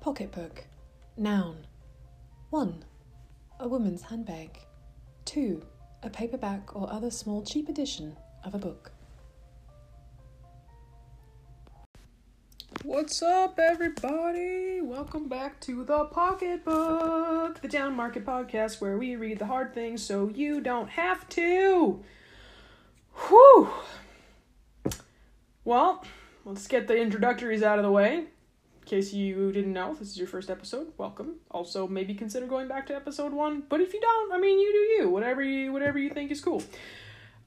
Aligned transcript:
Pocketbook. 0.00 0.64
Noun. 1.18 1.66
1. 2.48 2.84
A 3.60 3.68
woman's 3.68 4.00
handbag. 4.00 4.58
2. 5.26 5.62
A 6.02 6.08
paperback 6.08 6.74
or 6.74 6.90
other 6.90 7.10
small 7.10 7.42
cheap 7.44 7.68
edition 7.68 8.16
of 8.42 8.54
a 8.54 8.58
book. 8.58 8.92
What's 12.82 13.20
up, 13.20 13.58
everybody? 13.58 14.80
Welcome 14.80 15.28
back 15.28 15.60
to 15.60 15.84
the 15.84 16.06
Pocketbook, 16.06 17.60
the 17.60 17.68
down 17.68 17.94
market 17.94 18.24
podcast 18.24 18.80
where 18.80 18.96
we 18.96 19.16
read 19.16 19.38
the 19.38 19.46
hard 19.46 19.74
things 19.74 20.02
so 20.02 20.30
you 20.34 20.62
don't 20.62 20.88
have 20.88 21.28
to. 21.28 22.02
Whew. 23.28 23.68
Well, 25.62 26.02
let's 26.46 26.66
get 26.66 26.88
the 26.88 26.96
introductories 26.96 27.62
out 27.62 27.78
of 27.78 27.84
the 27.84 27.92
way. 27.92 28.28
Case 28.90 29.12
you 29.12 29.52
didn't 29.52 29.72
know, 29.72 29.94
this 29.94 30.08
is 30.08 30.18
your 30.18 30.26
first 30.26 30.50
episode. 30.50 30.88
Welcome. 30.98 31.36
Also, 31.52 31.86
maybe 31.86 32.12
consider 32.12 32.46
going 32.46 32.66
back 32.66 32.88
to 32.88 32.96
episode 32.96 33.32
one. 33.32 33.62
But 33.68 33.80
if 33.80 33.94
you 33.94 34.00
don't, 34.00 34.32
I 34.32 34.38
mean, 34.38 34.58
you 34.58 34.72
do 34.72 34.78
you. 34.78 35.08
Whatever 35.08 35.44
you, 35.44 35.72
whatever 35.72 35.96
you 35.96 36.10
think 36.10 36.32
is 36.32 36.40
cool. 36.40 36.60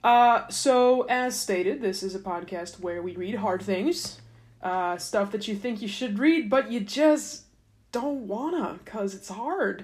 Uh, 0.06 0.48
so 0.48 1.02
as 1.10 1.38
stated, 1.38 1.82
this 1.82 2.02
is 2.02 2.16
a 2.16 2.20
podcast 2.20 2.80
where 2.80 3.02
we 3.02 3.18
read 3.18 3.36
hard 3.36 3.62
things 3.62 4.22
uh, 4.62 4.98
stuff 4.98 5.34
that 5.34 5.46
you 5.50 5.56
think 5.58 5.82
you 5.82 5.88
should 5.90 6.18
read, 6.18 6.50
but 6.50 6.72
you 6.72 6.80
just 6.80 7.44
don't 7.92 8.26
wanna 8.26 8.80
because 8.82 9.14
it's 9.14 9.28
hard. 9.28 9.84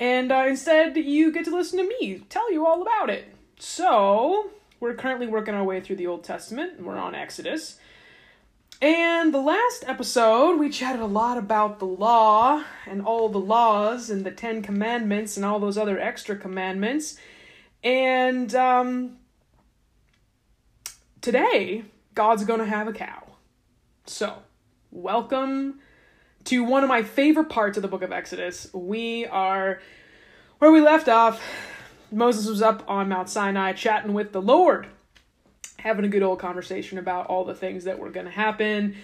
And 0.00 0.32
uh, 0.32 0.46
instead, 0.48 0.96
you 0.96 1.30
get 1.30 1.44
to 1.44 1.54
listen 1.54 1.78
to 1.78 1.86
me 1.86 2.24
tell 2.28 2.52
you 2.52 2.66
all 2.66 2.82
about 2.82 3.08
it. 3.08 3.26
So, 3.56 4.50
we're 4.80 4.94
currently 4.94 5.28
working 5.28 5.54
our 5.54 5.62
way 5.62 5.80
through 5.80 5.94
the 5.94 6.08
Old 6.08 6.24
Testament, 6.24 6.82
we're 6.82 6.98
on 6.98 7.14
Exodus. 7.14 7.78
And 8.82 9.32
the 9.32 9.40
last 9.40 9.84
episode, 9.86 10.58
we 10.58 10.68
chatted 10.68 11.00
a 11.00 11.06
lot 11.06 11.38
about 11.38 11.78
the 11.78 11.84
law 11.84 12.64
and 12.84 13.00
all 13.00 13.28
the 13.28 13.38
laws 13.38 14.10
and 14.10 14.26
the 14.26 14.32
Ten 14.32 14.60
Commandments 14.60 15.36
and 15.36 15.46
all 15.46 15.60
those 15.60 15.78
other 15.78 16.00
extra 16.00 16.34
commandments. 16.34 17.16
And 17.84 18.52
um, 18.56 19.18
today, 21.20 21.84
God's 22.16 22.44
gonna 22.44 22.66
have 22.66 22.88
a 22.88 22.92
cow. 22.92 23.22
So, 24.06 24.38
welcome 24.90 25.78
to 26.46 26.64
one 26.64 26.82
of 26.82 26.88
my 26.88 27.04
favorite 27.04 27.50
parts 27.50 27.78
of 27.78 27.82
the 27.82 27.88
book 27.88 28.02
of 28.02 28.10
Exodus. 28.10 28.68
We 28.74 29.26
are 29.26 29.80
where 30.58 30.72
we 30.72 30.80
left 30.80 31.08
off. 31.08 31.40
Moses 32.10 32.48
was 32.48 32.60
up 32.60 32.82
on 32.88 33.08
Mount 33.08 33.28
Sinai 33.28 33.74
chatting 33.74 34.12
with 34.12 34.32
the 34.32 34.42
Lord, 34.42 34.88
having 35.82 36.04
a 36.04 36.08
good 36.08 36.22
old 36.22 36.38
conversation 36.38 36.98
about 36.98 37.26
all 37.26 37.44
the 37.44 37.54
things 37.54 37.84
that 37.84 37.98
were 37.98 38.10
going 38.10 38.26
to 38.26 38.32
happen. 38.32 38.96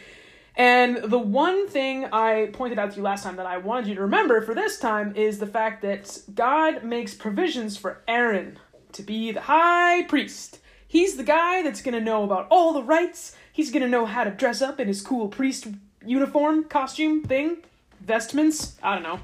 And 0.57 0.97
the 0.97 1.19
one 1.19 1.69
thing 1.69 2.07
I 2.07 2.51
pointed 2.53 2.79
out 2.79 2.91
to 2.93 2.97
you 2.97 3.03
last 3.03 3.23
time 3.23 3.37
that 3.37 3.47
I 3.47 3.59
wanted 3.59 3.89
you 3.89 3.95
to 3.97 4.03
remember 4.03 4.41
for 4.43 4.55
this 4.55 4.79
time 4.79 5.15
is 5.15 5.39
the 5.39 5.47
fact 5.47 5.83
that 5.83 6.19
God 6.34 6.83
makes 6.83 7.15
provisions 7.15 7.77
for 7.77 8.03
Aaron 8.09 8.59
to 8.93 9.03
be 9.03 9.31
the 9.33 9.43
high 9.43 10.03
priest. 10.05 10.59
He's 10.87 11.17
the 11.17 11.23
guy 11.23 11.62
that's 11.62 11.83
going 11.83 11.95
to 11.95 12.01
know 12.01 12.25
about 12.25 12.49
all 12.51 12.73
the 12.73 12.83
rites. 12.83 13.37
He's 13.59 13.73
gonna 13.73 13.89
know 13.89 14.06
how 14.06 14.23
to 14.23 14.31
dress 14.31 14.62
up 14.62 14.79
in 14.79 14.87
his 14.87 15.03
cool 15.03 15.27
priest 15.27 15.67
uniform, 16.06 16.62
costume 16.62 17.25
thing, 17.25 17.56
vestments, 18.01 18.77
I 18.81 18.95
don't 18.95 19.03
know. 19.03 19.19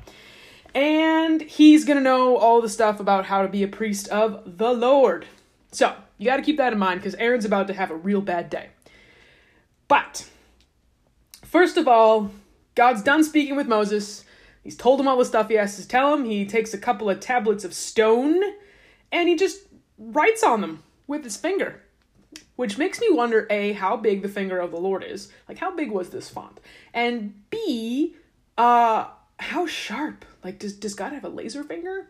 And 0.74 1.40
he's 1.40 1.84
gonna 1.84 2.00
know 2.00 2.36
all 2.36 2.60
the 2.60 2.68
stuff 2.68 2.98
about 2.98 3.26
how 3.26 3.42
to 3.42 3.48
be 3.48 3.62
a 3.62 3.68
priest 3.68 4.08
of 4.08 4.58
the 4.58 4.72
Lord. 4.72 5.26
So, 5.74 5.94
you 6.18 6.26
gotta 6.26 6.42
keep 6.42 6.56
that 6.58 6.72
in 6.72 6.78
mind 6.78 7.00
because 7.00 7.14
Aaron's 7.16 7.44
about 7.44 7.66
to 7.68 7.74
have 7.74 7.90
a 7.90 7.96
real 7.96 8.20
bad 8.20 8.48
day. 8.48 8.68
But, 9.88 10.28
first 11.42 11.76
of 11.76 11.88
all, 11.88 12.30
God's 12.74 13.02
done 13.02 13.24
speaking 13.24 13.56
with 13.56 13.66
Moses. 13.66 14.24
He's 14.62 14.76
told 14.76 15.00
him 15.00 15.08
all 15.08 15.18
the 15.18 15.24
stuff 15.24 15.48
he 15.48 15.54
has 15.54 15.76
to 15.76 15.86
tell 15.86 16.14
him. 16.14 16.24
He 16.24 16.46
takes 16.46 16.72
a 16.72 16.78
couple 16.78 17.10
of 17.10 17.20
tablets 17.20 17.64
of 17.64 17.74
stone 17.74 18.40
and 19.12 19.28
he 19.28 19.36
just 19.36 19.62
writes 19.98 20.42
on 20.42 20.60
them 20.60 20.82
with 21.06 21.24
his 21.24 21.36
finger 21.36 21.82
which 22.56 22.78
makes 22.78 23.00
me 23.00 23.08
wonder 23.10 23.46
a 23.50 23.72
how 23.72 23.96
big 23.96 24.22
the 24.22 24.28
finger 24.28 24.58
of 24.58 24.70
the 24.70 24.76
lord 24.76 25.04
is 25.04 25.30
like 25.48 25.58
how 25.58 25.74
big 25.74 25.90
was 25.90 26.10
this 26.10 26.28
font 26.28 26.60
and 26.92 27.34
b 27.50 28.14
uh 28.58 29.06
how 29.38 29.66
sharp 29.66 30.24
like 30.42 30.58
does, 30.58 30.74
does 30.74 30.94
god 30.94 31.12
have 31.12 31.24
a 31.24 31.28
laser 31.28 31.62
finger 31.62 32.08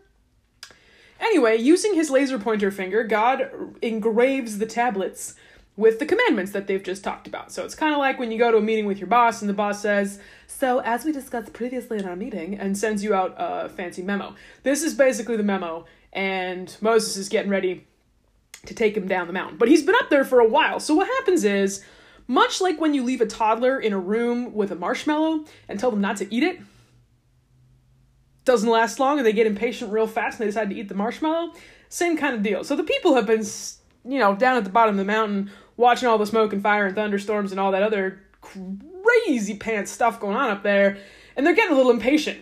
anyway 1.19 1.57
using 1.57 1.93
his 1.93 2.09
laser 2.09 2.37
pointer 2.39 2.71
finger 2.71 3.03
god 3.03 3.49
engraves 3.81 4.57
the 4.57 4.65
tablets 4.65 5.35
with 5.77 5.99
the 5.99 6.05
commandments 6.05 6.51
that 6.51 6.67
they've 6.67 6.83
just 6.83 7.03
talked 7.03 7.27
about 7.27 7.51
so 7.51 7.65
it's 7.65 7.75
kind 7.75 7.93
of 7.93 7.99
like 7.99 8.17
when 8.17 8.31
you 8.31 8.37
go 8.37 8.51
to 8.51 8.57
a 8.57 8.61
meeting 8.61 8.85
with 8.85 8.97
your 8.97 9.07
boss 9.07 9.41
and 9.41 9.49
the 9.49 9.53
boss 9.53 9.81
says 9.81 10.19
so 10.47 10.79
as 10.79 11.03
we 11.03 11.11
discussed 11.11 11.51
previously 11.53 11.97
in 11.97 12.05
our 12.05 12.15
meeting 12.15 12.57
and 12.57 12.77
sends 12.77 13.03
you 13.03 13.13
out 13.13 13.35
a 13.37 13.69
fancy 13.69 14.01
memo 14.01 14.35
this 14.63 14.83
is 14.83 14.93
basically 14.93 15.35
the 15.35 15.43
memo 15.43 15.85
and 16.13 16.77
moses 16.81 17.17
is 17.17 17.29
getting 17.29 17.51
ready 17.51 17.85
to 18.65 18.73
take 18.73 18.95
him 18.95 19.07
down 19.07 19.27
the 19.27 19.33
mountain. 19.33 19.57
But 19.57 19.67
he's 19.67 19.83
been 19.83 19.95
up 19.95 20.09
there 20.09 20.25
for 20.25 20.39
a 20.39 20.47
while. 20.47 20.79
So 20.79 20.95
what 20.95 21.07
happens 21.07 21.43
is, 21.43 21.83
much 22.27 22.61
like 22.61 22.79
when 22.79 22.93
you 22.93 23.03
leave 23.03 23.21
a 23.21 23.25
toddler 23.25 23.79
in 23.79 23.93
a 23.93 23.99
room 23.99 24.53
with 24.53 24.71
a 24.71 24.75
marshmallow 24.75 25.45
and 25.69 25.79
tell 25.79 25.91
them 25.91 26.01
not 26.01 26.17
to 26.17 26.33
eat 26.33 26.43
it, 26.43 26.59
doesn't 28.45 28.69
last 28.69 28.99
long 28.99 29.17
and 29.17 29.25
they 29.25 29.33
get 29.33 29.47
impatient 29.47 29.91
real 29.91 30.07
fast 30.07 30.39
and 30.39 30.45
they 30.45 30.49
decide 30.49 30.69
to 30.69 30.75
eat 30.75 30.87
the 30.87 30.95
marshmallow. 30.95 31.53
Same 31.89 32.17
kind 32.17 32.35
of 32.35 32.43
deal. 32.43 32.63
So 32.63 32.75
the 32.75 32.83
people 32.83 33.15
have 33.15 33.25
been, 33.25 33.43
you 34.05 34.19
know, 34.19 34.35
down 34.35 34.57
at 34.57 34.63
the 34.63 34.69
bottom 34.69 34.95
of 34.95 34.97
the 34.97 35.05
mountain 35.05 35.51
watching 35.77 36.07
all 36.07 36.17
the 36.17 36.25
smoke 36.25 36.53
and 36.53 36.63
fire 36.63 36.85
and 36.85 36.95
thunderstorms 36.95 37.51
and 37.51 37.59
all 37.59 37.71
that 37.71 37.83
other 37.83 38.21
crazy 38.41 39.57
pants 39.57 39.91
stuff 39.91 40.19
going 40.19 40.37
on 40.37 40.49
up 40.49 40.63
there, 40.63 40.97
and 41.35 41.45
they're 41.45 41.55
getting 41.55 41.73
a 41.73 41.77
little 41.77 41.91
impatient. 41.91 42.39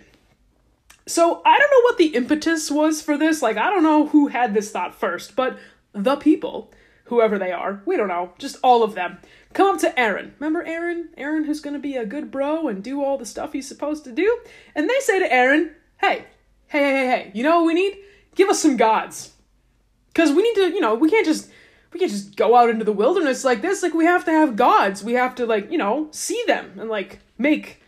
So 1.06 1.42
I 1.46 1.58
don't 1.58 1.72
know 1.72 1.82
what 1.84 1.98
the 1.98 2.16
impetus 2.16 2.72
was 2.72 3.02
for 3.02 3.18
this. 3.18 3.42
Like, 3.42 3.58
I 3.58 3.70
don't 3.70 3.84
know 3.84 4.08
who 4.08 4.28
had 4.28 4.54
this 4.54 4.72
thought 4.72 4.96
first, 4.96 5.36
but 5.36 5.58
the 5.92 6.16
people, 6.16 6.72
whoever 7.06 7.38
they 7.38 7.52
are, 7.52 7.82
we 7.86 7.98
don't 7.98 8.08
know, 8.08 8.32
just 8.38 8.58
all 8.64 8.84
of 8.84 8.96
them, 8.96 9.18
come 9.54 9.76
up 9.76 9.82
to 9.82 10.00
Aaron. 10.00 10.34
Remember 10.40 10.64
Aaron? 10.64 11.10
Aaron 11.18 11.44
who's 11.44 11.60
going 11.60 11.74
to 11.74 11.80
be 11.80 11.98
a 11.98 12.06
good 12.06 12.32
bro 12.32 12.68
and 12.68 12.84
do 12.84 13.04
all 13.04 13.18
the 13.18 13.26
stuff 13.26 13.54
he's 13.54 13.68
supposed 13.68 14.04
to 14.06 14.12
do? 14.12 14.40
And 14.76 14.90
they 14.90 15.00
say 15.00 15.20
to 15.20 15.32
Aaron, 15.32 15.76
hey, 16.00 16.26
hey, 16.68 16.80
hey, 16.80 16.92
hey, 16.92 17.08
hey, 17.08 17.32
you 17.34 17.44
know 17.44 17.58
what 17.58 17.68
we 17.68 17.74
need? 17.74 17.98
Give 18.36 18.50
us 18.50 18.62
some 18.62 18.78
gods. 18.78 19.34
Because 20.08 20.32
we 20.32 20.44
need 20.44 20.56
to, 20.56 20.74
you 20.74 20.82
know, 20.82 20.96
we 20.96 21.10
can't 21.10 21.26
just 21.26 21.50
we 21.92 22.00
can't 22.00 22.12
just 22.12 22.36
go 22.36 22.56
out 22.56 22.70
into 22.70 22.86
the 22.86 22.92
wilderness 22.92 23.44
like 23.44 23.62
this. 23.62 23.84
Like 23.84 23.94
we 23.94 24.06
have 24.06 24.26
to 24.26 24.32
have 24.32 24.56
gods. 24.56 25.04
We 25.04 25.14
have 25.14 25.36
to 25.36 25.46
like, 25.46 25.72
you 25.72 25.78
know, 25.78 26.08
see 26.12 26.42
them 26.48 26.78
and 26.80 26.90
like 26.90 27.20
make 27.38 27.82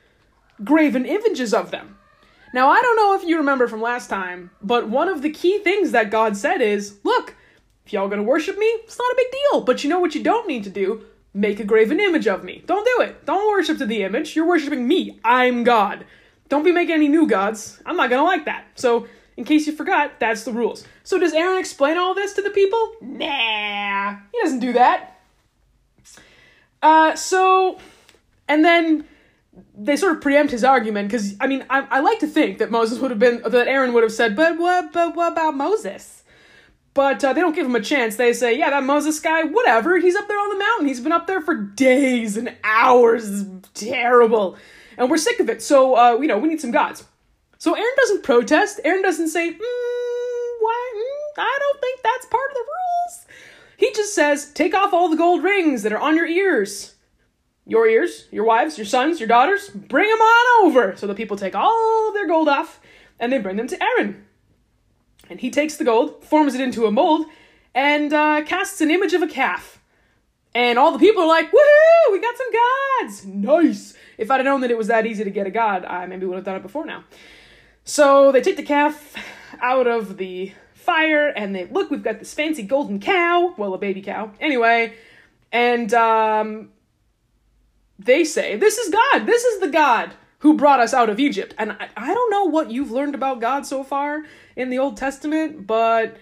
graven 0.64 1.06
images 1.06 1.54
of 1.54 1.72
them. 1.72 1.98
Now, 2.54 2.70
I 2.70 2.82
don't 2.82 2.96
know 2.96 3.16
if 3.16 3.28
you 3.28 3.38
remember 3.38 3.68
from 3.68 3.82
last 3.82 4.10
time, 4.10 4.50
but 4.62 4.88
one 4.88 5.10
of 5.10 5.22
the 5.22 5.30
key 5.30 5.60
things 5.60 5.92
that 5.92 6.10
God 6.10 6.38
said 6.38 6.62
is, 6.62 7.00
look, 7.04 7.36
if 7.86 7.92
y'all 7.92 8.08
gonna 8.08 8.24
worship 8.24 8.58
me, 8.58 8.66
it's 8.66 8.98
not 8.98 9.12
a 9.12 9.16
big 9.18 9.28
deal. 9.32 9.62
But 9.62 9.84
you 9.84 9.90
know 9.90 10.00
what 10.00 10.16
you 10.16 10.24
don't 10.24 10.48
need 10.48 10.64
to 10.64 10.70
do? 10.70 11.04
Make 11.34 11.60
a 11.60 11.66
graven 11.66 12.00
image 12.00 12.28
of 12.28 12.44
me. 12.44 12.64
Don't 12.66 12.86
do 12.86 13.04
it. 13.04 13.26
Don't 13.26 13.52
worship 13.52 13.78
to 13.80 13.86
the 13.86 14.04
image. 14.04 14.36
You're 14.36 14.48
worshiping 14.48 14.88
me. 14.88 15.20
I'm 15.26 15.64
God. 15.64 16.06
Don't 16.50 16.64
be 16.64 16.72
making 16.72 16.96
any 16.96 17.08
new 17.08 17.28
gods. 17.28 17.82
I'm 17.86 17.98
not 17.98 18.10
gonna 18.10 18.24
like 18.24 18.46
that. 18.46 18.66
So, 18.76 19.08
in 19.38 19.44
case 19.44 19.68
you 19.68 19.74
forgot, 19.74 20.20
that's 20.20 20.44
the 20.44 20.52
rules. 20.52 20.86
So, 21.04 21.18
does 21.20 21.34
Aaron 21.34 21.60
explain 21.60 21.98
all 21.98 22.14
this 22.14 22.34
to 22.34 22.42
the 22.42 22.52
people? 22.52 22.94
Nah, 23.02 24.18
he 24.32 24.42
doesn't 24.42 24.60
do 24.60 24.74
that. 24.74 25.20
Uh, 26.82 27.16
so, 27.16 27.80
and 28.48 28.64
then 28.64 29.06
they 29.78 29.96
sort 29.96 30.16
of 30.16 30.22
preempt 30.22 30.52
his 30.52 30.64
argument 30.64 31.08
because 31.08 31.36
I 31.40 31.48
mean 31.48 31.66
I, 31.70 31.88
I 31.90 32.00
like 32.02 32.20
to 32.20 32.28
think 32.28 32.58
that 32.60 32.72
Moses 32.72 33.00
would 33.00 33.12
have 33.12 33.20
been 33.20 33.42
that 33.44 33.68
Aaron 33.68 33.94
would 33.94 34.04
have 34.04 34.12
said, 34.12 34.36
but 34.36 34.58
what 34.58 34.92
but 34.94 35.16
what 35.16 35.32
about 35.32 35.56
Moses? 35.56 36.24
But 36.94 37.24
uh, 37.26 37.34
they 37.34 37.42
don't 37.42 37.54
give 37.54 37.66
him 37.66 37.76
a 37.76 37.82
chance. 37.82 38.16
They 38.16 38.32
say, 38.32 38.58
yeah, 38.58 38.70
that 38.70 38.84
Moses 38.86 39.20
guy, 39.20 39.44
whatever. 39.44 40.00
He's 40.00 40.16
up 40.16 40.30
there 40.30 40.40
on 40.40 40.50
the 40.50 40.58
mountain. 40.58 40.88
He's 40.88 41.02
been 41.02 41.12
up 41.12 41.28
there 41.28 41.42
for 41.42 41.54
days 41.54 42.38
and 42.38 42.56
hours. 42.64 43.44
Terrible. 43.74 44.56
And 44.98 45.10
we're 45.10 45.18
sick 45.18 45.40
of 45.40 45.50
it. 45.50 45.62
So, 45.62 45.96
uh, 45.96 46.18
you 46.20 46.28
know, 46.28 46.38
we 46.38 46.48
need 46.48 46.62
some 46.62 46.72
gods. 46.72 47.06
So 47.58 47.74
Aaron 47.74 47.94
doesn't 47.98 48.24
protest. 48.24 48.80
Aaron 48.84 49.02
doesn't 49.02 49.30
say, 49.30 49.52
mm, 49.52 50.60
what? 50.60 50.96
Mm, 50.96 51.40
I 51.40 51.58
don't 51.60 51.82
think 51.82 52.02
that's 52.04 52.26
part 52.28 52.50
of 52.52 52.56
the 52.56 52.66
rules. 52.66 53.26
He 53.78 53.92
just 53.94 54.14
says, 54.14 54.52
take 54.52 54.74
off 54.74 54.94
all 54.94 55.10
the 55.10 55.18
gold 55.18 55.44
rings 55.44 55.84
that 55.84 55.94
are 55.94 56.00
on 56.00 56.16
your 56.16 56.28
ears. 56.28 56.96
Your 57.66 57.88
ears, 57.88 58.28
your 58.32 58.46
wives, 58.46 58.78
your 58.78 58.86
sons, 58.86 59.20
your 59.20 59.28
daughters, 59.28 59.70
bring 59.70 60.08
them 60.08 60.20
on 60.20 60.66
over. 60.66 60.96
So 60.96 61.08
the 61.08 61.16
people 61.16 61.36
take 61.36 61.56
all 61.56 62.10
of 62.10 62.14
their 62.14 62.28
gold 62.28 62.48
off 62.48 62.80
and 63.20 63.32
they 63.32 63.40
bring 63.40 63.56
them 63.56 63.68
to 63.68 63.84
Aaron. 63.84 64.26
And 65.30 65.40
he 65.40 65.50
takes 65.50 65.78
the 65.78 65.84
gold, 65.84 66.24
forms 66.24 66.54
it 66.54 66.62
into 66.62 66.86
a 66.86 66.92
mold, 66.92 67.26
and 67.74 68.14
uh, 68.14 68.44
casts 68.46 68.82
an 68.82 68.92
image 68.92 69.14
of 69.14 69.24
a 69.24 69.28
calf. 69.28 69.82
And 70.54 70.78
all 70.78 70.92
the 70.92 71.00
people 71.00 71.24
are 71.24 71.28
like, 71.28 71.52
woohoo, 71.52 72.12
we 72.12 72.22
got 72.22 72.38
some 72.38 72.48
gods! 72.52 73.26
Nice! 73.26 73.94
If 74.18 74.32
I'd 74.32 74.38
have 74.38 74.46
known 74.46 74.62
that 74.62 74.72
it 74.72 74.78
was 74.78 74.88
that 74.88 75.06
easy 75.06 75.24
to 75.24 75.30
get 75.30 75.48
a 75.48 75.52
god, 75.52 75.86
I 75.86 76.06
maybe 76.06 76.26
would 76.26 76.36
have 76.36 76.46
done 76.46 76.56
it 76.56 76.64
before 76.64 76.86
now. 76.86 77.04
So 77.84 78.32
they 78.32 78.42
take 78.42 78.58
the 78.58 78.64
calf 78.64 79.16
out 79.62 79.88
of 79.88 80.18
the 80.18 80.54
fire, 80.74 81.28
and 81.28 81.56
they 81.56 81.66
look, 81.66 81.92
we've 81.92 82.04
got 82.04 82.20
this 82.20 82.34
fancy 82.34 82.64
golden 82.64 83.00
cow. 83.00 83.54
Well, 83.58 83.74
a 83.74 83.78
baby 83.78 84.02
cow. 84.02 84.32
Anyway, 84.40 84.94
and 85.52 85.94
um, 85.94 86.70
they 88.00 88.24
say, 88.24 88.56
This 88.56 88.78
is 88.78 88.94
God! 88.94 89.26
This 89.26 89.44
is 89.44 89.60
the 89.60 89.70
God! 89.70 90.14
who 90.46 90.54
brought 90.54 90.80
us 90.80 90.94
out 90.94 91.10
of 91.10 91.20
Egypt. 91.20 91.56
And 91.58 91.72
I, 91.72 91.90
I 91.98 92.14
don't 92.14 92.30
know 92.30 92.44
what 92.44 92.70
you've 92.70 92.92
learned 92.92 93.16
about 93.16 93.42
God 93.42 93.66
so 93.66 93.84
far 93.84 94.26
in 94.56 94.70
the 94.70 94.78
Old 94.78 94.96
Testament, 94.96 95.66
but 95.66 96.18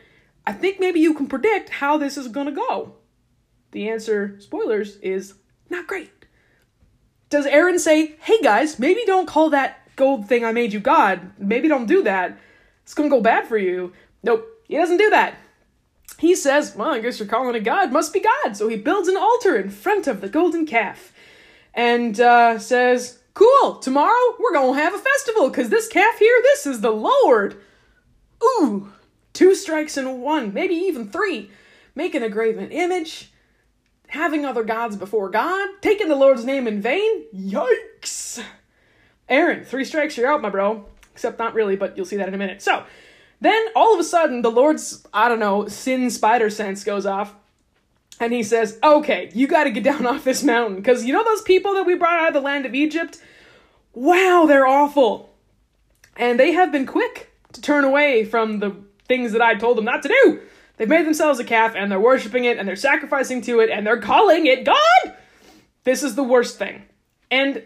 I 0.47 0.53
think 0.53 0.79
maybe 0.79 1.01
you 1.01 1.13
can 1.13 1.27
predict 1.27 1.67
how 1.67 1.97
this 1.97 2.15
is 2.15 2.29
going 2.29 2.45
to 2.45 2.53
go. 2.53 2.95
The 3.71 3.89
answer, 3.89 4.39
spoilers, 4.39 4.95
is 4.99 5.33
not 5.69 5.87
great. 5.87 6.12
Does 7.33 7.47
Aaron 7.47 7.79
say, 7.79 8.13
hey 8.21 8.39
guys, 8.43 8.77
maybe 8.77 9.01
don't 9.07 9.25
call 9.25 9.49
that 9.49 9.79
gold 9.95 10.27
thing 10.27 10.45
I 10.45 10.51
made 10.51 10.71
you 10.71 10.79
God? 10.79 11.31
Maybe 11.39 11.67
don't 11.67 11.87
do 11.87 12.03
that. 12.03 12.37
It's 12.83 12.93
to 13.09 13.15
go 13.15 13.23
bad 13.23 13.47
for 13.47 13.57
you. 13.57 13.91
Nope, 14.21 14.47
he 14.67 14.77
doesn't 14.77 14.97
do 14.97 15.09
that. 15.09 15.33
He 16.19 16.35
says, 16.35 16.75
well, 16.75 16.93
I 16.93 16.99
guess 16.99 17.17
you're 17.17 17.27
calling 17.27 17.55
it 17.55 17.63
God. 17.63 17.91
Must 17.91 18.13
be 18.13 18.19
God. 18.19 18.55
So 18.55 18.67
he 18.67 18.77
builds 18.77 19.07
an 19.07 19.17
altar 19.17 19.57
in 19.57 19.71
front 19.71 20.05
of 20.05 20.21
the 20.21 20.29
golden 20.29 20.67
calf 20.67 21.11
and 21.73 22.19
uh, 22.19 22.59
says, 22.59 23.17
cool, 23.33 23.77
tomorrow 23.77 24.35
we're 24.39 24.53
to 24.75 24.79
have 24.79 24.93
a 24.93 24.99
festival 24.99 25.49
because 25.49 25.69
this 25.69 25.87
calf 25.87 26.19
here, 26.19 26.39
this 26.43 26.67
is 26.67 26.81
the 26.81 26.91
Lord. 26.91 27.59
Ooh, 28.43 28.93
two 29.33 29.55
strikes 29.55 29.97
in 29.97 30.21
one, 30.21 30.53
maybe 30.53 30.75
even 30.75 31.09
three. 31.09 31.49
Making 31.95 32.21
a 32.21 32.29
graven 32.29 32.69
image, 32.71 33.32
having 34.13 34.45
other 34.45 34.63
gods 34.63 34.95
before 34.95 35.27
God, 35.27 35.69
taking 35.81 36.07
the 36.07 36.15
Lord's 36.15 36.45
name 36.45 36.67
in 36.67 36.79
vain. 36.81 37.25
Yikes. 37.35 38.43
Aaron, 39.27 39.65
three 39.65 39.83
strikes, 39.83 40.15
you're 40.15 40.31
out, 40.31 40.39
my 40.39 40.49
bro. 40.49 40.85
Except 41.13 41.39
not 41.39 41.55
really, 41.55 41.75
but 41.75 41.97
you'll 41.97 42.05
see 42.05 42.17
that 42.17 42.27
in 42.27 42.33
a 42.33 42.37
minute. 42.37 42.61
So, 42.61 42.85
then 43.41 43.65
all 43.75 43.91
of 43.91 43.99
a 43.99 44.03
sudden, 44.03 44.43
the 44.43 44.51
Lord's, 44.51 45.05
I 45.13 45.29
don't 45.29 45.39
know, 45.39 45.67
sin 45.67 46.11
spider 46.11 46.51
sense 46.51 46.83
goes 46.83 47.07
off. 47.07 47.33
And 48.19 48.31
he 48.31 48.43
says, 48.43 48.77
okay, 48.83 49.31
you 49.33 49.47
gotta 49.47 49.71
get 49.71 49.83
down 49.83 50.05
off 50.05 50.23
this 50.23 50.43
mountain. 50.43 50.75
Because 50.75 51.03
you 51.03 51.11
know 51.11 51.23
those 51.23 51.41
people 51.41 51.73
that 51.73 51.85
we 51.85 51.95
brought 51.95 52.19
out 52.19 52.27
of 52.27 52.33
the 52.35 52.41
land 52.41 52.67
of 52.67 52.75
Egypt? 52.75 53.19
Wow, 53.93 54.45
they're 54.47 54.67
awful. 54.67 55.33
And 56.15 56.39
they 56.39 56.51
have 56.51 56.71
been 56.71 56.85
quick 56.85 57.33
to 57.53 57.61
turn 57.61 57.83
away 57.83 58.25
from 58.25 58.59
the 58.59 58.75
things 59.07 59.31
that 59.31 59.41
I 59.41 59.55
told 59.55 59.77
them 59.77 59.85
not 59.85 60.03
to 60.03 60.09
do. 60.09 60.41
They've 60.77 60.89
made 60.89 61.05
themselves 61.05 61.39
a 61.39 61.43
calf 61.43 61.73
and 61.75 61.91
they're 61.91 61.99
worshiping 61.99 62.45
it 62.45 62.57
and 62.57 62.67
they're 62.67 62.75
sacrificing 62.75 63.41
to 63.43 63.59
it 63.59 63.69
and 63.69 63.85
they're 63.85 64.01
calling 64.01 64.47
it 64.47 64.65
God. 64.65 65.15
This 65.83 66.03
is 66.03 66.15
the 66.15 66.23
worst 66.23 66.57
thing. 66.57 66.83
And 67.29 67.63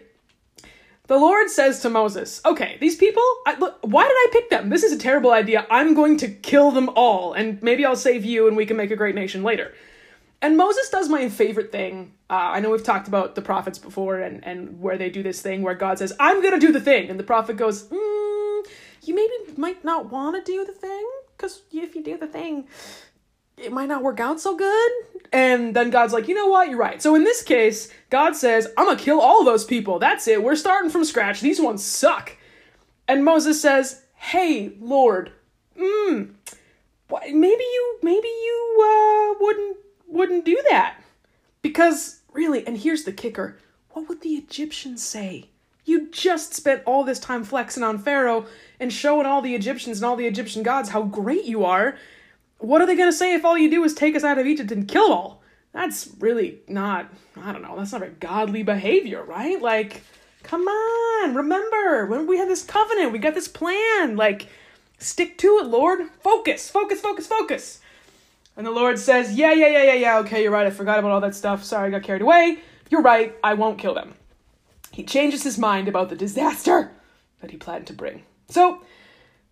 the 1.06 1.16
Lord 1.16 1.48
says 1.48 1.80
to 1.80 1.90
Moses, 1.90 2.40
Okay, 2.44 2.76
these 2.80 2.96
people, 2.96 3.22
I, 3.46 3.56
look, 3.58 3.78
why 3.80 4.04
did 4.04 4.12
I 4.12 4.26
pick 4.32 4.50
them? 4.50 4.68
This 4.68 4.82
is 4.82 4.92
a 4.92 4.98
terrible 4.98 5.30
idea. 5.30 5.66
I'm 5.70 5.94
going 5.94 6.18
to 6.18 6.28
kill 6.28 6.70
them 6.70 6.90
all, 6.90 7.32
and 7.32 7.62
maybe 7.62 7.84
I'll 7.84 7.96
save 7.96 8.24
you 8.24 8.46
and 8.46 8.56
we 8.56 8.66
can 8.66 8.76
make 8.76 8.90
a 8.90 8.96
great 8.96 9.14
nation 9.14 9.42
later. 9.42 9.72
And 10.40 10.56
Moses 10.56 10.88
does 10.90 11.08
my 11.08 11.28
favorite 11.28 11.72
thing. 11.72 12.12
Uh, 12.30 12.34
I 12.34 12.60
know 12.60 12.70
we've 12.70 12.84
talked 12.84 13.08
about 13.08 13.34
the 13.34 13.42
prophets 13.42 13.78
before 13.78 14.20
and, 14.20 14.44
and 14.44 14.80
where 14.80 14.96
they 14.98 15.10
do 15.10 15.22
this 15.22 15.40
thing 15.40 15.62
where 15.62 15.74
God 15.74 15.98
says, 15.98 16.12
I'm 16.20 16.40
going 16.42 16.54
to 16.54 16.64
do 16.64 16.72
the 16.72 16.80
thing. 16.80 17.10
And 17.10 17.18
the 17.18 17.24
prophet 17.24 17.56
goes, 17.56 17.84
mm, 17.84 18.66
You 19.02 19.14
maybe 19.14 19.58
might 19.58 19.82
not 19.84 20.12
want 20.12 20.36
to 20.36 20.52
do 20.52 20.64
the 20.64 20.72
thing 20.72 21.10
because 21.38 21.62
if 21.72 21.94
you 21.94 22.02
do 22.02 22.18
the 22.18 22.26
thing, 22.26 22.66
it 23.56 23.72
might 23.72 23.88
not 23.88 24.02
work 24.02 24.18
out 24.18 24.40
so 24.40 24.56
good. 24.56 24.90
And 25.32 25.74
then 25.74 25.90
God's 25.90 26.12
like, 26.12 26.26
you 26.26 26.34
know 26.34 26.48
what? 26.48 26.68
You're 26.68 26.78
right. 26.78 27.00
So 27.00 27.14
in 27.14 27.24
this 27.24 27.42
case, 27.42 27.90
God 28.10 28.34
says, 28.34 28.66
I'm 28.76 28.86
going 28.86 28.96
to 28.96 29.02
kill 29.02 29.20
all 29.20 29.44
those 29.44 29.64
people. 29.64 29.98
That's 29.98 30.26
it. 30.26 30.42
We're 30.42 30.56
starting 30.56 30.90
from 30.90 31.04
scratch. 31.04 31.40
These 31.40 31.60
ones 31.60 31.84
suck. 31.84 32.36
And 33.06 33.24
Moses 33.24 33.60
says, 33.60 34.02
hey, 34.14 34.72
Lord, 34.80 35.32
hmm, 35.78 36.24
maybe 37.10 37.64
you, 37.64 37.98
maybe 38.02 38.28
you, 38.28 38.78
uh, 38.82 39.38
wouldn't, 39.40 39.76
wouldn't 40.08 40.44
do 40.44 40.60
that. 40.70 41.00
Because 41.62 42.20
really, 42.32 42.66
and 42.66 42.76
here's 42.76 43.04
the 43.04 43.12
kicker, 43.12 43.58
what 43.90 44.08
would 44.08 44.22
the 44.22 44.30
Egyptians 44.34 45.02
say? 45.02 45.50
You 45.88 46.08
just 46.10 46.54
spent 46.54 46.82
all 46.86 47.04
this 47.04 47.18
time 47.18 47.44
flexing 47.44 47.82
on 47.82 47.98
Pharaoh 47.98 48.46
and 48.78 48.92
showing 48.92 49.26
all 49.26 49.42
the 49.42 49.54
Egyptians 49.54 49.98
and 49.98 50.04
all 50.04 50.16
the 50.16 50.26
Egyptian 50.26 50.62
gods 50.62 50.90
how 50.90 51.02
great 51.02 51.44
you 51.44 51.64
are 51.64 51.96
what 52.58 52.80
are 52.80 52.86
they 52.86 52.96
going 52.96 53.10
to 53.10 53.16
say 53.16 53.34
if 53.34 53.44
all 53.44 53.56
you 53.56 53.70
do 53.70 53.84
is 53.84 53.94
take 53.94 54.16
us 54.16 54.24
out 54.24 54.38
of 54.38 54.46
Egypt 54.46 54.72
and 54.72 54.86
kill 54.86 55.12
all? 55.12 55.42
That's 55.72 56.10
really 56.18 56.60
not, 56.66 57.08
I 57.36 57.52
don't 57.52 57.62
know, 57.62 57.76
that's 57.76 57.92
not 57.92 58.00
very 58.00 58.14
godly 58.18 58.62
behavior, 58.62 59.22
right? 59.22 59.60
Like, 59.60 60.02
come 60.42 60.66
on, 60.66 61.34
remember, 61.34 62.06
when 62.06 62.26
we 62.26 62.38
had 62.38 62.48
this 62.48 62.64
covenant, 62.64 63.12
we 63.12 63.18
got 63.18 63.34
this 63.34 63.48
plan, 63.48 64.16
like, 64.16 64.48
stick 64.98 65.38
to 65.38 65.58
it, 65.58 65.66
Lord. 65.66 66.08
Focus, 66.20 66.68
focus, 66.68 67.00
focus, 67.00 67.26
focus. 67.26 67.80
And 68.56 68.66
the 68.66 68.72
Lord 68.72 68.98
says, 68.98 69.34
yeah, 69.34 69.52
yeah, 69.52 69.68
yeah, 69.68 69.84
yeah, 69.84 69.94
yeah, 69.94 70.18
okay, 70.20 70.42
you're 70.42 70.50
right, 70.50 70.66
I 70.66 70.70
forgot 70.70 70.98
about 70.98 71.12
all 71.12 71.20
that 71.20 71.36
stuff, 71.36 71.62
sorry, 71.62 71.88
I 71.88 71.90
got 71.90 72.02
carried 72.02 72.22
away. 72.22 72.58
You're 72.90 73.02
right, 73.02 73.36
I 73.44 73.54
won't 73.54 73.78
kill 73.78 73.94
them. 73.94 74.14
He 74.98 75.04
changes 75.04 75.44
his 75.44 75.58
mind 75.58 75.86
about 75.86 76.08
the 76.08 76.16
disaster 76.16 76.90
that 77.40 77.52
he 77.52 77.56
planned 77.56 77.86
to 77.86 77.92
bring. 77.92 78.24
So, 78.48 78.82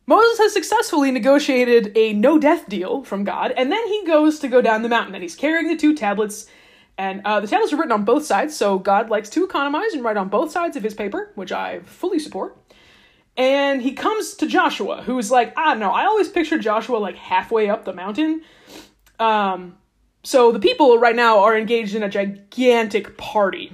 Moses 0.04 0.38
has 0.38 0.52
successfully 0.52 1.12
negotiated 1.12 1.96
a 1.96 2.14
no 2.14 2.36
death 2.36 2.68
deal 2.68 3.04
from 3.04 3.22
God, 3.22 3.52
and 3.56 3.70
then 3.70 3.86
he 3.86 4.04
goes 4.04 4.40
to 4.40 4.48
go 4.48 4.60
down 4.60 4.82
the 4.82 4.88
mountain, 4.88 5.14
and 5.14 5.22
he's 5.22 5.36
carrying 5.36 5.68
the 5.68 5.76
two 5.76 5.94
tablets. 5.94 6.46
And 6.98 7.22
uh, 7.24 7.38
the 7.38 7.46
tablets 7.46 7.72
are 7.72 7.76
written 7.76 7.92
on 7.92 8.04
both 8.04 8.26
sides, 8.26 8.56
so 8.56 8.80
God 8.80 9.08
likes 9.08 9.30
to 9.30 9.44
economize 9.44 9.92
and 9.92 10.02
write 10.02 10.16
on 10.16 10.28
both 10.28 10.50
sides 10.50 10.76
of 10.76 10.82
his 10.82 10.94
paper, 10.94 11.30
which 11.36 11.52
I 11.52 11.78
fully 11.84 12.18
support. 12.18 12.56
And 13.36 13.80
he 13.80 13.92
comes 13.92 14.34
to 14.34 14.48
Joshua, 14.48 15.02
who's 15.02 15.30
like, 15.30 15.56
I 15.56 15.66
don't 15.66 15.78
know, 15.78 15.92
I 15.92 16.06
always 16.06 16.28
picture 16.28 16.58
Joshua 16.58 16.96
like 16.96 17.14
halfway 17.14 17.70
up 17.70 17.84
the 17.84 17.92
mountain. 17.92 18.42
Um, 19.20 19.76
so 20.24 20.50
the 20.50 20.58
people 20.58 20.98
right 20.98 21.14
now 21.14 21.38
are 21.44 21.56
engaged 21.56 21.94
in 21.94 22.02
a 22.02 22.08
gigantic 22.08 23.16
party. 23.16 23.72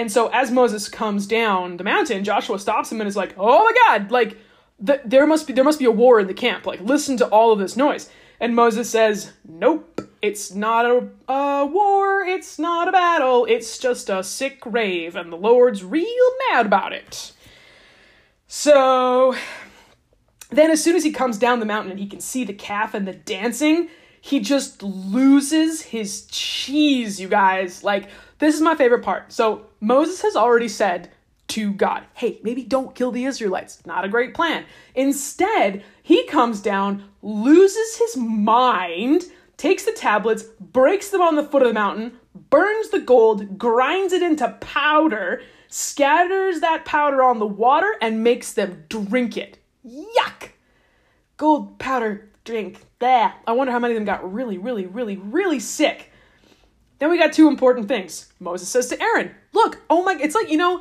And 0.00 0.10
so 0.10 0.28
as 0.28 0.50
Moses 0.50 0.88
comes 0.88 1.26
down 1.26 1.76
the 1.76 1.84
mountain, 1.84 2.24
Joshua 2.24 2.58
stops 2.58 2.90
him 2.90 3.02
and 3.02 3.06
is 3.06 3.16
like, 3.16 3.34
oh 3.36 3.64
my 3.64 3.74
god, 3.86 4.10
like, 4.10 4.38
th- 4.84 5.02
there 5.04 5.26
must 5.26 5.46
be 5.46 5.52
there 5.52 5.62
must 5.62 5.78
be 5.78 5.84
a 5.84 5.90
war 5.90 6.18
in 6.18 6.26
the 6.26 6.32
camp. 6.32 6.64
Like, 6.64 6.80
listen 6.80 7.18
to 7.18 7.26
all 7.26 7.52
of 7.52 7.58
this 7.58 7.76
noise. 7.76 8.08
And 8.40 8.56
Moses 8.56 8.88
says, 8.88 9.34
Nope, 9.46 10.00
it's 10.22 10.54
not 10.54 10.86
a, 10.86 11.06
a 11.30 11.66
war, 11.66 12.22
it's 12.22 12.58
not 12.58 12.88
a 12.88 12.92
battle, 12.92 13.44
it's 13.44 13.76
just 13.76 14.08
a 14.08 14.24
sick 14.24 14.62
rave, 14.64 15.16
and 15.16 15.30
the 15.30 15.36
Lord's 15.36 15.84
real 15.84 16.30
mad 16.50 16.64
about 16.64 16.94
it. 16.94 17.32
So 18.46 19.34
then, 20.48 20.70
as 20.70 20.82
soon 20.82 20.96
as 20.96 21.04
he 21.04 21.12
comes 21.12 21.36
down 21.36 21.60
the 21.60 21.66
mountain 21.66 21.90
and 21.90 22.00
he 22.00 22.06
can 22.06 22.20
see 22.20 22.44
the 22.44 22.54
calf 22.54 22.94
and 22.94 23.06
the 23.06 23.12
dancing, 23.12 23.90
he 24.18 24.40
just 24.40 24.82
loses 24.82 25.82
his 25.82 26.24
cheese, 26.24 27.20
you 27.20 27.28
guys. 27.28 27.84
Like, 27.84 28.08
this 28.40 28.54
is 28.54 28.60
my 28.60 28.74
favorite 28.74 29.04
part. 29.04 29.32
So, 29.32 29.66
Moses 29.80 30.22
has 30.22 30.36
already 30.36 30.68
said, 30.68 31.10
to 31.50 31.72
God. 31.72 32.04
Hey, 32.14 32.38
maybe 32.44 32.62
don't 32.62 32.94
kill 32.94 33.10
the 33.10 33.24
Israelites. 33.24 33.84
Not 33.84 34.04
a 34.04 34.08
great 34.08 34.34
plan. 34.34 34.64
Instead, 34.94 35.82
he 36.02 36.24
comes 36.26 36.60
down, 36.60 37.04
loses 37.22 37.96
his 37.96 38.16
mind, 38.16 39.24
takes 39.56 39.84
the 39.84 39.92
tablets, 39.92 40.44
breaks 40.60 41.10
them 41.10 41.20
on 41.20 41.34
the 41.34 41.42
foot 41.42 41.62
of 41.62 41.68
the 41.68 41.74
mountain, 41.74 42.12
burns 42.34 42.90
the 42.90 43.00
gold, 43.00 43.58
grinds 43.58 44.12
it 44.12 44.22
into 44.22 44.48
powder, 44.60 45.42
scatters 45.66 46.60
that 46.60 46.84
powder 46.84 47.22
on 47.22 47.40
the 47.40 47.46
water, 47.46 47.96
and 48.00 48.22
makes 48.22 48.52
them 48.52 48.84
drink 48.88 49.36
it. 49.36 49.58
Yuck! 49.84 50.50
Gold 51.36 51.80
powder 51.80 52.30
drink. 52.44 52.80
That. 53.00 53.38
I 53.46 53.52
wonder 53.52 53.72
how 53.72 53.78
many 53.78 53.94
of 53.94 53.96
them 53.96 54.04
got 54.04 54.32
really, 54.32 54.58
really, 54.58 54.86
really, 54.86 55.16
really 55.16 55.58
sick. 55.58 56.09
Then 57.00 57.10
we 57.10 57.18
got 57.18 57.32
two 57.32 57.48
important 57.48 57.88
things. 57.88 58.32
Moses 58.38 58.68
says 58.68 58.86
to 58.88 59.02
Aaron, 59.02 59.34
Look, 59.52 59.80
oh 59.90 60.04
my, 60.04 60.16
it's 60.20 60.34
like, 60.34 60.50
you 60.50 60.58
know, 60.58 60.80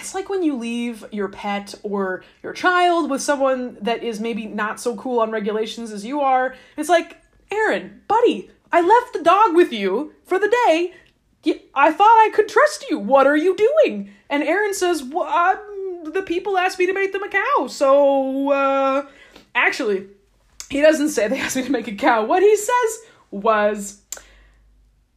it's 0.00 0.14
like 0.14 0.28
when 0.28 0.42
you 0.42 0.56
leave 0.56 1.04
your 1.12 1.28
pet 1.28 1.74
or 1.82 2.24
your 2.42 2.52
child 2.52 3.10
with 3.10 3.22
someone 3.22 3.78
that 3.80 4.02
is 4.02 4.20
maybe 4.20 4.46
not 4.46 4.80
so 4.80 4.96
cool 4.96 5.20
on 5.20 5.30
regulations 5.30 5.92
as 5.92 6.04
you 6.04 6.20
are. 6.20 6.54
It's 6.76 6.88
like, 6.88 7.18
Aaron, 7.50 8.02
buddy, 8.08 8.50
I 8.72 8.80
left 8.80 9.12
the 9.12 9.22
dog 9.22 9.54
with 9.54 9.72
you 9.72 10.14
for 10.24 10.38
the 10.38 10.54
day. 10.66 10.92
I 11.74 11.92
thought 11.92 12.04
I 12.04 12.30
could 12.34 12.48
trust 12.48 12.90
you. 12.90 12.98
What 12.98 13.26
are 13.26 13.36
you 13.36 13.56
doing? 13.56 14.10
And 14.28 14.42
Aaron 14.42 14.74
says, 14.74 15.04
well, 15.04 15.62
the 16.04 16.22
people 16.22 16.58
asked 16.58 16.78
me 16.78 16.86
to 16.86 16.92
make 16.92 17.12
them 17.12 17.22
a 17.22 17.28
cow. 17.28 17.68
So, 17.68 18.50
uh, 18.50 19.06
actually, 19.54 20.08
he 20.70 20.80
doesn't 20.80 21.10
say 21.10 21.28
they 21.28 21.38
asked 21.38 21.54
me 21.54 21.62
to 21.62 21.70
make 21.70 21.86
a 21.86 21.94
cow. 21.94 22.24
What 22.24 22.42
he 22.42 22.56
says 22.56 22.98
was, 23.30 24.02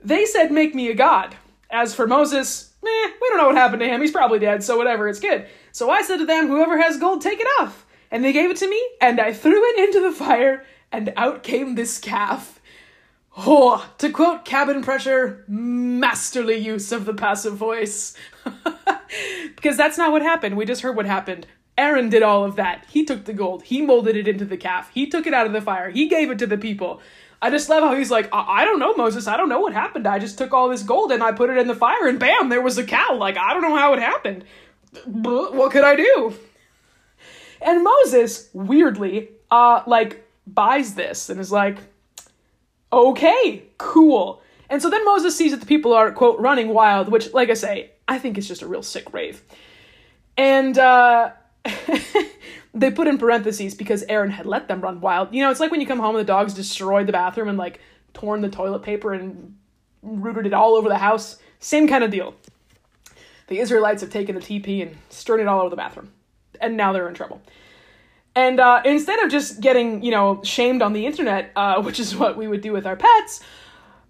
they 0.03 0.25
said, 0.25 0.51
make 0.51 0.73
me 0.73 0.89
a 0.89 0.93
god. 0.93 1.35
As 1.69 1.93
for 1.93 2.07
Moses, 2.07 2.73
eh, 2.83 3.11
we 3.21 3.29
don't 3.29 3.37
know 3.37 3.47
what 3.47 3.55
happened 3.55 3.81
to 3.81 3.87
him. 3.87 4.01
He's 4.01 4.11
probably 4.11 4.39
dead, 4.39 4.63
so 4.63 4.77
whatever, 4.77 5.07
it's 5.07 5.19
good. 5.19 5.47
So 5.71 5.89
I 5.89 6.01
said 6.01 6.17
to 6.17 6.25
them, 6.25 6.47
whoever 6.47 6.81
has 6.81 6.97
gold, 6.97 7.21
take 7.21 7.39
it 7.39 7.47
off. 7.59 7.85
And 8.11 8.23
they 8.23 8.33
gave 8.33 8.49
it 8.49 8.57
to 8.57 8.69
me, 8.69 8.81
and 9.01 9.19
I 9.19 9.33
threw 9.33 9.63
it 9.63 9.79
into 9.79 9.99
the 9.99 10.15
fire, 10.15 10.65
and 10.91 11.13
out 11.15 11.43
came 11.43 11.75
this 11.75 11.99
calf. 11.99 12.59
Oh, 13.37 13.87
to 13.99 14.09
quote 14.09 14.45
Cabin 14.45 14.81
Pressure, 14.81 15.45
masterly 15.47 16.57
use 16.57 16.91
of 16.91 17.05
the 17.05 17.13
passive 17.13 17.55
voice. 17.55 18.15
because 19.55 19.77
that's 19.77 19.97
not 19.97 20.11
what 20.11 20.21
happened. 20.21 20.57
We 20.57 20.65
just 20.65 20.81
heard 20.81 20.95
what 20.95 21.05
happened. 21.05 21.45
Aaron 21.77 22.09
did 22.09 22.23
all 22.23 22.43
of 22.43 22.57
that. 22.57 22.85
He 22.89 23.05
took 23.05 23.25
the 23.25 23.33
gold. 23.33 23.63
He 23.63 23.81
molded 23.81 24.17
it 24.17 24.27
into 24.27 24.43
the 24.43 24.57
calf. 24.57 24.91
He 24.93 25.07
took 25.07 25.25
it 25.25 25.33
out 25.33 25.45
of 25.45 25.53
the 25.53 25.61
fire. 25.61 25.89
He 25.89 26.09
gave 26.09 26.29
it 26.29 26.39
to 26.39 26.47
the 26.47 26.57
people. 26.57 26.99
I 27.41 27.49
just 27.49 27.69
love 27.69 27.83
how 27.83 27.95
he's 27.95 28.11
like, 28.11 28.29
I-, 28.33 28.61
I 28.61 28.65
don't 28.65 28.79
know, 28.79 28.93
Moses. 28.95 29.27
I 29.27 29.37
don't 29.37 29.49
know 29.49 29.59
what 29.59 29.73
happened. 29.73 30.07
I 30.07 30.19
just 30.19 30.37
took 30.37 30.53
all 30.53 30.69
this 30.69 30.83
gold 30.83 31.11
and 31.11 31.23
I 31.23 31.31
put 31.31 31.49
it 31.49 31.57
in 31.57 31.67
the 31.67 31.75
fire 31.75 32.07
and 32.07 32.19
bam, 32.19 32.49
there 32.49 32.61
was 32.61 32.77
a 32.77 32.83
cow. 32.83 33.15
Like, 33.15 33.37
I 33.37 33.53
don't 33.53 33.61
know 33.61 33.75
how 33.75 33.93
it 33.93 33.99
happened. 33.99 34.43
what 35.05 35.71
could 35.71 35.83
I 35.83 35.95
do? 35.95 36.33
And 37.61 37.83
Moses, 37.83 38.49
weirdly, 38.53 39.29
uh, 39.51 39.83
like, 39.85 40.25
buys 40.47 40.95
this 40.95 41.29
and 41.29 41.39
is 41.39 41.51
like, 41.51 41.77
okay, 42.91 43.63
cool. 43.77 44.41
And 44.69 44.81
so 44.81 44.89
then 44.89 45.03
Moses 45.05 45.35
sees 45.35 45.51
that 45.51 45.59
the 45.59 45.65
people 45.65 45.93
are, 45.93 46.11
quote, 46.11 46.39
running 46.39 46.69
wild, 46.69 47.09
which, 47.09 47.33
like 47.33 47.49
I 47.49 47.55
say, 47.55 47.91
I 48.07 48.19
think 48.19 48.37
is 48.37 48.47
just 48.47 48.61
a 48.61 48.67
real 48.67 48.83
sick 48.83 49.13
rave. 49.13 49.41
And 50.37 50.77
uh, 50.77 51.31
they 52.73 52.91
put 52.91 53.07
in 53.07 53.17
parentheses 53.17 53.73
because 53.73 54.03
Aaron 54.09 54.31
had 54.31 54.45
let 54.45 54.67
them 54.67 54.81
run 54.81 55.01
wild. 55.01 55.33
You 55.33 55.43
know, 55.43 55.49
it's 55.49 55.59
like 55.59 55.71
when 55.71 55.81
you 55.81 55.87
come 55.87 55.99
home 55.99 56.15
and 56.15 56.21
the 56.21 56.27
dogs 56.27 56.53
destroyed 56.53 57.07
the 57.07 57.11
bathroom 57.11 57.47
and, 57.47 57.57
like, 57.57 57.79
torn 58.13 58.41
the 58.41 58.49
toilet 58.49 58.83
paper 58.83 59.13
and 59.13 59.55
rooted 60.01 60.45
it 60.45 60.53
all 60.53 60.75
over 60.75 60.89
the 60.89 60.97
house. 60.97 61.37
Same 61.59 61.87
kind 61.87 62.03
of 62.03 62.11
deal. 62.11 62.35
The 63.47 63.59
Israelites 63.59 64.01
have 64.01 64.11
taken 64.11 64.35
the 64.35 64.41
TP 64.41 64.81
and 64.81 64.97
stirred 65.09 65.39
it 65.39 65.47
all 65.47 65.61
over 65.61 65.69
the 65.69 65.75
bathroom. 65.75 66.11
And 66.61 66.77
now 66.77 66.93
they're 66.93 67.07
in 67.07 67.15
trouble. 67.15 67.41
And 68.35 68.59
uh, 68.59 68.81
instead 68.85 69.19
of 69.19 69.31
just 69.31 69.59
getting, 69.59 70.03
you 70.03 70.11
know, 70.11 70.41
shamed 70.43 70.81
on 70.81 70.93
the 70.93 71.05
internet, 71.05 71.51
uh, 71.55 71.81
which 71.83 71.99
is 71.99 72.15
what 72.15 72.37
we 72.37 72.47
would 72.47 72.61
do 72.61 72.71
with 72.71 72.85
our 72.85 72.95
pets, 72.95 73.41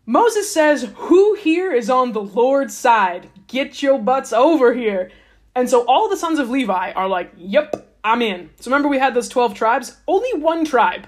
Moses 0.05 0.51
says, 0.51 0.89
Who 0.95 1.35
here 1.35 1.71
is 1.71 1.89
on 1.89 2.11
the 2.11 2.21
Lord's 2.21 2.75
side? 2.75 3.29
Get 3.47 3.81
your 3.81 3.99
butts 3.99 4.33
over 4.33 4.73
here. 4.73 5.11
And 5.55 5.69
so 5.69 5.85
all 5.85 6.09
the 6.09 6.17
sons 6.17 6.39
of 6.39 6.49
Levi 6.49 6.91
are 6.91 7.07
like, 7.07 7.31
Yep, 7.37 7.88
I'm 8.03 8.21
in. 8.21 8.49
So 8.59 8.71
remember, 8.71 8.89
we 8.89 8.99
had 8.99 9.13
those 9.13 9.29
12 9.29 9.53
tribes? 9.53 9.97
Only 10.07 10.33
one 10.39 10.65
tribe. 10.65 11.07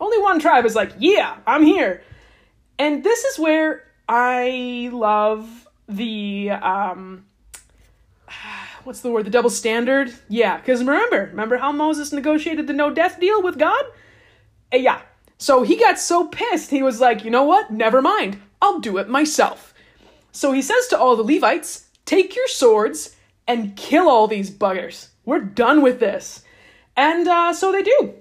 Only 0.00 0.18
one 0.20 0.38
tribe 0.40 0.64
is 0.64 0.74
like, 0.74 0.92
Yeah, 0.98 1.36
I'm 1.46 1.64
here. 1.64 2.02
And 2.78 3.02
this 3.02 3.24
is 3.24 3.38
where 3.38 3.84
I 4.08 4.90
love 4.92 5.68
the 5.88 6.50
um, 6.50 7.24
what's 8.84 9.00
the 9.00 9.10
word? 9.10 9.26
The 9.26 9.30
double 9.30 9.50
standard? 9.50 10.12
Yeah, 10.28 10.58
because 10.58 10.80
remember, 10.80 11.26
remember 11.30 11.56
how 11.56 11.72
Moses 11.72 12.12
negotiated 12.12 12.66
the 12.66 12.72
no 12.72 12.90
death 12.90 13.18
deal 13.20 13.42
with 13.42 13.58
God? 13.58 13.84
Uh, 14.72 14.76
yeah. 14.78 15.00
So 15.38 15.62
he 15.62 15.76
got 15.76 15.98
so 15.98 16.26
pissed, 16.26 16.70
he 16.70 16.82
was 16.82 17.00
like, 17.00 17.24
you 17.24 17.30
know 17.30 17.44
what? 17.44 17.70
Never 17.70 18.02
mind. 18.02 18.40
I'll 18.60 18.80
do 18.80 18.98
it 18.98 19.08
myself. 19.08 19.72
So 20.32 20.52
he 20.52 20.62
says 20.62 20.88
to 20.88 20.98
all 20.98 21.16
the 21.16 21.22
Levites, 21.22 21.86
take 22.04 22.34
your 22.34 22.48
swords 22.48 23.14
and 23.46 23.76
kill 23.76 24.08
all 24.08 24.26
these 24.26 24.50
buggers. 24.50 25.08
We're 25.28 25.40
done 25.40 25.82
with 25.82 26.00
this. 26.00 26.42
And 26.96 27.28
uh, 27.28 27.52
so 27.52 27.70
they 27.70 27.82
do. 27.82 28.14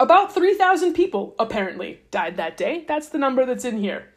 About 0.00 0.34
3,000 0.34 0.94
people, 0.94 1.34
apparently, 1.38 2.00
died 2.10 2.36
that 2.36 2.56
day. 2.56 2.84
That's 2.88 3.08
the 3.08 3.18
number 3.18 3.46
that's 3.46 3.64
in 3.64 3.78
here. 3.78 4.08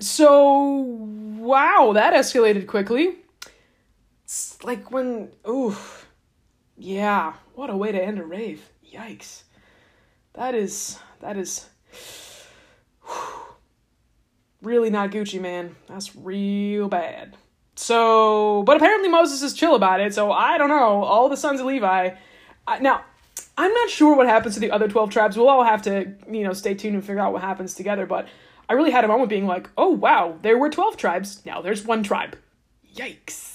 So, 0.00 0.68
wow, 1.38 1.92
that 1.94 2.12
escalated 2.12 2.66
quickly 2.66 3.22
it's 4.32 4.64
like 4.64 4.90
when 4.90 5.28
ooh 5.46 5.76
yeah 6.78 7.34
what 7.54 7.68
a 7.68 7.76
way 7.76 7.92
to 7.92 8.02
end 8.02 8.18
a 8.18 8.24
rave 8.24 8.70
yikes 8.82 9.42
that 10.32 10.54
is 10.54 10.98
that 11.20 11.36
is 11.36 11.68
whew, 13.04 13.56
really 14.62 14.88
not 14.88 15.10
gucci 15.10 15.38
man 15.38 15.76
that's 15.86 16.16
real 16.16 16.88
bad 16.88 17.36
so 17.74 18.62
but 18.64 18.76
apparently 18.76 19.08
moses 19.08 19.42
is 19.42 19.54
chill 19.54 19.74
about 19.74 20.00
it 20.00 20.14
so 20.14 20.30
i 20.30 20.58
don't 20.58 20.68
know 20.68 21.02
all 21.02 21.28
the 21.28 21.36
sons 21.36 21.60
of 21.60 21.66
levi 21.66 22.10
I, 22.66 22.78
now 22.78 23.02
i'm 23.56 23.72
not 23.72 23.90
sure 23.90 24.16
what 24.16 24.26
happens 24.26 24.54
to 24.54 24.60
the 24.60 24.70
other 24.70 24.88
12 24.88 25.10
tribes 25.10 25.36
we'll 25.36 25.48
all 25.48 25.64
have 25.64 25.82
to 25.82 26.14
you 26.30 26.44
know 26.44 26.52
stay 26.52 26.74
tuned 26.74 26.94
and 26.94 27.04
figure 27.04 27.20
out 27.20 27.32
what 27.32 27.42
happens 27.42 27.74
together 27.74 28.06
but 28.06 28.28
i 28.68 28.74
really 28.74 28.90
had 28.90 29.04
a 29.04 29.08
moment 29.08 29.30
being 29.30 29.46
like 29.46 29.70
oh 29.76 29.90
wow 29.90 30.38
there 30.42 30.58
were 30.58 30.70
12 30.70 30.96
tribes 30.96 31.44
now 31.46 31.62
there's 31.62 31.84
one 31.84 32.02
tribe 32.02 32.36
yikes 32.94 33.52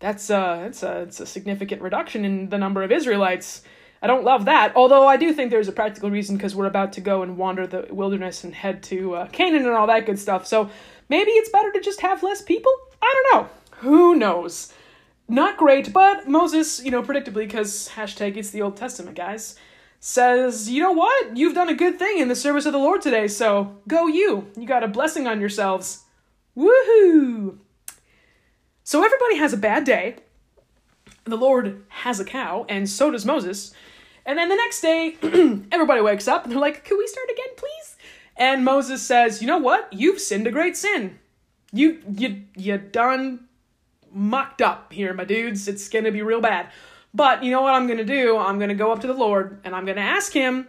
that's 0.00 0.30
uh 0.30 0.60
that's 0.62 0.82
a 0.82 1.02
it's 1.02 1.20
a 1.20 1.26
significant 1.26 1.82
reduction 1.82 2.24
in 2.24 2.48
the 2.48 2.58
number 2.58 2.82
of 2.82 2.92
Israelites. 2.92 3.62
I 4.00 4.06
don't 4.06 4.22
love 4.22 4.44
that, 4.44 4.76
although 4.76 5.08
I 5.08 5.16
do 5.16 5.32
think 5.32 5.50
there's 5.50 5.66
a 5.66 5.72
practical 5.72 6.08
reason 6.08 6.36
because 6.36 6.54
we're 6.54 6.66
about 6.66 6.92
to 6.92 7.00
go 7.00 7.22
and 7.22 7.36
wander 7.36 7.66
the 7.66 7.88
wilderness 7.90 8.44
and 8.44 8.54
head 8.54 8.80
to 8.84 9.16
uh, 9.16 9.26
Canaan 9.26 9.66
and 9.66 9.74
all 9.74 9.88
that 9.88 10.06
good 10.06 10.20
stuff. 10.20 10.46
So 10.46 10.70
maybe 11.08 11.32
it's 11.32 11.50
better 11.50 11.72
to 11.72 11.80
just 11.80 12.00
have 12.02 12.22
less 12.22 12.40
people. 12.40 12.72
I 13.02 13.22
don't 13.32 13.42
know. 13.42 13.48
Who 13.78 14.14
knows? 14.14 14.72
Not 15.28 15.58
great, 15.58 15.92
but 15.92 16.28
Moses, 16.28 16.82
you 16.82 16.90
know, 16.90 17.02
predictably, 17.02 17.46
because 17.46 17.90
hashtag 17.90 18.36
it's 18.36 18.50
the 18.50 18.62
Old 18.62 18.76
Testament, 18.76 19.16
guys, 19.16 19.56
says, 20.00 20.70
you 20.70 20.80
know 20.80 20.92
what? 20.92 21.36
You've 21.36 21.54
done 21.54 21.68
a 21.68 21.74
good 21.74 21.98
thing 21.98 22.18
in 22.18 22.28
the 22.28 22.36
service 22.36 22.66
of 22.66 22.72
the 22.72 22.78
Lord 22.78 23.02
today, 23.02 23.28
so 23.28 23.76
go 23.86 24.06
you. 24.06 24.50
You 24.56 24.66
got 24.66 24.84
a 24.84 24.88
blessing 24.88 25.26
on 25.26 25.40
yourselves. 25.40 26.04
Woohoo! 26.56 27.58
So 28.84 29.04
everybody 29.04 29.36
has 29.36 29.52
a 29.52 29.58
bad 29.58 29.84
day. 29.84 30.16
The 31.24 31.36
Lord 31.36 31.84
has 31.88 32.18
a 32.20 32.24
cow, 32.24 32.64
and 32.68 32.88
so 32.88 33.10
does 33.10 33.26
Moses. 33.26 33.74
And 34.24 34.38
then 34.38 34.48
the 34.48 34.56
next 34.56 34.80
day, 34.80 35.16
everybody 35.72 36.00
wakes 36.00 36.26
up 36.26 36.44
and 36.44 36.52
they're 36.52 36.58
like, 36.58 36.84
Can 36.84 36.96
we 36.96 37.06
start 37.06 37.28
again, 37.30 37.54
please? 37.56 37.96
And 38.36 38.64
Moses 38.64 39.02
says, 39.02 39.42
You 39.42 39.46
know 39.46 39.58
what? 39.58 39.92
You've 39.92 40.20
sinned 40.20 40.46
a 40.46 40.50
great 40.50 40.76
sin. 40.76 41.18
You 41.72 42.02
you 42.16 42.42
you 42.56 42.78
done 42.78 43.48
mucked 44.10 44.62
up 44.62 44.92
here, 44.92 45.12
my 45.12 45.24
dudes. 45.24 45.68
It's 45.68 45.88
gonna 45.88 46.12
be 46.12 46.22
real 46.22 46.40
bad. 46.40 46.70
But 47.14 47.42
you 47.42 47.50
know 47.50 47.62
what 47.62 47.74
I'm 47.74 47.86
gonna 47.86 48.04
do? 48.04 48.36
I'm 48.36 48.58
gonna 48.58 48.74
go 48.74 48.92
up 48.92 49.00
to 49.00 49.06
the 49.06 49.14
Lord 49.14 49.60
and 49.64 49.74
I'm 49.74 49.84
gonna 49.84 50.00
ask 50.00 50.32
him 50.32 50.68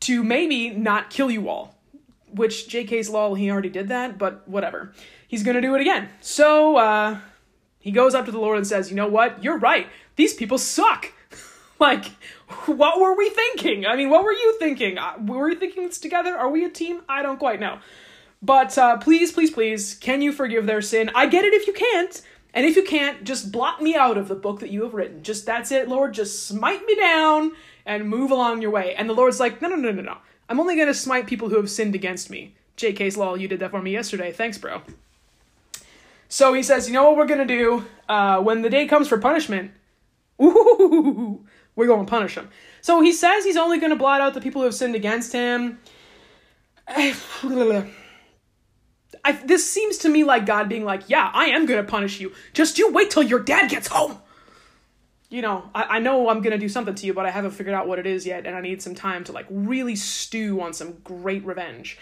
to 0.00 0.22
maybe 0.22 0.70
not 0.70 1.10
kill 1.10 1.30
you 1.30 1.48
all. 1.48 1.74
Which 2.32 2.68
JK's 2.68 3.08
law, 3.08 3.34
he 3.34 3.50
already 3.50 3.68
did 3.68 3.88
that, 3.88 4.18
but 4.18 4.46
whatever 4.48 4.92
he's 5.34 5.42
to 5.42 5.60
do 5.60 5.74
it 5.74 5.80
again. 5.80 6.08
So 6.20 6.76
uh, 6.76 7.18
he 7.78 7.90
goes 7.90 8.14
up 8.14 8.24
to 8.26 8.32
the 8.32 8.38
Lord 8.38 8.56
and 8.56 8.66
says, 8.66 8.90
You 8.90 8.96
know 8.96 9.08
what? 9.08 9.42
You're 9.42 9.58
right. 9.58 9.88
These 10.16 10.34
people 10.34 10.58
suck. 10.58 11.12
like, 11.80 12.06
what 12.66 13.00
were 13.00 13.16
we 13.16 13.30
thinking? 13.30 13.86
I 13.86 13.96
mean, 13.96 14.10
what 14.10 14.22
were 14.24 14.32
you 14.32 14.56
thinking? 14.58 14.98
Uh, 14.98 15.14
were 15.26 15.48
we 15.48 15.56
thinking 15.56 15.84
this 15.84 15.98
together? 15.98 16.36
Are 16.36 16.48
we 16.48 16.64
a 16.64 16.70
team? 16.70 17.02
I 17.08 17.22
don't 17.22 17.38
quite 17.38 17.60
know. 17.60 17.78
But 18.44 18.76
uh, 18.76 18.98
please, 18.98 19.32
please, 19.32 19.50
please, 19.50 19.94
can 19.94 20.20
you 20.20 20.30
forgive 20.30 20.66
their 20.66 20.82
sin? 20.82 21.10
I 21.14 21.26
get 21.26 21.44
it 21.44 21.54
if 21.54 21.66
you 21.66 21.72
can't. 21.72 22.20
And 22.52 22.66
if 22.66 22.76
you 22.76 22.84
can't, 22.84 23.24
just 23.24 23.50
blot 23.50 23.82
me 23.82 23.96
out 23.96 24.18
of 24.18 24.28
the 24.28 24.34
book 24.34 24.60
that 24.60 24.70
you 24.70 24.82
have 24.82 24.92
written. 24.92 25.22
Just 25.22 25.46
that's 25.46 25.72
it, 25.72 25.88
Lord. 25.88 26.12
Just 26.12 26.46
smite 26.46 26.84
me 26.86 26.94
down 26.94 27.52
and 27.86 28.08
move 28.08 28.30
along 28.30 28.60
your 28.60 28.70
way. 28.70 28.94
And 28.94 29.08
the 29.08 29.14
Lord's 29.14 29.40
like, 29.40 29.62
no, 29.62 29.68
no, 29.68 29.76
no, 29.76 29.92
no, 29.92 30.02
no. 30.02 30.18
I'm 30.48 30.60
only 30.60 30.76
going 30.76 30.88
to 30.88 30.94
smite 30.94 31.26
people 31.26 31.48
who 31.48 31.56
have 31.56 31.70
sinned 31.70 31.94
against 31.94 32.28
me. 32.30 32.54
JK's 32.76 33.16
law, 33.16 33.34
you 33.34 33.48
did 33.48 33.60
that 33.60 33.70
for 33.70 33.80
me 33.80 33.92
yesterday. 33.92 34.30
Thanks, 34.30 34.58
bro. 34.58 34.82
So 36.28 36.52
he 36.52 36.62
says, 36.62 36.88
you 36.88 36.94
know 36.94 37.04
what 37.04 37.16
we're 37.16 37.26
gonna 37.26 37.46
do? 37.46 37.84
Uh, 38.08 38.40
when 38.42 38.62
the 38.62 38.70
day 38.70 38.86
comes 38.86 39.06
for 39.06 39.18
punishment, 39.18 39.70
ooh, 40.42 41.44
we're 41.76 41.86
gonna 41.86 42.06
punish 42.06 42.34
him. 42.34 42.48
So 42.80 43.00
he 43.00 43.12
says 43.12 43.44
he's 43.44 43.56
only 43.56 43.78
gonna 43.78 43.94
blot 43.94 44.20
out 44.20 44.34
the 44.34 44.40
people 44.40 44.60
who 44.60 44.66
have 44.66 44.74
sinned 44.74 44.96
against 44.96 45.32
him. 45.32 45.78
I, 49.24 49.32
this 49.32 49.68
seems 49.68 49.98
to 49.98 50.08
me 50.08 50.22
like 50.22 50.44
God 50.44 50.68
being 50.68 50.84
like, 50.84 51.08
yeah, 51.08 51.30
I 51.32 51.46
am 51.46 51.66
gonna 51.66 51.84
punish 51.84 52.20
you. 52.20 52.32
Just 52.52 52.78
you 52.78 52.92
wait 52.92 53.10
till 53.10 53.22
your 53.22 53.40
dad 53.40 53.70
gets 53.70 53.88
home. 53.88 54.18
You 55.30 55.42
know, 55.42 55.68
I, 55.74 55.82
I 55.82 55.98
know 56.00 56.28
I'm 56.28 56.42
gonna 56.42 56.58
do 56.58 56.68
something 56.68 56.94
to 56.94 57.06
you, 57.06 57.14
but 57.14 57.24
I 57.24 57.30
haven't 57.30 57.52
figured 57.52 57.74
out 57.74 57.88
what 57.88 57.98
it 57.98 58.06
is 58.06 58.26
yet, 58.26 58.46
and 58.46 58.54
I 58.54 58.60
need 58.60 58.82
some 58.82 58.94
time 58.94 59.24
to 59.24 59.32
like 59.32 59.46
really 59.48 59.96
stew 59.96 60.60
on 60.60 60.74
some 60.74 60.98
great 61.02 61.44
revenge. 61.44 61.98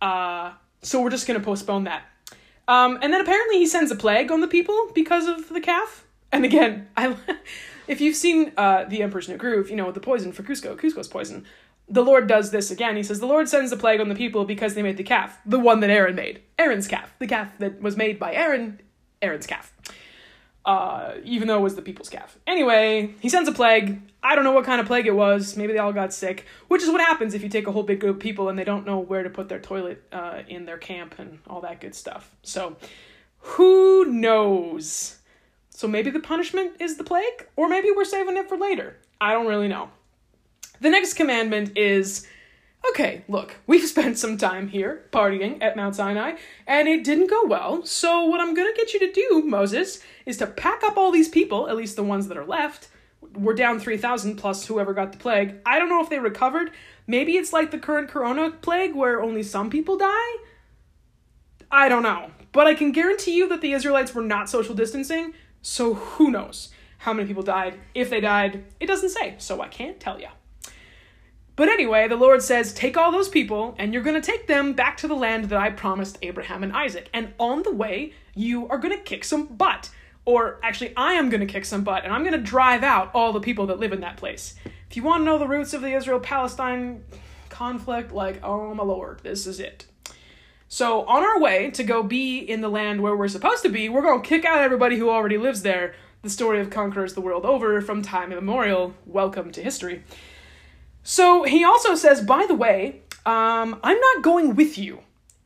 Uh, 0.00 0.52
so 0.82 1.02
we're 1.02 1.10
just 1.10 1.26
gonna 1.26 1.40
postpone 1.40 1.84
that. 1.84 2.04
Um, 2.68 2.98
and 3.02 3.12
then 3.12 3.20
apparently 3.20 3.58
he 3.58 3.66
sends 3.66 3.90
a 3.90 3.96
plague 3.96 4.30
on 4.30 4.40
the 4.40 4.46
people 4.46 4.90
because 4.94 5.26
of 5.26 5.48
the 5.48 5.60
calf. 5.60 6.06
And 6.30 6.44
again, 6.44 6.88
I, 6.96 7.16
if 7.88 8.00
you've 8.00 8.16
seen 8.16 8.52
uh, 8.56 8.84
the 8.84 9.02
Emperor's 9.02 9.28
New 9.28 9.36
Groove, 9.36 9.70
you 9.70 9.76
know 9.76 9.90
the 9.90 10.00
poison 10.00 10.30
for 10.30 10.44
Kuzco, 10.44 10.78
Kuzco's 10.78 11.08
poison. 11.08 11.44
The 11.90 12.04
Lord 12.04 12.28
does 12.28 12.52
this 12.52 12.70
again. 12.70 12.96
He 12.96 13.02
says 13.02 13.20
the 13.20 13.26
Lord 13.26 13.48
sends 13.48 13.70
the 13.70 13.76
plague 13.76 14.00
on 14.00 14.08
the 14.08 14.14
people 14.14 14.44
because 14.44 14.74
they 14.74 14.82
made 14.82 14.96
the 14.96 15.02
calf, 15.02 15.38
the 15.44 15.58
one 15.58 15.80
that 15.80 15.90
Aaron 15.90 16.14
made, 16.14 16.40
Aaron's 16.58 16.86
calf, 16.86 17.12
the 17.18 17.26
calf 17.26 17.52
that 17.58 17.82
was 17.82 17.96
made 17.96 18.18
by 18.18 18.32
Aaron, 18.32 18.80
Aaron's 19.20 19.46
calf 19.46 19.72
uh, 20.64 21.14
even 21.24 21.48
though 21.48 21.58
it 21.58 21.62
was 21.62 21.74
the 21.74 21.82
people's 21.82 22.08
calf. 22.08 22.38
Anyway, 22.46 23.14
he 23.20 23.28
sends 23.28 23.48
a 23.48 23.52
plague. 23.52 24.00
I 24.22 24.34
don't 24.34 24.44
know 24.44 24.52
what 24.52 24.64
kind 24.64 24.80
of 24.80 24.86
plague 24.86 25.06
it 25.06 25.14
was. 25.14 25.56
Maybe 25.56 25.72
they 25.72 25.78
all 25.78 25.92
got 25.92 26.12
sick, 26.12 26.46
which 26.68 26.82
is 26.82 26.90
what 26.90 27.00
happens 27.00 27.34
if 27.34 27.42
you 27.42 27.48
take 27.48 27.66
a 27.66 27.72
whole 27.72 27.82
big 27.82 28.00
group 28.00 28.16
of 28.16 28.22
people 28.22 28.48
and 28.48 28.58
they 28.58 28.64
don't 28.64 28.86
know 28.86 28.98
where 28.98 29.22
to 29.22 29.30
put 29.30 29.48
their 29.48 29.60
toilet 29.60 30.02
uh, 30.12 30.42
in 30.48 30.66
their 30.66 30.78
camp 30.78 31.18
and 31.18 31.38
all 31.46 31.62
that 31.62 31.80
good 31.80 31.94
stuff. 31.94 32.36
So, 32.42 32.76
who 33.38 34.04
knows? 34.04 35.16
So 35.70 35.88
maybe 35.88 36.10
the 36.10 36.20
punishment 36.20 36.72
is 36.78 36.98
the 36.98 37.04
plague, 37.04 37.48
or 37.56 37.68
maybe 37.68 37.90
we're 37.90 38.04
saving 38.04 38.36
it 38.36 38.48
for 38.48 38.58
later. 38.58 38.98
I 39.18 39.32
don't 39.32 39.46
really 39.46 39.68
know. 39.68 39.90
The 40.80 40.90
next 40.90 41.14
commandment 41.14 41.76
is 41.76 42.26
okay, 42.88 43.22
look, 43.28 43.56
we've 43.66 43.84
spent 43.86 44.18
some 44.18 44.36
time 44.36 44.68
here 44.68 45.04
partying 45.12 45.62
at 45.62 45.76
Mount 45.76 45.94
Sinai, 45.94 46.36
and 46.66 46.88
it 46.88 47.04
didn't 47.04 47.28
go 47.28 47.44
well. 47.44 47.84
So, 47.84 48.24
what 48.24 48.40
I'm 48.40 48.54
gonna 48.54 48.74
get 48.74 48.94
you 48.94 49.00
to 49.00 49.12
do, 49.12 49.42
Moses, 49.46 50.02
is 50.26 50.38
to 50.38 50.46
pack 50.46 50.82
up 50.82 50.96
all 50.96 51.10
these 51.10 51.28
people, 51.28 51.68
at 51.68 51.76
least 51.76 51.96
the 51.96 52.02
ones 52.02 52.28
that 52.28 52.38
are 52.38 52.46
left. 52.46 52.88
We're 53.34 53.54
down 53.54 53.78
3,000 53.78 54.36
plus 54.36 54.66
whoever 54.66 54.94
got 54.94 55.12
the 55.12 55.18
plague. 55.18 55.56
I 55.64 55.78
don't 55.78 55.88
know 55.88 56.02
if 56.02 56.08
they 56.08 56.18
recovered. 56.18 56.72
Maybe 57.06 57.36
it's 57.36 57.52
like 57.52 57.70
the 57.70 57.78
current 57.78 58.08
corona 58.08 58.50
plague 58.50 58.94
where 58.94 59.22
only 59.22 59.42
some 59.42 59.70
people 59.70 59.98
die. 59.98 60.36
I 61.70 61.88
don't 61.88 62.02
know. 62.02 62.30
But 62.52 62.66
I 62.66 62.74
can 62.74 62.90
guarantee 62.90 63.36
you 63.36 63.48
that 63.48 63.60
the 63.60 63.72
Israelites 63.72 64.14
were 64.14 64.22
not 64.22 64.50
social 64.50 64.74
distancing, 64.74 65.34
so 65.62 65.94
who 65.94 66.30
knows 66.30 66.70
how 66.98 67.12
many 67.12 67.28
people 67.28 67.44
died. 67.44 67.78
If 67.94 68.10
they 68.10 68.20
died, 68.20 68.64
it 68.80 68.86
doesn't 68.86 69.10
say, 69.10 69.36
so 69.38 69.60
I 69.60 69.68
can't 69.68 70.00
tell 70.00 70.18
you. 70.18 70.28
But 71.60 71.68
anyway, 71.68 72.08
the 72.08 72.16
Lord 72.16 72.42
says, 72.42 72.72
Take 72.72 72.96
all 72.96 73.12
those 73.12 73.28
people, 73.28 73.74
and 73.78 73.92
you're 73.92 74.02
going 74.02 74.18
to 74.18 74.26
take 74.26 74.46
them 74.46 74.72
back 74.72 74.96
to 74.96 75.06
the 75.06 75.14
land 75.14 75.50
that 75.50 75.60
I 75.60 75.68
promised 75.68 76.16
Abraham 76.22 76.62
and 76.62 76.72
Isaac. 76.72 77.10
And 77.12 77.34
on 77.38 77.64
the 77.64 77.70
way, 77.70 78.14
you 78.34 78.66
are 78.68 78.78
going 78.78 78.96
to 78.96 79.04
kick 79.04 79.24
some 79.24 79.44
butt. 79.44 79.90
Or 80.24 80.58
actually, 80.62 80.96
I 80.96 81.12
am 81.12 81.28
going 81.28 81.46
to 81.46 81.52
kick 81.52 81.66
some 81.66 81.84
butt, 81.84 82.04
and 82.04 82.14
I'm 82.14 82.22
going 82.22 82.32
to 82.32 82.38
drive 82.38 82.82
out 82.82 83.10
all 83.12 83.34
the 83.34 83.40
people 83.40 83.66
that 83.66 83.78
live 83.78 83.92
in 83.92 84.00
that 84.00 84.16
place. 84.16 84.54
If 84.88 84.96
you 84.96 85.02
want 85.02 85.20
to 85.20 85.24
know 85.26 85.36
the 85.38 85.46
roots 85.46 85.74
of 85.74 85.82
the 85.82 85.92
Israel 85.92 86.18
Palestine 86.18 87.04
conflict, 87.50 88.10
like, 88.10 88.42
oh 88.42 88.74
my 88.74 88.82
lord, 88.82 89.20
this 89.22 89.46
is 89.46 89.60
it. 89.60 89.84
So, 90.66 91.04
on 91.04 91.22
our 91.22 91.38
way 91.38 91.70
to 91.72 91.84
go 91.84 92.02
be 92.02 92.38
in 92.38 92.62
the 92.62 92.70
land 92.70 93.02
where 93.02 93.14
we're 93.14 93.28
supposed 93.28 93.64
to 93.64 93.68
be, 93.68 93.90
we're 93.90 94.00
going 94.00 94.22
to 94.22 94.26
kick 94.26 94.46
out 94.46 94.62
everybody 94.62 94.96
who 94.96 95.10
already 95.10 95.36
lives 95.36 95.60
there. 95.60 95.94
The 96.22 96.30
story 96.30 96.58
of 96.58 96.70
conquerors 96.70 97.12
the 97.12 97.20
world 97.20 97.44
over 97.44 97.82
from 97.82 98.00
time 98.00 98.32
immemorial. 98.32 98.94
Welcome 99.04 99.52
to 99.52 99.62
history. 99.62 100.04
So, 101.02 101.44
he 101.44 101.64
also 101.64 101.94
says, 101.94 102.20
by 102.20 102.46
the 102.46 102.54
way, 102.54 103.02
um, 103.26 103.78
I'm 103.82 103.98
not 103.98 104.22
going 104.22 104.54
with 104.54 104.78
you. 104.78 105.00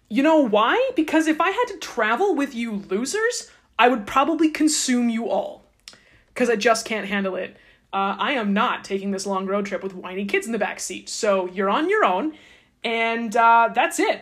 You 0.09 0.23
know 0.23 0.39
why? 0.39 0.91
Because 0.95 1.27
if 1.27 1.41
I 1.41 1.51
had 1.51 1.65
to 1.69 1.79
travel 1.79 2.35
with 2.35 2.55
you 2.55 2.73
losers, 2.89 3.51
I 3.79 3.89
would 3.89 4.07
probably 4.07 4.51
consume 4.51 5.09
you 5.09 5.29
all. 5.29 5.65
Because 6.29 6.51
I 6.51 6.57
just 6.57 6.87
can't 6.87 7.07
handle 7.07 7.37
it. 7.37 7.57
Uh, 7.93 8.17
I 8.19 8.33
am 8.33 8.53
not 8.53 8.83
taking 8.83 9.13
this 9.13 9.25
long 9.25 9.47
road 9.47 9.67
trip 9.67 9.83
with 9.83 9.95
whiny 9.95 10.25
kids 10.25 10.47
in 10.47 10.53
the 10.53 10.59
back 10.59 10.81
seat. 10.81 11.09
So 11.09 11.47
you're 11.47 11.71
on 11.71 11.89
your 11.89 12.05
own, 12.05 12.35
and 12.83 13.35
uh, 13.37 13.71
that's 13.73 14.01
it. 14.01 14.21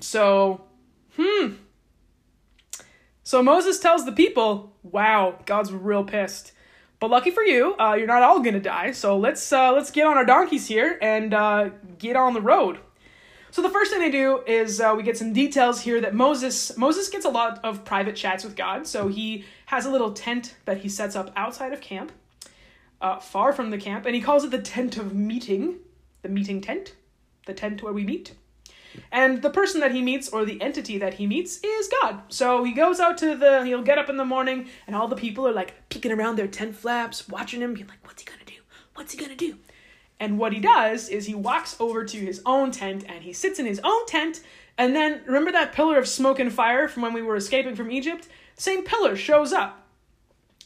So, 0.00 0.62
hmm. 1.16 1.54
So 3.22 3.42
Moses 3.42 3.78
tells 3.78 4.04
the 4.04 4.12
people, 4.12 4.72
"Wow, 4.82 5.38
God's 5.46 5.72
real 5.72 6.02
pissed." 6.02 6.52
But 6.98 7.10
lucky 7.10 7.30
for 7.30 7.42
you, 7.42 7.74
uh, 7.78 7.94
you're 7.94 8.06
not 8.06 8.22
all 8.22 8.40
gonna 8.40 8.60
die. 8.60 8.92
So 8.92 9.18
let's 9.18 9.52
uh, 9.52 9.72
let's 9.72 9.90
get 9.90 10.06
on 10.06 10.16
our 10.16 10.24
donkeys 10.24 10.66
here 10.66 10.98
and 11.02 11.34
uh, 11.34 11.70
get 11.98 12.16
on 12.16 12.32
the 12.32 12.40
road. 12.40 12.78
So 13.50 13.62
the 13.62 13.70
first 13.70 13.90
thing 13.90 14.00
they 14.00 14.10
do 14.10 14.42
is 14.46 14.80
uh, 14.80 14.94
we 14.96 15.02
get 15.02 15.16
some 15.16 15.32
details 15.32 15.80
here 15.80 16.00
that 16.00 16.14
Moses 16.14 16.76
Moses 16.76 17.08
gets 17.08 17.24
a 17.24 17.30
lot 17.30 17.60
of 17.64 17.84
private 17.84 18.16
chats 18.16 18.44
with 18.44 18.56
God. 18.56 18.86
So 18.86 19.08
he 19.08 19.44
has 19.66 19.86
a 19.86 19.90
little 19.90 20.12
tent 20.12 20.56
that 20.64 20.78
he 20.78 20.88
sets 20.88 21.16
up 21.16 21.32
outside 21.36 21.72
of 21.72 21.80
camp, 21.80 22.12
uh, 23.00 23.18
far 23.18 23.52
from 23.52 23.70
the 23.70 23.78
camp, 23.78 24.06
and 24.06 24.14
he 24.14 24.20
calls 24.20 24.44
it 24.44 24.50
the 24.50 24.60
tent 24.60 24.96
of 24.96 25.14
meeting, 25.14 25.76
the 26.22 26.28
meeting 26.28 26.60
tent, 26.60 26.94
the 27.46 27.54
tent 27.54 27.82
where 27.82 27.92
we 27.92 28.04
meet. 28.04 28.34
And 29.10 29.42
the 29.42 29.50
person 29.50 29.80
that 29.80 29.92
he 29.92 30.02
meets, 30.02 30.28
or 30.28 30.44
the 30.44 30.60
entity 30.60 30.98
that 30.98 31.14
he 31.14 31.26
meets, 31.26 31.60
is 31.62 31.90
God. 32.00 32.20
So 32.28 32.64
he 32.64 32.72
goes 32.72 33.00
out 33.00 33.18
to 33.18 33.36
the, 33.36 33.64
he'll 33.64 33.82
get 33.82 33.98
up 33.98 34.08
in 34.08 34.16
the 34.16 34.24
morning, 34.24 34.68
and 34.86 34.94
all 34.94 35.08
the 35.08 35.16
people 35.16 35.46
are 35.46 35.52
like 35.52 35.74
peeking 35.88 36.12
around 36.12 36.36
their 36.36 36.48
tent 36.48 36.76
flaps, 36.76 37.28
watching 37.28 37.60
him, 37.60 37.74
being 37.74 37.86
like, 37.86 38.04
what's 38.04 38.22
he 38.22 38.26
gonna 38.26 38.44
do? 38.44 38.54
What's 38.94 39.12
he 39.12 39.18
gonna 39.18 39.36
do? 39.36 39.56
And 40.18 40.38
what 40.38 40.52
he 40.52 40.60
does 40.60 41.08
is 41.08 41.26
he 41.26 41.34
walks 41.34 41.76
over 41.78 42.04
to 42.04 42.16
his 42.16 42.40
own 42.46 42.70
tent 42.70 43.04
and 43.06 43.22
he 43.22 43.32
sits 43.32 43.58
in 43.58 43.66
his 43.66 43.80
own 43.84 44.06
tent. 44.06 44.42
And 44.78 44.94
then 44.96 45.22
remember 45.26 45.52
that 45.52 45.72
pillar 45.72 45.98
of 45.98 46.08
smoke 46.08 46.38
and 46.38 46.52
fire 46.52 46.88
from 46.88 47.02
when 47.02 47.12
we 47.12 47.22
were 47.22 47.36
escaping 47.36 47.74
from 47.74 47.90
Egypt? 47.90 48.28
Same 48.56 48.84
pillar 48.84 49.16
shows 49.16 49.52
up. 49.52 49.86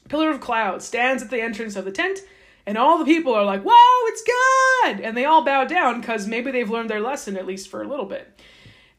Pillar 0.08 0.30
of 0.30 0.40
cloud 0.40 0.82
stands 0.82 1.22
at 1.22 1.30
the 1.30 1.40
entrance 1.40 1.76
of 1.76 1.84
the 1.84 1.92
tent, 1.92 2.20
and 2.66 2.78
all 2.78 2.98
the 2.98 3.04
people 3.04 3.34
are 3.34 3.44
like, 3.44 3.62
Whoa, 3.62 4.06
it's 4.08 4.22
God! 4.22 5.00
And 5.00 5.16
they 5.16 5.24
all 5.24 5.44
bow 5.44 5.64
down 5.64 6.00
because 6.00 6.26
maybe 6.26 6.50
they've 6.50 6.70
learned 6.70 6.90
their 6.90 7.00
lesson, 7.00 7.36
at 7.36 7.46
least 7.46 7.68
for 7.68 7.82
a 7.82 7.88
little 7.88 8.06
bit. 8.06 8.40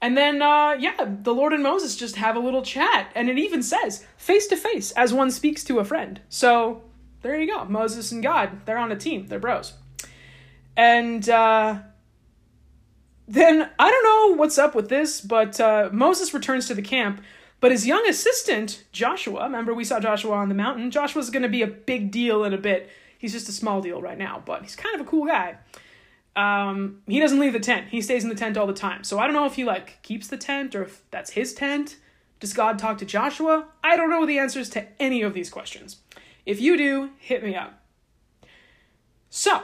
And 0.02 0.18
then, 0.18 0.42
uh, 0.42 0.72
yeah, 0.80 0.96
the 1.08 1.34
Lord 1.34 1.54
and 1.54 1.62
Moses 1.62 1.96
just 1.96 2.16
have 2.16 2.36
a 2.36 2.40
little 2.40 2.64
chat. 2.64 3.12
And 3.14 3.30
it 3.30 3.38
even 3.38 3.62
says, 3.62 4.04
face 4.18 4.48
to 4.48 4.58
face, 4.58 4.92
as 4.94 5.14
one 5.14 5.30
speaks 5.30 5.64
to 5.66 5.78
a 5.78 5.86
friend. 5.86 6.20
So 6.28 6.84
there 7.22 7.40
you 7.40 7.48
go. 7.48 7.66
Moses 7.66 8.12
and 8.12 8.24
God, 8.24 8.66
they're 8.66 8.80
on 8.80 8.92
a 8.92 8.98
team, 8.98 9.28
they're 9.28 9.40
bros. 9.40 9.74
And 10.76 11.30
uh, 11.30 11.80
then 13.28 13.70
I 13.78 13.92
don't 13.92 14.04
know 14.04 14.38
what's 14.38 14.58
up 14.58 14.74
with 14.74 14.90
this, 14.90 15.22
but 15.22 15.60
uh, 15.60 15.90
Moses 15.92 16.34
returns 16.34 16.68
to 16.68 16.74
the 16.74 16.82
camp. 16.82 17.22
But 17.60 17.72
his 17.72 17.86
young 17.86 18.08
assistant, 18.08 18.84
Joshua, 18.92 19.44
remember 19.44 19.72
we 19.72 19.84
saw 19.84 20.00
Joshua 20.00 20.36
on 20.36 20.50
the 20.50 20.56
mountain? 20.56 20.90
Joshua's 20.90 21.30
going 21.30 21.44
to 21.44 21.50
be 21.50 21.62
a 21.62 21.68
big 21.68 22.10
deal 22.10 22.44
in 22.44 22.54
a 22.54 22.58
bit. 22.58 22.90
He's 23.22 23.34
just 23.34 23.48
a 23.48 23.52
small 23.52 23.82
deal 23.82 24.02
right 24.02 24.18
now, 24.18 24.42
but 24.44 24.64
he's 24.64 24.76
kind 24.76 24.96
of 24.96 25.02
a 25.02 25.04
cool 25.08 25.28
guy. 25.28 25.58
Um, 26.36 27.04
he 27.06 27.20
doesn't 27.20 27.40
leave 27.40 27.54
the 27.54 27.60
tent. 27.60 27.90
He 27.90 28.02
stays 28.02 28.24
in 28.24 28.30
the 28.30 28.36
tent 28.36 28.58
all 28.58 28.66
the 28.66 28.74
time. 28.74 29.04
So 29.04 29.20
I 29.20 29.28
don't 29.28 29.36
know 29.36 29.46
if 29.46 29.54
he 29.54 29.64
like 29.64 30.02
keeps 30.02 30.28
the 30.28 30.38
tent 30.38 30.74
or 30.74 30.82
if 30.82 31.04
that's 31.12 31.30
his 31.30 31.54
tent. 31.54 31.98
Does 32.40 32.52
God 32.54 32.80
talk 32.80 32.98
to 32.98 33.06
Joshua? 33.06 33.68
I 33.84 33.96
don't 33.96 34.10
know 34.10 34.26
the 34.26 34.40
answers 34.40 34.72
to 34.72 34.88
any 35.00 35.22
of 35.22 35.36
these 35.36 35.52
questions. 35.52 35.98
If 36.48 36.60
you 36.60 36.76
do, 36.76 37.12
hit 37.20 37.44
me 37.44 37.56
up. 37.56 37.80
So, 39.30 39.62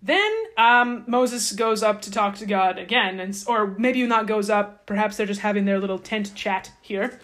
then 0.00 0.32
um, 0.56 1.02
Moses 1.08 1.50
goes 1.50 1.82
up 1.82 2.02
to 2.02 2.12
talk 2.12 2.36
to 2.36 2.46
God 2.46 2.78
again, 2.78 3.18
and 3.18 3.36
or 3.48 3.74
maybe 3.78 4.06
not 4.06 4.28
goes 4.28 4.48
up. 4.48 4.86
Perhaps 4.86 5.16
they're 5.16 5.26
just 5.26 5.40
having 5.40 5.64
their 5.64 5.80
little 5.80 5.98
tent 5.98 6.36
chat 6.36 6.70
here. 6.80 7.18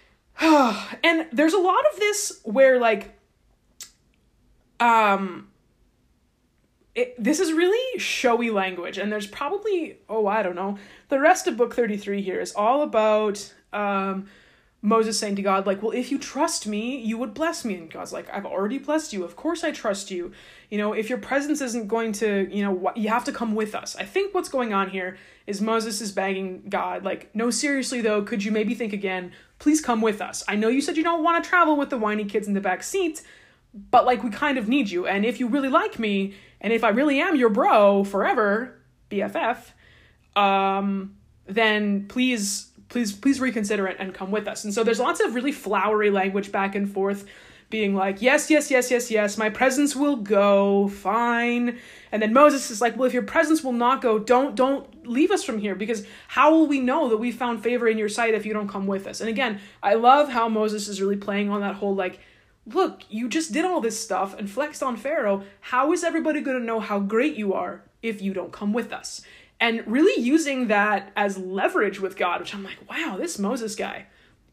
and 0.40 1.26
there's 1.30 1.52
a 1.52 1.58
lot 1.58 1.84
of 1.92 1.98
this 1.98 2.40
where 2.44 2.80
like, 2.80 3.17
um, 4.80 5.48
it, 6.94 7.14
this 7.22 7.40
is 7.40 7.52
really 7.52 7.98
showy 7.98 8.50
language, 8.50 8.98
and 8.98 9.10
there's 9.12 9.26
probably 9.26 9.98
oh 10.08 10.26
I 10.26 10.42
don't 10.42 10.56
know. 10.56 10.78
The 11.08 11.20
rest 11.20 11.46
of 11.46 11.56
book 11.56 11.74
thirty 11.74 11.96
three 11.96 12.22
here 12.22 12.40
is 12.40 12.52
all 12.54 12.82
about 12.82 13.54
um 13.72 14.28
Moses 14.80 15.18
saying 15.18 15.34
to 15.36 15.42
God, 15.42 15.66
like, 15.66 15.82
well, 15.82 15.90
if 15.90 16.12
you 16.12 16.18
trust 16.18 16.64
me, 16.66 17.00
you 17.00 17.18
would 17.18 17.34
bless 17.34 17.64
me. 17.64 17.74
And 17.74 17.90
God's 17.90 18.12
like, 18.12 18.30
I've 18.32 18.46
already 18.46 18.78
blessed 18.78 19.12
you. 19.12 19.24
Of 19.24 19.34
course 19.34 19.64
I 19.64 19.72
trust 19.72 20.08
you. 20.08 20.30
You 20.70 20.78
know, 20.78 20.92
if 20.92 21.08
your 21.08 21.18
presence 21.18 21.60
isn't 21.60 21.88
going 21.88 22.12
to, 22.12 22.48
you 22.48 22.62
know, 22.62 22.92
you 22.94 23.08
have 23.08 23.24
to 23.24 23.32
come 23.32 23.56
with 23.56 23.74
us. 23.74 23.96
I 23.96 24.04
think 24.04 24.34
what's 24.34 24.48
going 24.48 24.72
on 24.72 24.90
here 24.90 25.16
is 25.48 25.60
Moses 25.60 26.00
is 26.00 26.12
begging 26.12 26.62
God, 26.68 27.04
like, 27.04 27.34
no, 27.34 27.50
seriously 27.50 28.00
though, 28.00 28.22
could 28.22 28.44
you 28.44 28.52
maybe 28.52 28.74
think 28.74 28.92
again? 28.92 29.32
Please 29.58 29.80
come 29.80 30.00
with 30.00 30.20
us. 30.20 30.44
I 30.46 30.54
know 30.54 30.68
you 30.68 30.80
said 30.80 30.96
you 30.96 31.02
don't 31.02 31.24
want 31.24 31.42
to 31.42 31.50
travel 31.50 31.76
with 31.76 31.90
the 31.90 31.98
whiny 31.98 32.24
kids 32.24 32.46
in 32.46 32.54
the 32.54 32.60
back 32.60 32.84
seat, 32.84 33.22
but 33.90 34.04
like, 34.06 34.22
we 34.22 34.30
kind 34.30 34.58
of 34.58 34.68
need 34.68 34.90
you. 34.90 35.06
And 35.06 35.24
if 35.24 35.40
you 35.40 35.48
really 35.48 35.68
like 35.68 35.98
me, 35.98 36.34
and 36.60 36.72
if 36.72 36.84
I 36.84 36.88
really 36.88 37.20
am 37.20 37.36
your 37.36 37.50
bro 37.50 38.04
forever, 38.04 38.78
BFF, 39.10 39.58
um, 40.36 41.16
then 41.46 42.06
please 42.08 42.70
please 42.88 43.12
please 43.12 43.40
reconsider 43.40 43.86
it 43.86 43.96
and 43.98 44.14
come 44.14 44.30
with 44.30 44.48
us. 44.48 44.64
And 44.64 44.72
so 44.72 44.82
there's 44.82 45.00
lots 45.00 45.20
of 45.20 45.34
really 45.34 45.52
flowery 45.52 46.10
language 46.10 46.52
back 46.52 46.74
and 46.74 46.90
forth 46.90 47.26
being 47.70 47.94
like 47.94 48.22
yes 48.22 48.48
yes 48.48 48.70
yes 48.70 48.90
yes 48.90 49.10
yes 49.10 49.36
my 49.36 49.50
presence 49.50 49.94
will 49.94 50.16
go 50.16 50.88
fine. 50.88 51.78
And 52.10 52.22
then 52.22 52.32
moses 52.32 52.70
is 52.70 52.80
like 52.80 52.96
well 52.96 53.06
if 53.06 53.12
your 53.12 53.22
presence 53.22 53.62
will 53.62 53.72
not 53.72 54.00
go 54.00 54.18
don't 54.18 54.54
don't 54.54 55.06
leave 55.06 55.30
us 55.30 55.44
from 55.44 55.58
here 55.58 55.74
because 55.74 56.06
how 56.28 56.50
will 56.50 56.66
we 56.66 56.80
know 56.80 57.08
that 57.10 57.18
we 57.18 57.30
found 57.30 57.62
favor 57.62 57.86
in 57.86 57.98
your 57.98 58.08
sight 58.08 58.34
if 58.34 58.46
you 58.46 58.52
don't 58.52 58.68
come 58.68 58.86
with 58.86 59.06
us? 59.06 59.20
And 59.20 59.28
again 59.28 59.60
i 59.82 59.94
love 59.94 60.30
how 60.30 60.48
moses 60.48 60.88
is 60.88 61.00
really 61.00 61.16
playing 61.16 61.50
on 61.50 61.60
that 61.60 61.74
whole 61.74 61.94
like 61.94 62.20
look 62.74 63.02
you 63.08 63.28
just 63.28 63.52
did 63.52 63.64
all 63.64 63.80
this 63.80 64.02
stuff 64.02 64.38
and 64.38 64.50
flexed 64.50 64.82
on 64.82 64.96
pharaoh 64.96 65.42
how 65.60 65.92
is 65.92 66.04
everybody 66.04 66.40
going 66.40 66.58
to 66.58 66.64
know 66.64 66.80
how 66.80 66.98
great 66.98 67.36
you 67.36 67.52
are 67.52 67.82
if 68.02 68.22
you 68.22 68.32
don't 68.32 68.52
come 68.52 68.72
with 68.72 68.92
us 68.92 69.22
and 69.60 69.82
really 69.86 70.22
using 70.22 70.68
that 70.68 71.12
as 71.16 71.36
leverage 71.36 72.00
with 72.00 72.16
God, 72.16 72.40
which 72.40 72.54
I'm 72.54 72.62
like, 72.62 72.78
wow, 72.88 73.16
this 73.18 73.38
Moses 73.38 73.74
guy 73.74 74.06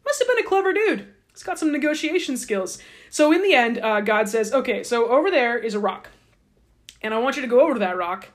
must 0.04 0.18
have 0.20 0.28
been 0.28 0.44
a 0.44 0.48
clever 0.48 0.72
dude. 0.72 1.06
He's 1.32 1.42
got 1.42 1.58
some 1.58 1.70
negotiation 1.70 2.36
skills. 2.36 2.78
So 3.10 3.32
in 3.32 3.42
the 3.42 3.54
end, 3.54 3.78
uh, 3.78 4.00
God 4.00 4.28
says, 4.28 4.52
okay, 4.52 4.82
so 4.82 5.08
over 5.08 5.30
there 5.30 5.58
is 5.58 5.74
a 5.74 5.78
rock, 5.78 6.08
and 7.02 7.12
I 7.12 7.18
want 7.18 7.36
you 7.36 7.42
to 7.42 7.48
go 7.48 7.60
over 7.60 7.74
to 7.74 7.80
that 7.80 7.96
rock, 7.96 8.28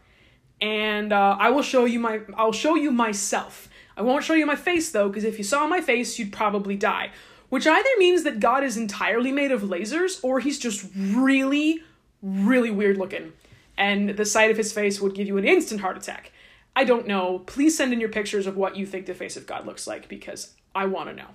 and 0.62 1.12
uh, 1.12 1.38
I 1.40 1.50
will 1.50 1.64
show 1.64 1.86
you 1.86 2.00
my, 2.00 2.22
I'll 2.36 2.52
show 2.52 2.76
you 2.76 2.92
myself. 2.92 3.70
I 3.98 4.04
won't 4.04 4.24
show 4.24 4.36
you 4.36 4.46
my 4.46 4.56
face 4.56 4.92
though, 4.92 5.10
because 5.10 5.24
if 5.24 5.38
you 5.38 5.44
saw 5.44 5.66
my 5.68 5.82
face, 5.82 6.20
you'd 6.20 6.32
probably 6.32 6.76
die. 6.76 7.12
Which 7.52 7.68
either 7.68 7.90
means 7.98 8.24
that 8.24 8.40
God 8.40 8.64
is 8.64 8.78
entirely 8.78 9.30
made 9.30 9.52
of 9.52 9.62
lasers, 9.62 10.24
or 10.24 10.40
he's 10.40 10.58
just 10.58 10.86
really, 10.96 11.82
really 12.22 12.72
weird 12.72 12.98
looking, 12.98 13.34
and 13.78 14.12
the 14.12 14.24
sight 14.24 14.52
of 14.52 14.56
his 14.56 14.72
face 14.72 15.02
would 15.02 15.14
give 15.14 15.28
you 15.28 15.38
an 15.38 15.44
instant 15.44 15.82
heart 15.82 15.98
attack. 15.98 16.32
I 16.78 16.86
don't 16.86 17.08
know. 17.08 17.40
Please 17.40 17.76
send 17.76 17.92
in 17.92 18.00
your 18.00 18.08
pictures 18.08 18.48
of 18.48 18.56
what 18.56 18.78
you 18.78 18.86
think 18.86 19.06
the 19.06 19.14
face 19.14 19.36
of 19.36 19.48
God 19.48 19.66
looks 19.66 19.86
like 19.86 20.08
because 20.08 20.54
I 20.74 20.86
want 20.86 21.10
to 21.10 21.16
know. 21.16 21.28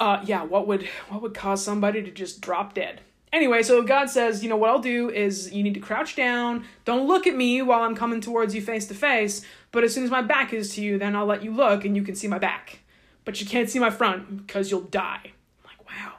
Uh, 0.00 0.22
yeah, 0.24 0.44
what 0.44 0.66
would 0.66 0.88
what 1.10 1.20
would 1.20 1.34
cause 1.34 1.62
somebody 1.62 2.02
to 2.02 2.10
just 2.10 2.40
drop 2.40 2.72
dead? 2.72 3.02
Anyway, 3.34 3.62
so 3.62 3.82
God 3.82 4.08
says, 4.08 4.42
you 4.42 4.48
know, 4.48 4.56
what 4.56 4.70
I'll 4.70 4.78
do 4.78 5.10
is 5.10 5.52
you 5.52 5.62
need 5.62 5.74
to 5.74 5.80
crouch 5.80 6.16
down. 6.16 6.64
Don't 6.86 7.06
look 7.06 7.26
at 7.26 7.36
me 7.36 7.60
while 7.60 7.82
I'm 7.82 7.94
coming 7.94 8.22
towards 8.22 8.54
you 8.54 8.62
face 8.62 8.86
to 8.86 8.94
face. 8.94 9.42
But 9.72 9.84
as 9.84 9.92
soon 9.92 10.04
as 10.04 10.10
my 10.10 10.22
back 10.22 10.54
is 10.54 10.74
to 10.76 10.80
you, 10.80 10.98
then 10.98 11.14
I'll 11.14 11.26
let 11.26 11.44
you 11.44 11.52
look 11.52 11.84
and 11.84 11.94
you 11.94 12.02
can 12.02 12.14
see 12.14 12.28
my 12.28 12.38
back. 12.38 12.78
But 13.26 13.38
you 13.40 13.46
can't 13.46 13.68
see 13.68 13.78
my 13.78 13.90
front 13.90 14.46
because 14.46 14.70
you'll 14.70 14.80
die. 14.80 15.20
I'm 15.24 15.64
like, 15.64 15.86
wow, 15.86 16.14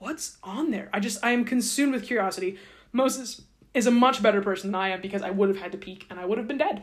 what's 0.00 0.38
on 0.42 0.72
there? 0.72 0.88
I 0.92 0.98
just, 0.98 1.24
I 1.24 1.30
am 1.30 1.44
consumed 1.44 1.92
with 1.92 2.02
curiosity. 2.02 2.58
Moses 2.90 3.42
is 3.74 3.86
a 3.86 3.92
much 3.92 4.20
better 4.20 4.42
person 4.42 4.72
than 4.72 4.80
I 4.80 4.88
am 4.88 5.00
because 5.00 5.22
I 5.22 5.30
would 5.30 5.48
have 5.48 5.58
had 5.58 5.70
to 5.72 5.78
peek 5.78 6.06
and 6.10 6.18
I 6.18 6.24
would 6.24 6.38
have 6.38 6.48
been 6.48 6.58
dead. 6.58 6.82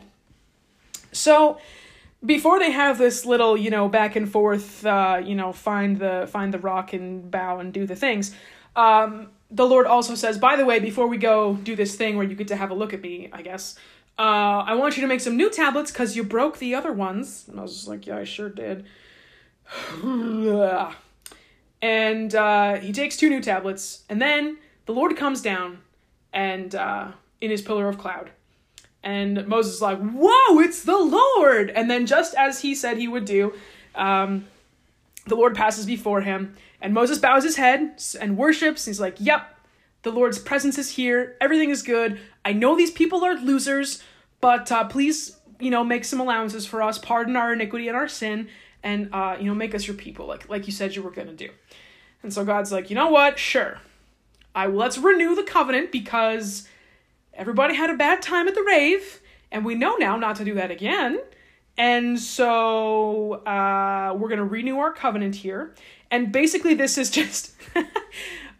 So 1.12 1.58
before 2.24 2.58
they 2.58 2.70
have 2.70 2.96
this 2.96 3.26
little, 3.26 3.56
you 3.56 3.70
know, 3.70 3.88
back 3.88 4.16
and 4.16 4.30
forth, 4.30 4.86
uh, 4.86 5.20
you 5.22 5.34
know, 5.34 5.52
find 5.52 5.98
the 5.98 6.28
find 6.30 6.54
the 6.54 6.58
rock 6.58 6.92
and 6.92 7.30
bow 7.30 7.58
and 7.58 7.72
do 7.72 7.86
the 7.86 7.96
things. 7.96 8.34
Um, 8.76 9.30
the 9.50 9.66
Lord 9.66 9.86
also 9.86 10.14
says, 10.14 10.38
by 10.38 10.56
the 10.56 10.64
way, 10.64 10.78
before 10.78 11.08
we 11.08 11.16
go 11.16 11.54
do 11.54 11.74
this 11.74 11.96
thing 11.96 12.16
where 12.16 12.26
you 12.26 12.36
get 12.36 12.48
to 12.48 12.56
have 12.56 12.70
a 12.70 12.74
look 12.74 12.92
at 12.92 13.00
me, 13.00 13.28
I 13.32 13.42
guess, 13.42 13.76
uh, 14.18 14.62
I 14.66 14.74
want 14.74 14.96
you 14.96 15.00
to 15.00 15.08
make 15.08 15.20
some 15.20 15.36
new 15.36 15.50
tablets 15.50 15.90
because 15.90 16.14
you 16.14 16.22
broke 16.22 16.58
the 16.58 16.74
other 16.74 16.92
ones. 16.92 17.46
And 17.48 17.58
I 17.58 17.62
was 17.62 17.88
like, 17.88 18.06
yeah, 18.06 18.18
I 18.18 18.24
sure 18.24 18.48
did. 18.48 18.86
And 21.82 22.34
uh, 22.34 22.76
he 22.76 22.92
takes 22.92 23.16
two 23.16 23.28
new 23.28 23.40
tablets, 23.40 24.04
and 24.08 24.20
then 24.20 24.58
the 24.86 24.92
Lord 24.92 25.16
comes 25.16 25.40
down 25.40 25.78
and 26.32 26.74
uh, 26.74 27.08
in 27.40 27.50
his 27.50 27.62
pillar 27.62 27.88
of 27.88 27.98
cloud. 27.98 28.30
And 29.02 29.46
Moses 29.46 29.74
is 29.74 29.82
like, 29.82 29.98
Whoa, 29.98 30.60
it's 30.60 30.82
the 30.82 30.98
Lord! 30.98 31.70
And 31.70 31.90
then, 31.90 32.06
just 32.06 32.34
as 32.34 32.60
he 32.60 32.74
said 32.74 32.98
he 32.98 33.08
would 33.08 33.24
do, 33.24 33.54
um, 33.94 34.46
the 35.26 35.36
Lord 35.36 35.54
passes 35.54 35.86
before 35.86 36.20
him, 36.20 36.56
and 36.82 36.92
Moses 36.92 37.18
bows 37.18 37.44
his 37.44 37.56
head 37.56 37.98
and 38.20 38.36
worships. 38.36 38.84
He's 38.84 39.00
like, 39.00 39.16
Yep, 39.18 39.58
the 40.02 40.10
Lord's 40.10 40.38
presence 40.38 40.76
is 40.78 40.90
here. 40.90 41.36
Everything 41.40 41.70
is 41.70 41.82
good. 41.82 42.20
I 42.44 42.52
know 42.52 42.76
these 42.76 42.90
people 42.90 43.24
are 43.24 43.34
losers, 43.34 44.02
but 44.40 44.70
uh, 44.70 44.84
please, 44.84 45.36
you 45.58 45.70
know, 45.70 45.84
make 45.84 46.04
some 46.04 46.20
allowances 46.20 46.66
for 46.66 46.82
us, 46.82 46.98
pardon 46.98 47.36
our 47.36 47.52
iniquity 47.52 47.88
and 47.88 47.96
our 47.96 48.08
sin, 48.08 48.48
and 48.82 49.08
uh, 49.12 49.36
you 49.38 49.46
know, 49.46 49.54
make 49.54 49.74
us 49.74 49.86
your 49.86 49.96
people, 49.96 50.26
like 50.26 50.48
like 50.48 50.66
you 50.66 50.72
said 50.72 50.94
you 50.94 51.02
were 51.02 51.10
gonna 51.10 51.32
do. 51.32 51.50
And 52.22 52.32
so 52.32 52.44
God's 52.44 52.72
like, 52.72 52.90
you 52.90 52.96
know 52.96 53.10
what? 53.10 53.38
Sure, 53.38 53.78
I 54.54 54.66
let's 54.66 54.98
renew 54.98 55.34
the 55.34 55.42
covenant 55.42 55.92
because 55.92 56.68
everybody 57.34 57.74
had 57.74 57.90
a 57.90 57.96
bad 57.96 58.22
time 58.22 58.48
at 58.48 58.54
the 58.54 58.62
rave, 58.62 59.20
and 59.50 59.64
we 59.64 59.74
know 59.74 59.96
now 59.96 60.16
not 60.16 60.36
to 60.36 60.44
do 60.44 60.54
that 60.54 60.70
again. 60.70 61.20
And 61.78 62.18
so 62.18 63.34
uh, 63.46 64.14
we're 64.18 64.28
gonna 64.28 64.44
renew 64.44 64.78
our 64.78 64.92
covenant 64.92 65.36
here. 65.36 65.74
And 66.10 66.32
basically, 66.32 66.74
this 66.74 66.98
is 66.98 67.10
just. 67.20 67.54
uh, 67.76 67.84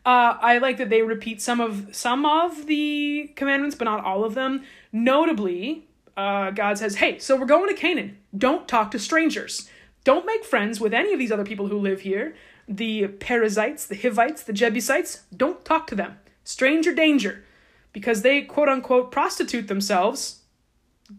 I 0.05 0.59
like 0.59 0.79
that 0.79 0.91
they 0.91 1.03
repeat 1.03 1.43
some 1.43 1.61
of 1.61 1.95
some 1.95 2.25
of 2.25 2.67
the 2.67 3.33
commandments, 3.37 3.77
but 3.77 3.85
not 3.85 4.05
all 4.05 4.25
of 4.25 4.35
them. 4.35 4.65
Notably, 4.93 5.89
uh, 6.17 6.51
God 6.51 6.79
says, 6.79 6.97
"Hey, 6.97 7.19
so 7.19 7.37
we're 7.37 7.47
going 7.47 7.69
to 7.69 7.75
Canaan. 7.75 8.19
Don't 8.37 8.69
talk 8.69 8.91
to 8.93 8.99
strangers. 8.99 9.69
Don't 10.05 10.27
make 10.27 10.45
friends 10.45 10.81
with 10.81 10.95
any 10.95 11.13
of 11.13 11.19
these 11.19 11.33
other 11.33 11.45
people 11.45 11.69
who 11.69 11.79
live 11.79 12.01
here. 12.01 12.35
The 12.67 13.09
Perizzites, 13.09 13.87
the 13.87 13.97
Hivites, 13.97 14.43
the 14.43 14.53
Jebusites. 14.53 15.25
Don't 15.37 15.65
talk 15.65 15.87
to 15.89 15.95
them. 15.95 16.19
Stranger 16.45 16.95
danger, 16.95 17.45
because 17.93 18.23
they 18.23 18.43
quote 18.43 18.69
unquote 18.69 19.13
prostitute 19.13 19.69
themselves. 19.69 20.41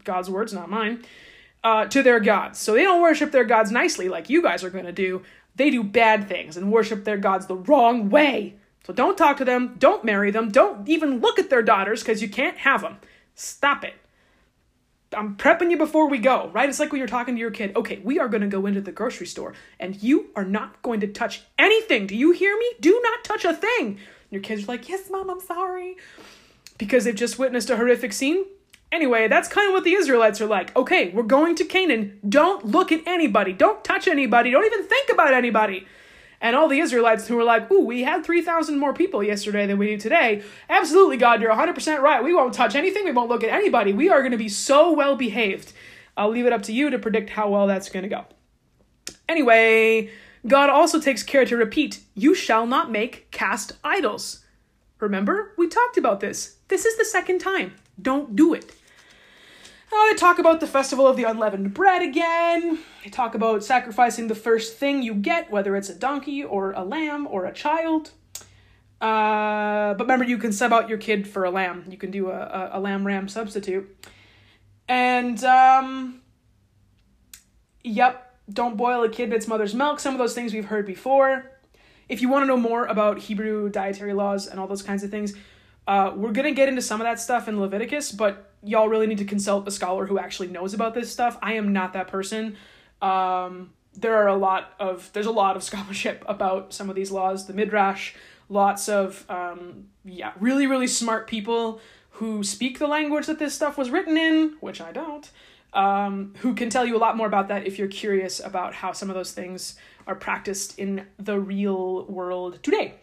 God's 0.03 0.29
words, 0.29 0.53
not 0.53 0.69
mine." 0.69 1.03
Uh, 1.63 1.85
to 1.85 2.01
their 2.01 2.19
gods. 2.19 2.57
So 2.57 2.73
they 2.73 2.81
don't 2.81 3.03
worship 3.03 3.31
their 3.31 3.43
gods 3.43 3.71
nicely 3.71 4.09
like 4.09 4.31
you 4.31 4.41
guys 4.41 4.63
are 4.63 4.71
going 4.71 4.85
to 4.85 4.91
do. 4.91 5.21
They 5.55 5.69
do 5.69 5.83
bad 5.83 6.27
things 6.27 6.57
and 6.57 6.71
worship 6.71 7.03
their 7.03 7.17
gods 7.17 7.45
the 7.45 7.55
wrong 7.55 8.09
way. 8.09 8.55
So 8.83 8.93
don't 8.93 9.15
talk 9.15 9.37
to 9.37 9.45
them, 9.45 9.75
don't 9.77 10.03
marry 10.03 10.31
them, 10.31 10.49
don't 10.49 10.89
even 10.89 11.19
look 11.19 11.37
at 11.37 11.51
their 11.51 11.61
daughters 11.61 12.01
because 12.01 12.21
you 12.21 12.29
can't 12.29 12.57
have 12.57 12.81
them. 12.81 12.97
Stop 13.35 13.83
it. 13.83 13.93
I'm 15.13 15.35
prepping 15.35 15.71
you 15.71 15.77
before 15.77 16.07
we 16.07 16.17
go, 16.17 16.49
right? 16.53 16.69
It's 16.69 16.79
like 16.79 16.91
when 16.91 16.99
you're 16.99 17.07
talking 17.07 17.35
to 17.35 17.39
your 17.39 17.51
kid. 17.51 17.75
Okay, 17.75 17.99
we 18.03 18.19
are 18.19 18.29
going 18.29 18.41
to 18.41 18.47
go 18.47 18.65
into 18.65 18.81
the 18.81 18.91
grocery 18.91 19.27
store 19.27 19.53
and 19.79 20.01
you 20.01 20.29
are 20.35 20.45
not 20.45 20.81
going 20.81 21.01
to 21.01 21.07
touch 21.07 21.43
anything. 21.59 22.07
Do 22.07 22.15
you 22.15 22.31
hear 22.31 22.57
me? 22.57 22.71
Do 22.79 22.99
not 23.03 23.23
touch 23.23 23.43
a 23.43 23.53
thing. 23.53 23.87
And 23.87 23.97
your 24.29 24.41
kids 24.41 24.63
are 24.63 24.67
like, 24.67 24.87
yes, 24.87 25.09
mom, 25.09 25.29
I'm 25.29 25.41
sorry. 25.41 25.97
Because 26.77 27.03
they've 27.03 27.15
just 27.15 27.37
witnessed 27.37 27.69
a 27.69 27.75
horrific 27.75 28.13
scene. 28.13 28.45
Anyway, 28.91 29.27
that's 29.27 29.47
kind 29.47 29.67
of 29.67 29.73
what 29.73 29.83
the 29.83 29.93
Israelites 29.93 30.41
are 30.41 30.47
like. 30.47 30.75
Okay, 30.75 31.11
we're 31.11 31.23
going 31.23 31.55
to 31.55 31.65
Canaan. 31.65 32.19
Don't 32.27 32.65
look 32.65 32.91
at 32.91 33.01
anybody. 33.05 33.53
Don't 33.53 33.83
touch 33.83 34.07
anybody. 34.07 34.51
Don't 34.51 34.65
even 34.65 34.85
think 34.85 35.09
about 35.09 35.33
anybody. 35.33 35.87
And 36.41 36.55
all 36.55 36.67
the 36.67 36.79
Israelites 36.79 37.27
who 37.27 37.35
were 37.35 37.43
like, 37.43 37.69
ooh, 37.71 37.85
we 37.85 38.01
had 38.01 38.25
3,000 38.25 38.79
more 38.79 38.93
people 38.93 39.23
yesterday 39.23 39.67
than 39.67 39.77
we 39.77 39.87
do 39.87 39.97
today. 39.97 40.41
Absolutely, 40.69 41.17
God, 41.17 41.39
you're 41.39 41.53
100% 41.53 41.99
right. 41.99 42.23
We 42.23 42.33
won't 42.33 42.55
touch 42.55 42.73
anything. 42.73 43.05
We 43.05 43.11
won't 43.11 43.29
look 43.29 43.43
at 43.43 43.51
anybody. 43.51 43.93
We 43.93 44.09
are 44.09 44.21
going 44.21 44.31
to 44.31 44.37
be 44.37 44.49
so 44.49 44.91
well 44.91 45.15
behaved. 45.15 45.71
I'll 46.17 46.31
leave 46.31 46.47
it 46.47 46.53
up 46.53 46.63
to 46.63 46.73
you 46.73 46.89
to 46.89 46.99
predict 46.99 47.29
how 47.29 47.49
well 47.49 47.67
that's 47.67 47.89
going 47.89 48.03
to 48.03 48.09
go. 48.09 48.25
Anyway, 49.29 50.09
God 50.47 50.69
also 50.69 50.99
takes 50.99 51.23
care 51.23 51.45
to 51.45 51.55
repeat, 51.55 51.99
You 52.15 52.33
shall 52.33 52.65
not 52.65 52.91
make 52.91 53.29
cast 53.31 53.73
idols. 53.83 54.43
Remember, 54.99 55.53
we 55.57 55.67
talked 55.67 55.97
about 55.97 56.19
this. 56.19 56.57
This 56.67 56.85
is 56.85 56.97
the 56.97 57.05
second 57.05 57.39
time. 57.39 57.75
Don't 58.01 58.35
do 58.35 58.53
it. 58.53 58.71
They 59.91 60.17
talk 60.17 60.39
about 60.39 60.59
the 60.59 60.67
festival 60.67 61.07
of 61.07 61.15
the 61.15 61.23
unleavened 61.23 61.73
bread 61.73 62.01
again. 62.01 62.79
They 63.03 63.09
talk 63.09 63.33
about 63.33 63.63
sacrificing 63.63 64.27
the 64.27 64.35
first 64.35 64.75
thing 64.75 65.01
you 65.01 65.13
get, 65.13 65.49
whether 65.49 65.75
it's 65.77 65.87
a 65.87 65.95
donkey 65.95 66.43
or 66.43 66.73
a 66.73 66.83
lamb 66.83 67.27
or 67.27 67.45
a 67.45 67.53
child. 67.53 68.11
Uh, 68.99 69.93
but 69.93 70.01
remember, 70.01 70.25
you 70.25 70.37
can 70.37 70.51
sub 70.51 70.73
out 70.73 70.89
your 70.89 70.97
kid 70.97 71.27
for 71.27 71.45
a 71.45 71.49
lamb. 71.49 71.85
You 71.89 71.97
can 71.97 72.11
do 72.11 72.29
a, 72.29 72.35
a, 72.35 72.69
a 72.73 72.79
lamb 72.79 73.07
ram 73.07 73.29
substitute. 73.29 74.05
And, 74.89 75.41
um, 75.45 76.21
yep, 77.83 78.35
don't 78.51 78.75
boil 78.75 79.03
a 79.03 79.09
kid 79.09 79.29
in 79.29 79.33
its 79.33 79.47
mother's 79.47 79.73
milk. 79.73 80.01
Some 80.01 80.13
of 80.13 80.19
those 80.19 80.35
things 80.35 80.53
we've 80.53 80.65
heard 80.65 80.85
before. 80.85 81.51
If 82.09 82.21
you 82.21 82.27
want 82.27 82.43
to 82.43 82.47
know 82.47 82.57
more 82.57 82.85
about 82.85 83.19
Hebrew 83.19 83.69
dietary 83.69 84.13
laws 84.13 84.45
and 84.45 84.59
all 84.59 84.67
those 84.67 84.83
kinds 84.83 85.03
of 85.03 85.09
things, 85.09 85.33
uh, 85.87 86.11
we're 86.13 86.33
going 86.33 86.47
to 86.47 86.53
get 86.53 86.67
into 86.67 86.81
some 86.81 86.99
of 86.99 87.05
that 87.05 87.19
stuff 87.19 87.47
in 87.47 87.61
Leviticus, 87.61 88.11
but 88.11 88.50
y'all 88.63 88.89
really 88.89 89.07
need 89.07 89.17
to 89.17 89.25
consult 89.25 89.67
a 89.67 89.71
scholar 89.71 90.05
who 90.05 90.19
actually 90.19 90.47
knows 90.47 90.73
about 90.73 90.93
this 90.93 91.11
stuff. 91.11 91.37
I 91.41 91.53
am 91.53 91.73
not 91.73 91.93
that 91.93 92.07
person. 92.07 92.57
Um, 93.01 93.71
there 93.93 94.15
are 94.15 94.27
a 94.27 94.35
lot 94.35 94.73
of 94.79 95.09
there's 95.13 95.25
a 95.25 95.31
lot 95.31 95.55
of 95.55 95.63
scholarship 95.69 96.23
about 96.27 96.73
some 96.73 96.89
of 96.89 96.95
these 96.95 97.11
laws. 97.11 97.47
The 97.47 97.53
midrash, 97.53 98.13
lots 98.49 98.89
of 98.89 99.25
um, 99.29 99.87
yeah, 100.05 100.33
really 100.39 100.67
really 100.67 100.87
smart 100.87 101.27
people 101.27 101.81
who 102.15 102.43
speak 102.43 102.77
the 102.77 102.87
language 102.87 103.25
that 103.27 103.39
this 103.39 103.53
stuff 103.53 103.77
was 103.77 103.89
written 103.89 104.17
in, 104.17 104.57
which 104.59 104.81
I 104.81 104.91
don't. 104.91 105.29
Um, 105.73 106.33
who 106.39 106.53
can 106.53 106.69
tell 106.69 106.85
you 106.85 106.97
a 106.97 106.99
lot 106.99 107.15
more 107.15 107.27
about 107.27 107.47
that 107.47 107.65
if 107.65 107.79
you're 107.79 107.87
curious 107.87 108.41
about 108.41 108.73
how 108.73 108.91
some 108.91 109.09
of 109.09 109.15
those 109.15 109.31
things 109.31 109.75
are 110.05 110.15
practiced 110.15 110.77
in 110.77 111.07
the 111.17 111.39
real 111.39 112.05
world 112.07 112.59
today. 112.61 112.95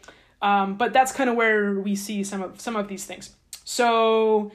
Um, 0.42 0.76
but 0.76 0.92
that's 0.92 1.10
kind 1.10 1.30
of 1.30 1.36
where 1.36 1.80
we 1.80 1.96
see 1.96 2.22
some 2.22 2.42
of 2.42 2.60
some 2.60 2.76
of 2.76 2.88
these 2.88 3.04
things. 3.06 3.34
So, 3.64 4.52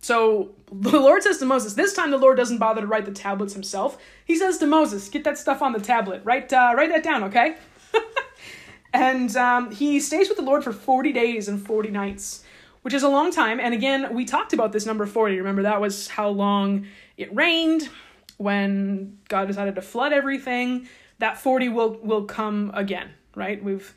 so 0.00 0.54
the 0.70 1.00
Lord 1.00 1.22
says 1.22 1.38
to 1.38 1.46
Moses. 1.46 1.74
This 1.74 1.94
time, 1.94 2.10
the 2.10 2.18
Lord 2.18 2.36
doesn't 2.36 2.58
bother 2.58 2.82
to 2.82 2.86
write 2.86 3.06
the 3.06 3.12
tablets 3.12 3.54
himself. 3.54 3.96
He 4.24 4.36
says 4.36 4.58
to 4.58 4.66
Moses, 4.66 5.08
"Get 5.08 5.24
that 5.24 5.38
stuff 5.38 5.62
on 5.62 5.72
the 5.72 5.80
tablet. 5.80 6.22
Write 6.24 6.52
uh, 6.52 6.74
write 6.76 6.90
that 6.90 7.02
down, 7.02 7.24
okay?" 7.24 7.56
and 8.92 9.34
um, 9.36 9.70
he 9.70 10.00
stays 10.00 10.28
with 10.28 10.36
the 10.36 10.44
Lord 10.44 10.62
for 10.62 10.72
forty 10.72 11.12
days 11.12 11.48
and 11.48 11.64
forty 11.64 11.90
nights, 11.90 12.44
which 12.82 12.92
is 12.92 13.02
a 13.02 13.08
long 13.08 13.32
time. 13.32 13.58
And 13.58 13.72
again, 13.72 14.14
we 14.14 14.24
talked 14.24 14.52
about 14.52 14.72
this 14.72 14.84
number 14.84 15.06
forty. 15.06 15.38
Remember 15.38 15.62
that 15.62 15.80
was 15.80 16.08
how 16.08 16.28
long 16.28 16.86
it 17.16 17.34
rained 17.34 17.88
when 18.36 19.18
God 19.28 19.46
decided 19.46 19.74
to 19.76 19.82
flood 19.82 20.12
everything 20.12 20.88
that 21.18 21.38
40 21.38 21.68
will 21.68 21.98
will 22.02 22.24
come 22.24 22.70
again 22.74 23.10
right 23.34 23.62
we've 23.62 23.94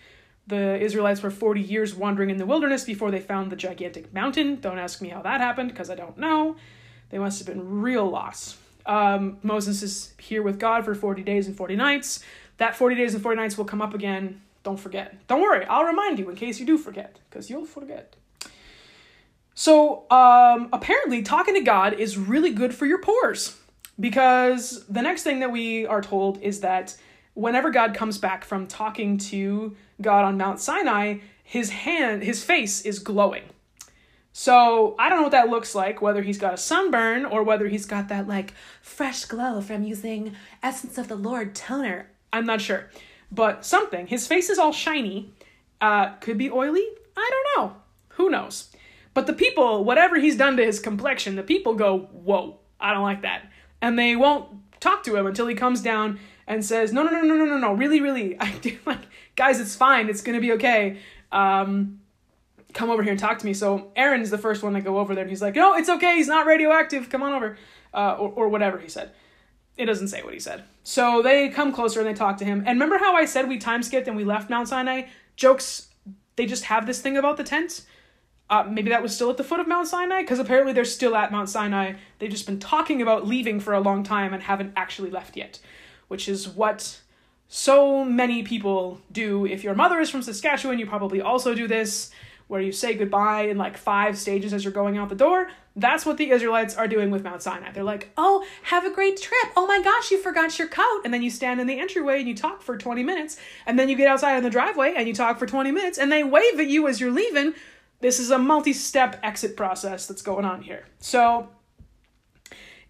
the 0.48 0.82
israelites 0.82 1.22
were 1.22 1.30
40 1.30 1.62
years 1.62 1.94
wandering 1.94 2.30
in 2.30 2.38
the 2.38 2.46
wilderness 2.46 2.84
before 2.84 3.12
they 3.12 3.20
found 3.20 3.52
the 3.52 3.56
gigantic 3.56 4.14
mountain. 4.14 4.60
Don't 4.60 4.80
ask 4.80 5.02
me 5.02 5.10
how 5.10 5.22
that 5.22 5.42
happened 5.42 5.70
because 5.70 5.90
i 5.90 5.96
don't 5.96 6.18
know. 6.18 6.56
They 7.10 7.20
must 7.20 7.40
have 7.40 7.48
been 7.48 7.82
real 7.82 8.10
loss. 8.10 8.58
Um, 8.86 9.38
moses 9.44 9.84
is 9.84 10.14
here 10.18 10.42
with 10.42 10.60
god 10.60 10.86
for 10.86 10.96
40 10.96 11.22
days 11.24 11.48
and 11.48 11.56
40 11.56 11.76
nights. 11.76 12.24
That 12.58 12.76
40 12.76 12.96
days 12.96 13.14
and 13.14 13.22
40 13.22 13.36
nights 13.36 13.58
will 13.58 13.66
come 13.66 13.82
up 13.82 13.94
again. 13.94 14.42
Don't 14.64 14.80
forget. 14.80 15.28
Don't 15.28 15.42
worry 15.42 15.66
i'll 15.66 15.84
remind 15.84 16.18
you 16.20 16.30
in 16.30 16.36
case 16.36 16.60
you 16.60 16.66
do 16.66 16.78
forget 16.78 17.20
because 17.30 17.50
you'll 17.50 17.66
forget. 17.66 18.16
So 19.54 20.06
um, 20.12 20.70
apparently 20.72 21.24
talking 21.24 21.56
to 21.56 21.62
god 21.62 21.94
is 21.94 22.18
really 22.18 22.52
good 22.54 22.74
for 22.74 22.86
your 22.86 23.02
pores 23.02 23.58
because 24.00 24.86
the 24.88 25.02
next 25.02 25.24
thing 25.24 25.40
that 25.40 25.52
we 25.52 25.86
are 25.86 26.02
told 26.02 26.42
is 26.42 26.62
that 26.62 26.96
whenever 27.38 27.70
God 27.70 27.94
comes 27.94 28.18
back 28.18 28.44
from 28.44 28.66
talking 28.66 29.20
to 29.20 29.76
God 30.02 30.26
on 30.26 30.38
Mount 30.38 30.60
Sinai, 30.60 31.20
his 31.44 31.70
hand, 31.70 32.24
his 32.24 32.44
face 32.44 32.82
is 32.82 32.98
glowing. 32.98 33.44
So 34.34 34.96
I 34.98 35.08
don't 35.08 35.20
know 35.20 35.24
what 35.24 35.32
that 35.34 35.50
looks 35.50 35.76
like, 35.76 36.02
whether 36.02 36.24
he's 36.24 36.40
got 36.40 36.56
a 36.56 36.58
sunburn 36.58 37.26
or 37.26 37.44
whether 37.44 37.68
he's 37.68 37.86
got 37.86 38.10
that 38.10 38.28
like 38.28 38.56
fresh 38.82 39.26
glow 39.26 39.62
from 39.62 39.84
using 39.84 40.36
Essence 40.64 40.98
of 40.98 41.10
the 41.10 41.16
Lord 41.16 41.54
toner. 41.54 42.10
I'm 42.34 42.48
not 42.48 42.60
sure. 42.60 42.90
But 43.32 43.64
something. 43.64 44.08
His 44.08 44.26
face 44.26 44.50
is 44.50 44.58
all 44.58 44.74
shiny. 44.74 45.32
Uh, 45.80 46.16
could 46.16 46.40
be 46.40 46.50
oily. 46.50 46.86
I 47.16 47.30
don't 47.32 47.64
know. 47.64 47.76
Who 48.10 48.32
knows? 48.32 48.72
But 49.14 49.28
the 49.28 49.34
people, 49.34 49.84
whatever 49.84 50.20
he's 50.20 50.38
done 50.38 50.58
to 50.58 50.66
his 50.66 50.80
complexion, 50.80 51.36
the 51.36 51.44
people 51.44 51.76
go, 51.76 52.10
whoa, 52.12 52.58
I 52.80 52.94
don't 52.96 53.04
like 53.04 53.22
that. 53.22 53.44
And 53.80 53.98
they 53.98 54.16
won't 54.16 54.50
talk 54.80 55.04
to 55.04 55.16
him 55.16 55.28
until 55.28 55.46
he 55.46 55.56
comes 55.56 55.82
down 55.82 56.20
and 56.48 56.64
says, 56.66 56.94
"No, 56.94 57.04
no, 57.04 57.12
no, 57.12 57.22
no, 57.22 57.36
no, 57.36 57.46
no, 57.46 57.58
no, 57.58 57.74
really, 57.74 58.02
really, 58.02 58.36
I 58.40 58.52
do 58.58 58.78
like, 58.86 59.02
guys, 59.36 59.60
it's 59.60 59.76
fine, 59.76 60.10
it's 60.10 60.22
gonna 60.22 60.42
be 60.42 60.54
okay. 60.54 60.98
Um, 61.32 62.00
come 62.74 62.90
over 62.90 63.04
here 63.04 63.12
and 63.12 63.20
talk 63.20 63.40
to 63.40 63.46
me." 63.46 63.54
So 63.54 63.92
Aaron's 63.96 64.30
the 64.30 64.38
first 64.38 64.64
one 64.64 64.74
to 64.74 64.82
go 64.82 64.98
over 64.98 65.14
there, 65.14 65.24
and 65.24 65.30
he's 65.30 65.42
like, 65.42 65.56
"No, 65.56 65.76
it's 65.76 65.90
okay, 65.90 66.16
he's 66.16 66.28
not 66.28 66.46
radioactive. 66.46 67.10
Come 67.10 67.24
on 67.24 67.34
over." 67.34 67.58
uh, 67.94 68.16
or, 68.20 68.30
or 68.30 68.50
whatever 68.50 68.80
he 68.80 68.88
said. 68.88 69.12
It 69.76 69.86
doesn't 69.86 70.08
say 70.08 70.24
what 70.24 70.34
he 70.34 70.40
said. 70.40 70.64
So 70.84 71.22
they 71.22 71.50
come 71.50 71.74
closer 71.74 72.00
and 72.00 72.08
they 72.08 72.14
talk 72.14 72.38
to 72.38 72.46
him. 72.46 72.60
And 72.60 72.80
remember 72.80 72.98
how 72.98 73.16
I 73.16 73.26
said 73.26 73.48
we 73.48 73.58
time 73.58 73.84
skipped 73.84 74.08
and 74.08 74.16
we 74.16 74.24
left 74.24 74.50
Mount 74.50 74.68
Sinai? 74.68 75.04
Jokes, 75.36 75.90
they 76.36 76.46
just 76.46 76.66
have 76.66 76.86
this 76.86 77.02
thing 77.02 77.18
about 77.18 77.38
the 77.38 77.44
tent. 77.44 77.82
Uh, 78.50 78.64
maybe 78.64 78.90
that 78.90 79.04
was 79.04 79.14
still 79.14 79.30
at 79.30 79.38
the 79.38 79.44
foot 79.44 79.60
of 79.60 79.68
Mount 79.68 79.88
Sinai, 79.88 80.22
because 80.22 80.40
apparently 80.40 80.72
they're 80.72 80.86
still 80.86 81.18
at 81.18 81.34
Mount 81.34 81.50
Sinai. 81.50 81.96
They've 82.18 82.32
just 82.32 82.46
been 82.46 82.60
talking 82.60 83.02
about 83.02 83.28
leaving 83.28 83.60
for 83.60 83.74
a 83.74 83.82
long 83.82 84.04
time 84.04 84.34
and 84.34 84.42
haven't 84.42 84.72
actually 84.78 85.10
left 85.10 85.36
yet, 85.36 85.60
which 86.08 86.30
is 86.30 86.48
what 86.48 87.02
so 87.48 88.04
many 88.04 88.44
people 88.44 89.00
do. 89.12 89.46
If 89.46 89.64
your 89.64 89.76
mother 89.76 90.00
is 90.00 90.10
from 90.10 90.22
Saskatchewan, 90.22 90.80
you 90.80 90.86
probably 90.86 91.22
also 91.22 91.56
do 91.56 91.68
this, 91.68 92.12
where 92.48 92.62
you 92.62 92.72
say 92.72 92.94
goodbye 92.94 93.44
in 93.44 93.58
like 93.58 93.78
five 93.78 94.18
stages 94.18 94.54
as 94.54 94.64
you're 94.64 94.74
going 94.74 94.98
out 94.98 95.10
the 95.10 95.16
door. 95.16 95.50
That's 95.76 96.06
what 96.06 96.18
the 96.18 96.32
Israelites 96.32 96.76
are 96.76 96.88
doing 96.88 97.12
with 97.12 97.24
Mount 97.24 97.44
Sinai. 97.44 97.72
They're 97.72 97.84
like, 97.84 98.10
oh, 98.18 98.44
have 98.64 98.86
a 98.86 98.90
great 98.90 99.22
trip. 99.22 99.52
Oh 99.56 99.68
my 99.68 99.82
gosh, 99.82 100.12
you 100.12 100.20
forgot 100.20 100.58
your 100.58 100.68
coat. 100.68 101.02
And 101.06 101.14
then 101.14 101.22
you 101.22 101.30
stand 101.30 101.62
in 101.62 101.68
the 101.68 101.80
entryway 101.80 102.20
and 102.20 102.28
you 102.28 102.36
talk 102.36 102.62
for 102.62 102.78
20 102.78 103.04
minutes. 103.04 103.38
And 103.66 103.78
then 103.78 103.88
you 103.88 103.96
get 103.96 104.08
outside 104.08 104.38
in 104.38 104.44
the 104.44 104.50
driveway 104.50 104.94
and 104.98 105.08
you 105.08 105.14
talk 105.14 105.38
for 105.38 105.46
20 105.46 105.72
minutes 105.72 105.98
and 105.98 106.12
they 106.12 106.24
wave 106.24 106.60
at 106.60 106.68
you 106.68 106.88
as 106.88 107.00
you're 107.00 107.12
leaving. 107.12 107.54
This 108.00 108.20
is 108.20 108.32
a 108.32 108.40
multi 108.40 108.74
step 108.74 109.20
exit 109.24 109.56
process 109.56 110.08
that's 110.08 110.22
going 110.22 110.46
on 110.46 110.62
here. 110.62 110.86
So, 111.00 111.50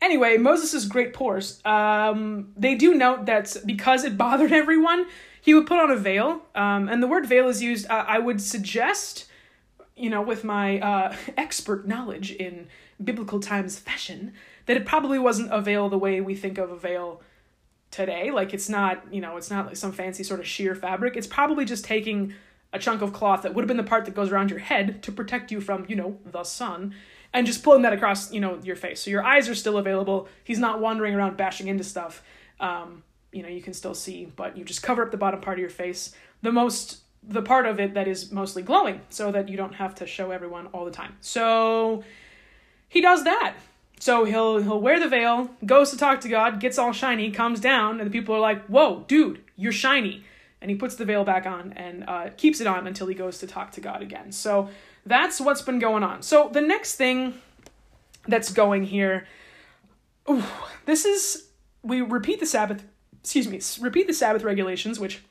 anyway, 0.02 0.38
Moses' 0.38 0.86
great 0.86 1.14
pores, 1.14 1.62
um, 1.66 2.54
they 2.56 2.76
do 2.76 2.94
note 2.94 3.26
that 3.26 3.56
because 3.66 4.04
it 4.04 4.18
bothered 4.18 4.52
everyone, 4.52 5.06
he 5.42 5.54
would 5.54 5.66
put 5.66 5.80
on 5.80 5.92
a 5.92 5.96
veil. 5.96 6.42
Um, 6.56 6.90
and 6.90 7.02
the 7.02 7.08
word 7.08 7.26
veil 7.26 7.48
is 7.48 7.62
used, 7.62 7.88
uh, 7.90 8.06
I 8.08 8.20
would 8.20 8.42
suggest 8.42 9.28
you 9.98 10.10
know, 10.10 10.22
with 10.22 10.44
my 10.44 10.80
uh, 10.80 11.16
expert 11.38 11.88
knowledge 11.88 12.32
in 12.32 12.68
biblical 13.04 13.40
times 13.40 13.78
fashion, 13.78 14.34
that 14.68 14.78
it 14.78 14.86
probably 14.86 15.20
wasn't 15.20 15.52
a 15.52 15.60
veil 15.60 15.90
the 15.90 15.98
way 15.98 16.22
we 16.22 16.36
think 16.36 16.58
of 16.58 16.72
a 16.72 16.78
veil 16.78 17.22
today. 17.92 18.32
Like 18.32 18.54
it's 18.54 18.70
not, 18.70 19.04
you 19.12 19.22
know, 19.22 19.38
it's 19.38 19.50
not 19.50 19.68
like 19.68 19.76
some 19.76 19.92
fancy 19.92 20.24
sort 20.24 20.40
of 20.40 20.48
sheer 20.48 20.76
fabric. 20.76 21.18
It's 21.18 21.28
probably 21.28 21.66
just 21.66 21.84
taking 21.84 22.34
a 22.74 22.80
chunk 22.80 23.02
of 23.02 23.14
cloth 23.14 23.44
that 23.44 23.54
would 23.54 23.62
have 23.62 23.68
been 23.68 23.78
the 23.78 23.84
part 23.84 24.06
that 24.06 24.14
goes 24.14 24.32
around 24.32 24.50
your 24.50 24.60
head 24.60 25.02
to 25.04 25.12
protect 25.12 25.52
you 25.52 25.62
from, 25.62 25.86
you 25.88 25.96
know, 25.96 26.20
the 26.26 26.44
sun, 26.44 26.94
and 27.34 27.46
just 27.46 27.64
pulling 27.64 27.84
that 27.84 27.94
across, 27.94 28.32
you 28.32 28.40
know, 28.40 28.60
your 28.64 28.76
face. 28.76 29.02
So 29.02 29.12
your 29.12 29.24
eyes 29.24 29.50
are 29.50 29.56
still 29.56 29.78
available. 29.78 30.28
He's 30.44 30.60
not 30.60 30.80
wandering 30.80 31.14
around 31.16 31.38
bashing 31.38 31.68
into 31.68 31.84
stuff. 31.84 32.24
Um, 32.60 33.04
you 33.32 33.44
know, 33.44 33.50
you 33.50 33.62
can 33.62 33.74
still 33.74 33.94
see, 33.94 34.32
but 34.36 34.58
you 34.58 34.64
just 34.64 34.82
cover 34.82 35.04
up 35.04 35.12
the 35.12 35.18
bottom 35.18 35.42
part 35.42 35.58
of 35.58 35.62
your 35.62 35.70
face. 35.70 36.14
The 36.42 36.52
most 36.52 37.02
the 37.28 37.42
part 37.42 37.66
of 37.66 37.80
it 37.80 37.94
that 37.96 38.08
is 38.08 38.32
mostly 38.32 38.62
glowing 38.62 39.02
so 39.10 39.32
that 39.32 39.50
you 39.50 39.58
don't 39.58 39.74
have 39.76 39.96
to 39.96 40.08
show 40.08 40.32
everyone 40.32 40.68
all 40.68 40.86
the 40.86 40.92
time. 40.92 41.18
So 41.20 42.04
he 42.88 43.02
does 43.02 43.24
that. 43.26 43.54
So 44.00 44.26
he'll 44.26 44.62
he'll 44.62 44.80
wear 44.80 45.00
the 45.00 45.10
veil, 45.10 45.50
goes 45.66 45.92
to 45.92 45.98
talk 45.98 46.22
to 46.22 46.30
God, 46.30 46.60
gets 46.60 46.78
all 46.78 46.94
shiny, 46.94 47.32
comes 47.32 47.60
down, 47.60 48.00
and 48.00 48.08
the 48.08 48.12
people 48.12 48.36
are 48.36 48.40
like, 48.40 48.66
"Whoa, 48.68 49.06
dude, 49.08 49.42
you're 49.56 49.72
shiny!" 49.72 50.24
And 50.62 50.72
he 50.72 50.78
puts 50.78 50.96
the 50.96 51.06
veil 51.06 51.24
back 51.24 51.46
on 51.46 51.74
and 51.74 52.04
uh, 52.08 52.30
keeps 52.36 52.62
it 52.62 52.68
on 52.68 52.88
until 52.88 53.08
he 53.08 53.16
goes 53.16 53.40
to 53.40 53.48
talk 53.48 53.72
to 53.74 53.82
God 53.82 54.02
again. 54.02 54.32
So 54.32 54.70
that's 55.08 55.40
what's 55.40 55.62
been 55.62 55.80
going 55.80 56.04
on. 56.04 56.22
So 56.22 56.50
the 56.52 56.62
next 56.62 56.96
thing 56.96 57.36
that's 58.28 58.52
going 58.52 58.84
here, 58.86 59.28
ooh, 60.30 60.44
this 60.86 61.06
is 61.06 61.48
we 61.84 62.02
repeat 62.02 62.40
the 62.40 62.46
Sabbath. 62.46 62.84
Excuse 63.22 63.48
me, 63.48 63.60
repeat 63.84 64.08
the 64.08 64.14
Sabbath 64.14 64.44
regulations, 64.44 65.00
which 65.00 65.22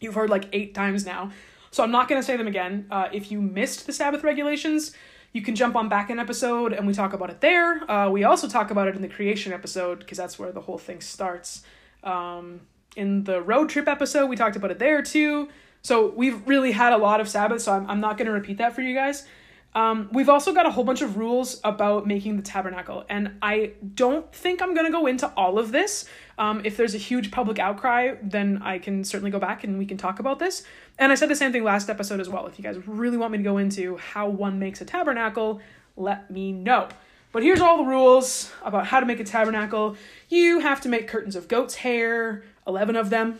you've 0.00 0.14
heard 0.14 0.30
like 0.30 0.48
eight 0.52 0.74
times 0.74 1.04
now. 1.04 1.32
So 1.70 1.82
I'm 1.82 1.90
not 1.90 2.08
going 2.08 2.20
to 2.20 2.26
say 2.26 2.36
them 2.36 2.46
again. 2.46 2.86
Uh, 2.90 3.08
if 3.12 3.30
you 3.30 3.40
missed 3.40 3.86
the 3.86 3.92
Sabbath 3.92 4.22
regulations, 4.22 4.92
you 5.32 5.42
can 5.42 5.54
jump 5.54 5.76
on 5.76 5.88
back 5.88 6.08
an 6.08 6.18
episode 6.18 6.72
and 6.72 6.86
we 6.86 6.94
talk 6.94 7.12
about 7.12 7.30
it 7.30 7.40
there. 7.40 7.90
Uh, 7.90 8.08
we 8.08 8.24
also 8.24 8.48
talk 8.48 8.70
about 8.70 8.88
it 8.88 8.96
in 8.96 9.02
the 9.02 9.08
creation 9.08 9.52
episode 9.52 9.98
because 9.98 10.16
that's 10.16 10.38
where 10.38 10.52
the 10.52 10.62
whole 10.62 10.78
thing 10.78 11.00
starts. 11.00 11.62
Um, 12.02 12.62
in 12.96 13.24
the 13.24 13.42
road 13.42 13.68
trip 13.68 13.88
episode, 13.88 14.26
we 14.26 14.36
talked 14.36 14.56
about 14.56 14.70
it 14.70 14.78
there 14.78 15.02
too. 15.02 15.48
So 15.86 16.08
we've 16.16 16.44
really 16.48 16.72
had 16.72 16.92
a 16.92 16.96
lot 16.96 17.20
of 17.20 17.28
Sabbath, 17.28 17.62
so 17.62 17.70
I'm, 17.70 17.88
I'm 17.88 18.00
not 18.00 18.18
going 18.18 18.26
to 18.26 18.32
repeat 18.32 18.58
that 18.58 18.74
for 18.74 18.82
you 18.82 18.92
guys. 18.92 19.24
Um, 19.72 20.08
we've 20.10 20.28
also 20.28 20.52
got 20.52 20.66
a 20.66 20.70
whole 20.72 20.82
bunch 20.82 21.00
of 21.00 21.16
rules 21.16 21.60
about 21.62 22.08
making 22.08 22.36
the 22.36 22.42
tabernacle, 22.42 23.04
and 23.08 23.36
I 23.40 23.74
don't 23.94 24.32
think 24.34 24.60
I'm 24.60 24.74
going 24.74 24.86
to 24.86 24.90
go 24.90 25.06
into 25.06 25.28
all 25.36 25.60
of 25.60 25.70
this. 25.70 26.06
Um, 26.38 26.60
if 26.64 26.76
there's 26.76 26.96
a 26.96 26.98
huge 26.98 27.30
public 27.30 27.60
outcry, 27.60 28.16
then 28.20 28.62
I 28.64 28.80
can 28.80 29.04
certainly 29.04 29.30
go 29.30 29.38
back 29.38 29.62
and 29.62 29.78
we 29.78 29.86
can 29.86 29.96
talk 29.96 30.18
about 30.18 30.40
this. 30.40 30.64
And 30.98 31.12
I 31.12 31.14
said 31.14 31.28
the 31.28 31.36
same 31.36 31.52
thing 31.52 31.62
last 31.62 31.88
episode 31.88 32.18
as 32.18 32.28
well. 32.28 32.48
If 32.48 32.58
you 32.58 32.64
guys 32.64 32.84
really 32.88 33.16
want 33.16 33.30
me 33.30 33.38
to 33.38 33.44
go 33.44 33.58
into 33.58 33.96
how 33.98 34.28
one 34.28 34.58
makes 34.58 34.80
a 34.80 34.84
tabernacle, 34.84 35.60
let 35.96 36.32
me 36.32 36.50
know. 36.50 36.88
But 37.30 37.44
here's 37.44 37.60
all 37.60 37.76
the 37.76 37.88
rules 37.88 38.50
about 38.64 38.88
how 38.88 38.98
to 38.98 39.06
make 39.06 39.20
a 39.20 39.24
tabernacle. 39.24 39.96
You 40.30 40.58
have 40.58 40.80
to 40.80 40.88
make 40.88 41.06
curtains 41.06 41.36
of 41.36 41.46
goat's 41.46 41.76
hair, 41.76 42.42
11 42.66 42.96
of 42.96 43.10
them. 43.10 43.38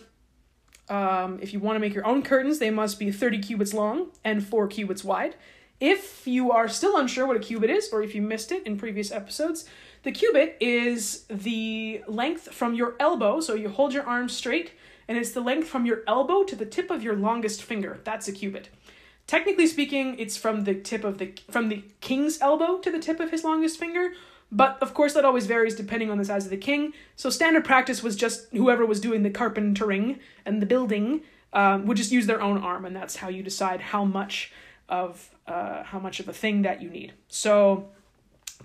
Um, 0.88 1.38
if 1.42 1.52
you 1.52 1.60
want 1.60 1.76
to 1.76 1.80
make 1.80 1.94
your 1.94 2.06
own 2.06 2.22
curtains, 2.22 2.58
they 2.58 2.70
must 2.70 2.98
be 2.98 3.10
30 3.10 3.38
cubits 3.40 3.74
long 3.74 4.08
and 4.24 4.44
4 4.46 4.68
cubits 4.68 5.02
wide. 5.02 5.34
If 5.80 6.26
you 6.26 6.52
are 6.52 6.68
still 6.68 6.96
unsure 6.96 7.26
what 7.26 7.36
a 7.36 7.40
cubit 7.40 7.68
is, 7.68 7.90
or 7.92 8.02
if 8.02 8.14
you 8.14 8.22
missed 8.22 8.50
it 8.50 8.66
in 8.66 8.78
previous 8.78 9.12
episodes, 9.12 9.66
the 10.04 10.12
cubit 10.12 10.56
is 10.60 11.24
the 11.28 12.02
length 12.08 12.52
from 12.52 12.74
your 12.74 12.94
elbow, 12.98 13.40
so 13.40 13.54
you 13.54 13.68
hold 13.68 13.92
your 13.92 14.04
arm 14.04 14.28
straight, 14.28 14.72
and 15.08 15.18
it's 15.18 15.32
the 15.32 15.40
length 15.40 15.68
from 15.68 15.84
your 15.84 16.02
elbow 16.06 16.44
to 16.44 16.56
the 16.56 16.64
tip 16.64 16.90
of 16.90 17.02
your 17.02 17.14
longest 17.14 17.62
finger. 17.62 18.00
That's 18.04 18.28
a 18.28 18.32
cubit. 18.32 18.70
Technically 19.26 19.66
speaking, 19.66 20.18
it's 20.18 20.36
from 20.36 20.64
the 20.64 20.74
tip 20.74 21.02
of 21.02 21.18
the 21.18 21.34
from 21.50 21.68
the 21.68 21.82
king's 22.00 22.40
elbow 22.40 22.78
to 22.78 22.90
the 22.90 23.00
tip 23.00 23.18
of 23.18 23.30
his 23.30 23.42
longest 23.42 23.78
finger, 23.78 24.12
but 24.50 24.78
of 24.80 24.94
course 24.94 25.14
that 25.14 25.24
always 25.24 25.46
varies 25.46 25.74
depending 25.74 26.10
on 26.10 26.18
the 26.18 26.24
size 26.24 26.44
of 26.44 26.50
the 26.50 26.56
king. 26.56 26.92
So 27.16 27.30
standard 27.30 27.64
practice 27.64 28.02
was 28.02 28.16
just 28.16 28.48
whoever 28.52 28.86
was 28.86 29.00
doing 29.00 29.22
the 29.22 29.30
carpentering 29.30 30.20
and 30.44 30.62
the 30.62 30.66
building 30.66 31.22
um, 31.52 31.86
would 31.86 31.96
just 31.96 32.12
use 32.12 32.26
their 32.26 32.40
own 32.40 32.58
arm, 32.58 32.84
and 32.84 32.94
that's 32.94 33.16
how 33.16 33.28
you 33.28 33.42
decide 33.42 33.80
how 33.80 34.04
much 34.04 34.52
of 34.88 35.30
uh, 35.46 35.82
how 35.84 35.98
much 35.98 36.20
of 36.20 36.28
a 36.28 36.32
thing 36.32 36.62
that 36.62 36.82
you 36.82 36.90
need. 36.90 37.14
So 37.28 37.88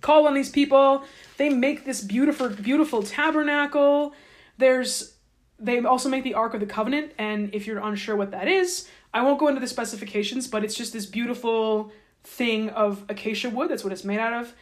call 0.01 0.27
on 0.27 0.33
these 0.33 0.49
people. 0.49 1.03
They 1.37 1.49
make 1.49 1.85
this 1.85 2.01
beautiful, 2.01 2.49
beautiful 2.49 3.03
tabernacle. 3.03 4.13
There's 4.57 5.15
they 5.57 5.79
also 5.79 6.09
make 6.09 6.23
the 6.23 6.33
Ark 6.33 6.53
of 6.53 6.59
the 6.59 6.65
Covenant, 6.65 7.13
and 7.17 7.53
if 7.53 7.67
you're 7.67 7.79
unsure 7.79 8.15
what 8.15 8.31
that 8.31 8.47
is, 8.47 8.87
I 9.13 9.21
won't 9.21 9.39
go 9.39 9.47
into 9.47 9.61
the 9.61 9.67
specifications, 9.67 10.47
but 10.47 10.63
it's 10.63 10.75
just 10.75 10.91
this 10.91 11.05
beautiful 11.05 11.91
thing 12.23 12.69
of 12.69 13.03
acacia 13.09 13.49
wood. 13.49 13.69
That's 13.69 13.83
what 13.83 13.93
it's 13.93 14.03
made 14.03 14.19
out 14.19 14.33
of. 14.33 14.53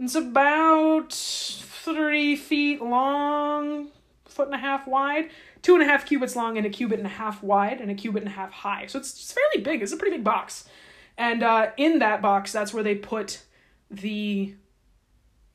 It's 0.00 0.14
about 0.14 1.12
three 1.12 2.36
feet 2.36 2.80
long, 2.80 3.88
foot 4.24 4.46
and 4.46 4.54
a 4.54 4.58
half 4.58 4.86
wide, 4.86 5.30
two 5.62 5.74
and 5.74 5.82
a 5.82 5.86
half 5.86 6.06
cubits 6.06 6.36
long, 6.36 6.56
and 6.56 6.64
a 6.64 6.70
cubit 6.70 6.98
and 6.98 7.06
a 7.06 7.10
half 7.10 7.42
wide, 7.42 7.80
and 7.80 7.90
a 7.90 7.94
cubit 7.94 8.22
and 8.22 8.30
a 8.30 8.34
half 8.34 8.52
high. 8.52 8.86
So 8.86 8.98
it's, 9.00 9.10
it's 9.10 9.32
fairly 9.32 9.64
big. 9.64 9.82
It's 9.82 9.92
a 9.92 9.96
pretty 9.96 10.16
big 10.16 10.24
box. 10.24 10.68
And 11.16 11.42
uh, 11.42 11.70
in 11.76 11.98
that 11.98 12.22
box, 12.22 12.52
that's 12.52 12.72
where 12.72 12.84
they 12.84 12.94
put 12.94 13.42
the 13.90 14.54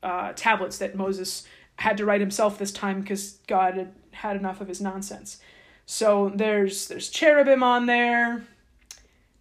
uh, 0.02 0.34
tablets 0.34 0.76
that 0.78 0.94
Moses 0.94 1.46
had 1.76 1.96
to 1.96 2.04
write 2.04 2.20
himself 2.20 2.58
this 2.58 2.70
time 2.70 3.00
because 3.00 3.38
God 3.46 3.74
had 3.74 3.94
had 4.12 4.36
enough 4.36 4.60
of 4.60 4.68
his 4.68 4.80
nonsense. 4.80 5.40
So 5.86 6.30
there's 6.34 6.88
there's 6.88 7.08
cherubim 7.08 7.62
on 7.62 7.86
there. 7.86 8.44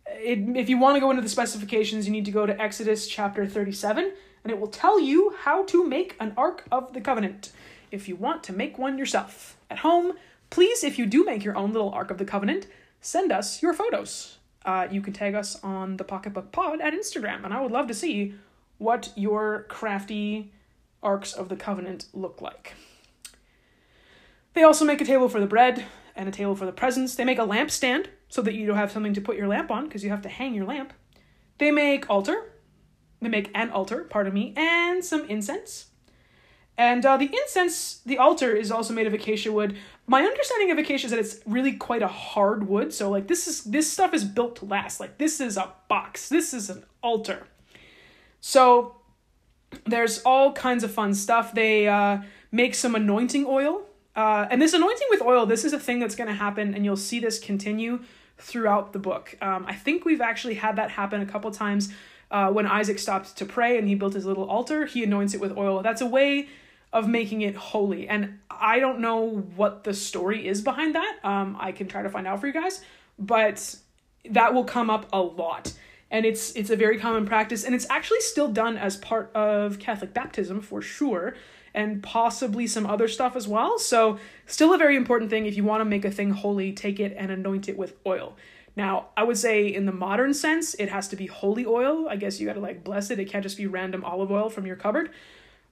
It, 0.07 0.57
if 0.57 0.69
you 0.69 0.77
want 0.77 0.95
to 0.95 1.01
go 1.01 1.09
into 1.09 1.21
the 1.21 1.29
specifications, 1.29 2.05
you 2.05 2.11
need 2.11 2.25
to 2.25 2.31
go 2.31 2.45
to 2.45 2.59
Exodus 2.59 3.07
chapter 3.07 3.45
37, 3.45 4.13
and 4.43 4.51
it 4.51 4.59
will 4.59 4.67
tell 4.67 4.99
you 4.99 5.35
how 5.41 5.63
to 5.65 5.85
make 5.85 6.15
an 6.19 6.33
Ark 6.37 6.65
of 6.71 6.93
the 6.93 7.01
Covenant. 7.01 7.51
If 7.91 8.07
you 8.07 8.15
want 8.15 8.43
to 8.43 8.53
make 8.53 8.77
one 8.77 8.97
yourself 8.97 9.57
at 9.69 9.79
home, 9.79 10.13
please, 10.49 10.83
if 10.83 10.97
you 10.97 11.05
do 11.05 11.23
make 11.23 11.43
your 11.43 11.57
own 11.57 11.71
little 11.71 11.91
Ark 11.91 12.11
of 12.11 12.17
the 12.17 12.25
Covenant, 12.25 12.67
send 13.01 13.31
us 13.31 13.61
your 13.61 13.73
photos 13.73 14.37
uh, 14.65 14.87
you 14.89 15.01
can 15.01 15.13
tag 15.13 15.35
us 15.35 15.61
on 15.63 15.97
the 15.97 16.03
Pocketbook 16.03 16.51
Pod 16.51 16.81
at 16.81 16.93
Instagram, 16.93 17.43
and 17.43 17.53
I 17.53 17.61
would 17.61 17.71
love 17.71 17.87
to 17.87 17.93
see 17.93 18.35
what 18.77 19.11
your 19.15 19.65
crafty 19.69 20.51
Arks 21.01 21.33
of 21.33 21.49
the 21.49 21.55
Covenant 21.55 22.05
look 22.13 22.41
like. 22.41 22.73
They 24.53 24.63
also 24.63 24.85
make 24.85 25.01
a 25.01 25.05
table 25.05 25.29
for 25.29 25.39
the 25.39 25.47
bread 25.47 25.85
and 26.15 26.29
a 26.29 26.31
table 26.31 26.55
for 26.55 26.65
the 26.65 26.71
presents. 26.71 27.15
They 27.15 27.25
make 27.25 27.39
a 27.39 27.43
lamp 27.43 27.71
stand 27.71 28.09
so 28.29 28.41
that 28.43 28.53
you 28.53 28.65
don't 28.65 28.77
have 28.77 28.91
something 28.91 29.13
to 29.13 29.21
put 29.21 29.35
your 29.35 29.47
lamp 29.47 29.71
on 29.71 29.85
because 29.85 30.03
you 30.03 30.11
have 30.11 30.21
to 30.21 30.29
hang 30.29 30.53
your 30.53 30.65
lamp. 30.65 30.93
They 31.57 31.71
make 31.71 32.09
altar. 32.09 32.52
They 33.23 33.29
make 33.29 33.49
an 33.55 33.71
altar, 33.71 34.03
pardon 34.03 34.33
me, 34.33 34.53
and 34.55 35.03
some 35.03 35.25
incense. 35.29 35.87
And 36.77 37.05
uh, 37.05 37.17
the 37.17 37.29
incense, 37.31 37.99
the 38.05 38.17
altar 38.17 38.51
is 38.55 38.71
also 38.71 38.93
made 38.93 39.05
of 39.05 39.13
acacia 39.13 39.51
wood. 39.51 39.77
My 40.07 40.23
understanding 40.23 40.71
of 40.71 40.77
acacia 40.77 41.05
is 41.05 41.11
that 41.11 41.19
it's 41.19 41.39
really 41.45 41.73
quite 41.73 42.01
a 42.01 42.07
hard 42.07 42.67
wood. 42.67 42.93
So 42.93 43.09
like 43.09 43.27
this 43.27 43.47
is 43.47 43.63
this 43.63 43.91
stuff 43.91 44.13
is 44.13 44.23
built 44.23 44.55
to 44.57 44.65
last. 44.65 44.99
Like 44.99 45.17
this 45.17 45.39
is 45.39 45.55
a 45.55 45.71
box. 45.87 46.29
This 46.29 46.53
is 46.53 46.69
an 46.69 46.83
altar. 47.01 47.47
So 48.41 48.95
there's 49.85 50.21
all 50.23 50.51
kinds 50.53 50.83
of 50.83 50.91
fun 50.91 51.13
stuff. 51.13 51.53
They 51.53 51.87
uh, 51.87 52.19
make 52.51 52.73
some 52.73 52.95
anointing 52.95 53.45
oil. 53.47 53.83
Uh, 54.15 54.47
and 54.49 54.61
this 54.61 54.73
anointing 54.73 55.07
with 55.09 55.21
oil, 55.21 55.45
this 55.45 55.65
is 55.65 55.73
a 55.73 55.79
thing 55.79 55.99
that's 55.99 56.15
going 56.15 56.27
to 56.27 56.35
happen, 56.35 56.75
and 56.75 56.85
you'll 56.85 56.95
see 56.95 57.19
this 57.19 57.39
continue 57.39 57.99
throughout 58.37 58.93
the 58.93 58.99
book. 58.99 59.35
Um, 59.41 59.65
I 59.67 59.73
think 59.73 60.05
we've 60.05 60.21
actually 60.21 60.53
had 60.55 60.75
that 60.75 60.91
happen 60.91 61.21
a 61.21 61.25
couple 61.25 61.49
times 61.49 61.91
uh, 62.33 62.51
when 62.51 62.65
Isaac 62.65 62.97
stopped 62.97 63.37
to 63.37 63.45
pray 63.45 63.77
and 63.77 63.87
he 63.87 63.95
built 63.95 64.13
his 64.15 64.25
little 64.25 64.49
altar. 64.49 64.85
He 64.85 65.03
anoints 65.03 65.35
it 65.35 65.39
with 65.39 65.55
oil. 65.55 65.83
That's 65.83 66.01
a 66.01 66.07
way 66.07 66.49
of 66.91 67.07
making 67.07 67.41
it 67.41 67.55
holy. 67.55 68.09
And 68.09 68.39
I 68.49 68.79
don't 68.79 68.99
know 68.99 69.45
what 69.55 69.83
the 69.83 69.93
story 69.93 70.47
is 70.47 70.61
behind 70.61 70.95
that. 70.95 71.19
Um, 71.23 71.55
I 71.59 71.71
can 71.71 71.87
try 71.87 72.01
to 72.01 72.09
find 72.09 72.27
out 72.27 72.41
for 72.41 72.47
you 72.47 72.53
guys, 72.53 72.81
but 73.19 73.75
that 74.29 74.53
will 74.53 74.63
come 74.63 74.89
up 74.89 75.07
a 75.13 75.21
lot. 75.21 75.73
And 76.09 76.25
it's 76.25 76.55
it's 76.55 76.69
a 76.69 76.75
very 76.75 76.99
common 76.99 77.25
practice, 77.25 77.63
and 77.63 77.73
it's 77.73 77.87
actually 77.89 78.21
still 78.21 78.47
done 78.47 78.77
as 78.77 78.97
part 78.97 79.31
of 79.35 79.79
Catholic 79.79 80.13
baptism 80.13 80.61
for 80.61 80.79
sure, 80.79 81.35
and 81.73 82.03
possibly 82.03 82.67
some 82.67 82.85
other 82.85 83.07
stuff 83.07 83.35
as 83.35 83.47
well. 83.47 83.79
So 83.79 84.19
still 84.45 84.75
a 84.75 84.77
very 84.77 84.95
important 84.95 85.31
thing. 85.31 85.47
If 85.47 85.57
you 85.57 85.63
want 85.63 85.81
to 85.81 85.85
make 85.85 86.05
a 86.05 86.11
thing 86.11 86.29
holy, 86.29 86.71
take 86.71 86.99
it 86.99 87.15
and 87.17 87.31
anoint 87.31 87.67
it 87.67 87.77
with 87.77 87.95
oil. 88.05 88.35
Now, 88.75 89.07
I 89.15 89.23
would 89.23 89.37
say 89.37 89.67
in 89.67 89.85
the 89.85 89.91
modern 89.91 90.33
sense, 90.33 90.73
it 90.75 90.89
has 90.89 91.07
to 91.09 91.15
be 91.15 91.27
holy 91.27 91.65
oil. 91.65 92.07
I 92.09 92.15
guess 92.15 92.39
you 92.39 92.47
got 92.47 92.53
to 92.53 92.59
like 92.59 92.83
bless 92.83 93.11
it. 93.11 93.19
It 93.19 93.25
can't 93.25 93.43
just 93.43 93.57
be 93.57 93.67
random 93.67 94.03
olive 94.03 94.31
oil 94.31 94.49
from 94.49 94.65
your 94.65 94.75
cupboard. 94.75 95.11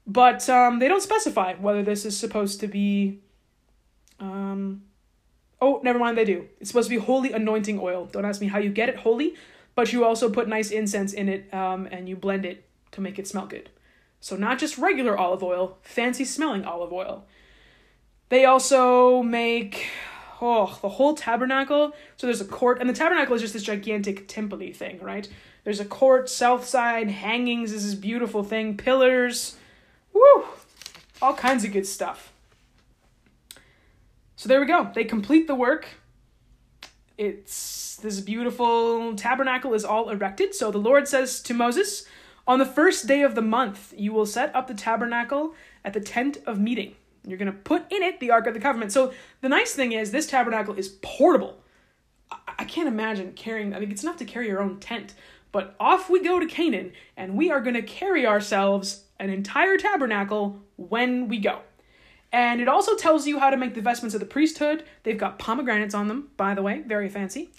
But 0.05 0.47
um, 0.49 0.79
they 0.79 0.87
don't 0.87 1.01
specify 1.01 1.55
whether 1.55 1.83
this 1.83 2.05
is 2.05 2.17
supposed 2.17 2.59
to 2.59 2.67
be. 2.67 3.19
Um, 4.19 4.83
oh, 5.59 5.79
never 5.83 5.97
mind, 5.97 6.17
they 6.17 6.25
do. 6.25 6.47
It's 6.59 6.69
supposed 6.69 6.89
to 6.89 6.95
be 6.95 7.01
holy 7.01 7.33
anointing 7.33 7.79
oil. 7.79 8.05
Don't 8.05 8.25
ask 8.25 8.39
me 8.39 8.47
how 8.47 8.59
you 8.59 8.69
get 8.69 8.89
it 8.89 8.97
holy, 8.97 9.35
but 9.73 9.91
you 9.93 10.05
also 10.05 10.29
put 10.29 10.47
nice 10.47 10.69
incense 10.69 11.13
in 11.13 11.27
it 11.27 11.51
um, 11.53 11.87
and 11.91 12.07
you 12.07 12.15
blend 12.15 12.45
it 12.45 12.65
to 12.91 13.01
make 13.01 13.17
it 13.17 13.27
smell 13.27 13.47
good. 13.47 13.69
So, 14.19 14.35
not 14.35 14.59
just 14.59 14.77
regular 14.77 15.17
olive 15.17 15.41
oil, 15.41 15.77
fancy 15.81 16.25
smelling 16.25 16.65
olive 16.65 16.93
oil. 16.93 17.25
They 18.29 18.45
also 18.45 19.23
make 19.23 19.89
oh 20.41 20.77
the 20.81 20.89
whole 20.89 21.13
tabernacle. 21.13 21.93
So 22.17 22.27
there's 22.27 22.41
a 22.41 22.45
court, 22.45 22.79
and 22.79 22.89
the 22.89 22.93
tabernacle 22.93 23.35
is 23.35 23.41
just 23.41 23.53
this 23.53 23.63
gigantic 23.63 24.27
temple 24.27 24.59
thing, 24.73 24.99
right? 24.99 25.27
There's 25.63 25.79
a 25.79 25.85
court, 25.85 26.29
south 26.29 26.65
side, 26.65 27.09
hangings 27.09 27.71
this 27.71 27.83
is 27.83 27.95
beautiful 27.95 28.43
thing, 28.43 28.77
pillars, 28.77 29.55
woo, 30.13 30.45
all 31.21 31.35
kinds 31.35 31.63
of 31.63 31.71
good 31.71 31.85
stuff. 31.85 32.33
So 34.35 34.49
there 34.49 34.59
we 34.59 34.65
go. 34.65 34.89
They 34.95 35.03
complete 35.03 35.45
the 35.45 35.53
work. 35.53 35.85
It's 37.15 37.97
this 37.97 38.19
beautiful 38.19 39.15
tabernacle 39.15 39.75
is 39.75 39.85
all 39.85 40.09
erected. 40.09 40.55
So 40.55 40.71
the 40.71 40.79
Lord 40.79 41.07
says 41.07 41.39
to 41.43 41.53
Moses, 41.53 42.05
On 42.47 42.57
the 42.57 42.65
first 42.65 43.05
day 43.05 43.21
of 43.21 43.35
the 43.35 43.43
month, 43.43 43.93
you 43.95 44.11
will 44.11 44.25
set 44.25 44.55
up 44.55 44.67
the 44.67 44.73
tabernacle 44.73 45.53
at 45.85 45.93
the 45.93 45.99
tent 45.99 46.39
of 46.47 46.59
meeting. 46.59 46.95
You're 47.25 47.37
going 47.37 47.51
to 47.51 47.57
put 47.57 47.91
in 47.91 48.03
it 48.03 48.19
the 48.19 48.31
Ark 48.31 48.47
of 48.47 48.53
the 48.53 48.59
Covenant. 48.59 48.91
So 48.91 49.13
the 49.41 49.49
nice 49.49 49.73
thing 49.73 49.91
is, 49.91 50.11
this 50.11 50.27
tabernacle 50.27 50.73
is 50.73 50.89
portable. 51.01 51.61
I, 52.31 52.37
I 52.59 52.65
can't 52.65 52.87
imagine 52.87 53.33
carrying, 53.33 53.75
I 53.75 53.79
mean, 53.79 53.91
it's 53.91 54.03
enough 54.03 54.17
to 54.17 54.25
carry 54.25 54.47
your 54.47 54.61
own 54.61 54.79
tent. 54.79 55.13
But 55.51 55.75
off 55.79 56.09
we 56.09 56.23
go 56.23 56.39
to 56.39 56.45
Canaan, 56.45 56.93
and 57.17 57.35
we 57.35 57.51
are 57.51 57.59
going 57.59 57.75
to 57.75 57.81
carry 57.81 58.25
ourselves 58.25 59.03
an 59.19 59.29
entire 59.29 59.77
tabernacle 59.77 60.61
when 60.77 61.27
we 61.27 61.37
go. 61.37 61.59
And 62.31 62.61
it 62.61 62.69
also 62.69 62.95
tells 62.95 63.27
you 63.27 63.39
how 63.39 63.49
to 63.49 63.57
make 63.57 63.73
the 63.73 63.81
vestments 63.81 64.13
of 64.13 64.21
the 64.21 64.25
priesthood. 64.25 64.85
They've 65.03 65.17
got 65.17 65.37
pomegranates 65.37 65.93
on 65.93 66.07
them, 66.07 66.29
by 66.37 66.55
the 66.55 66.61
way, 66.61 66.81
very 66.87 67.09
fancy. 67.09 67.49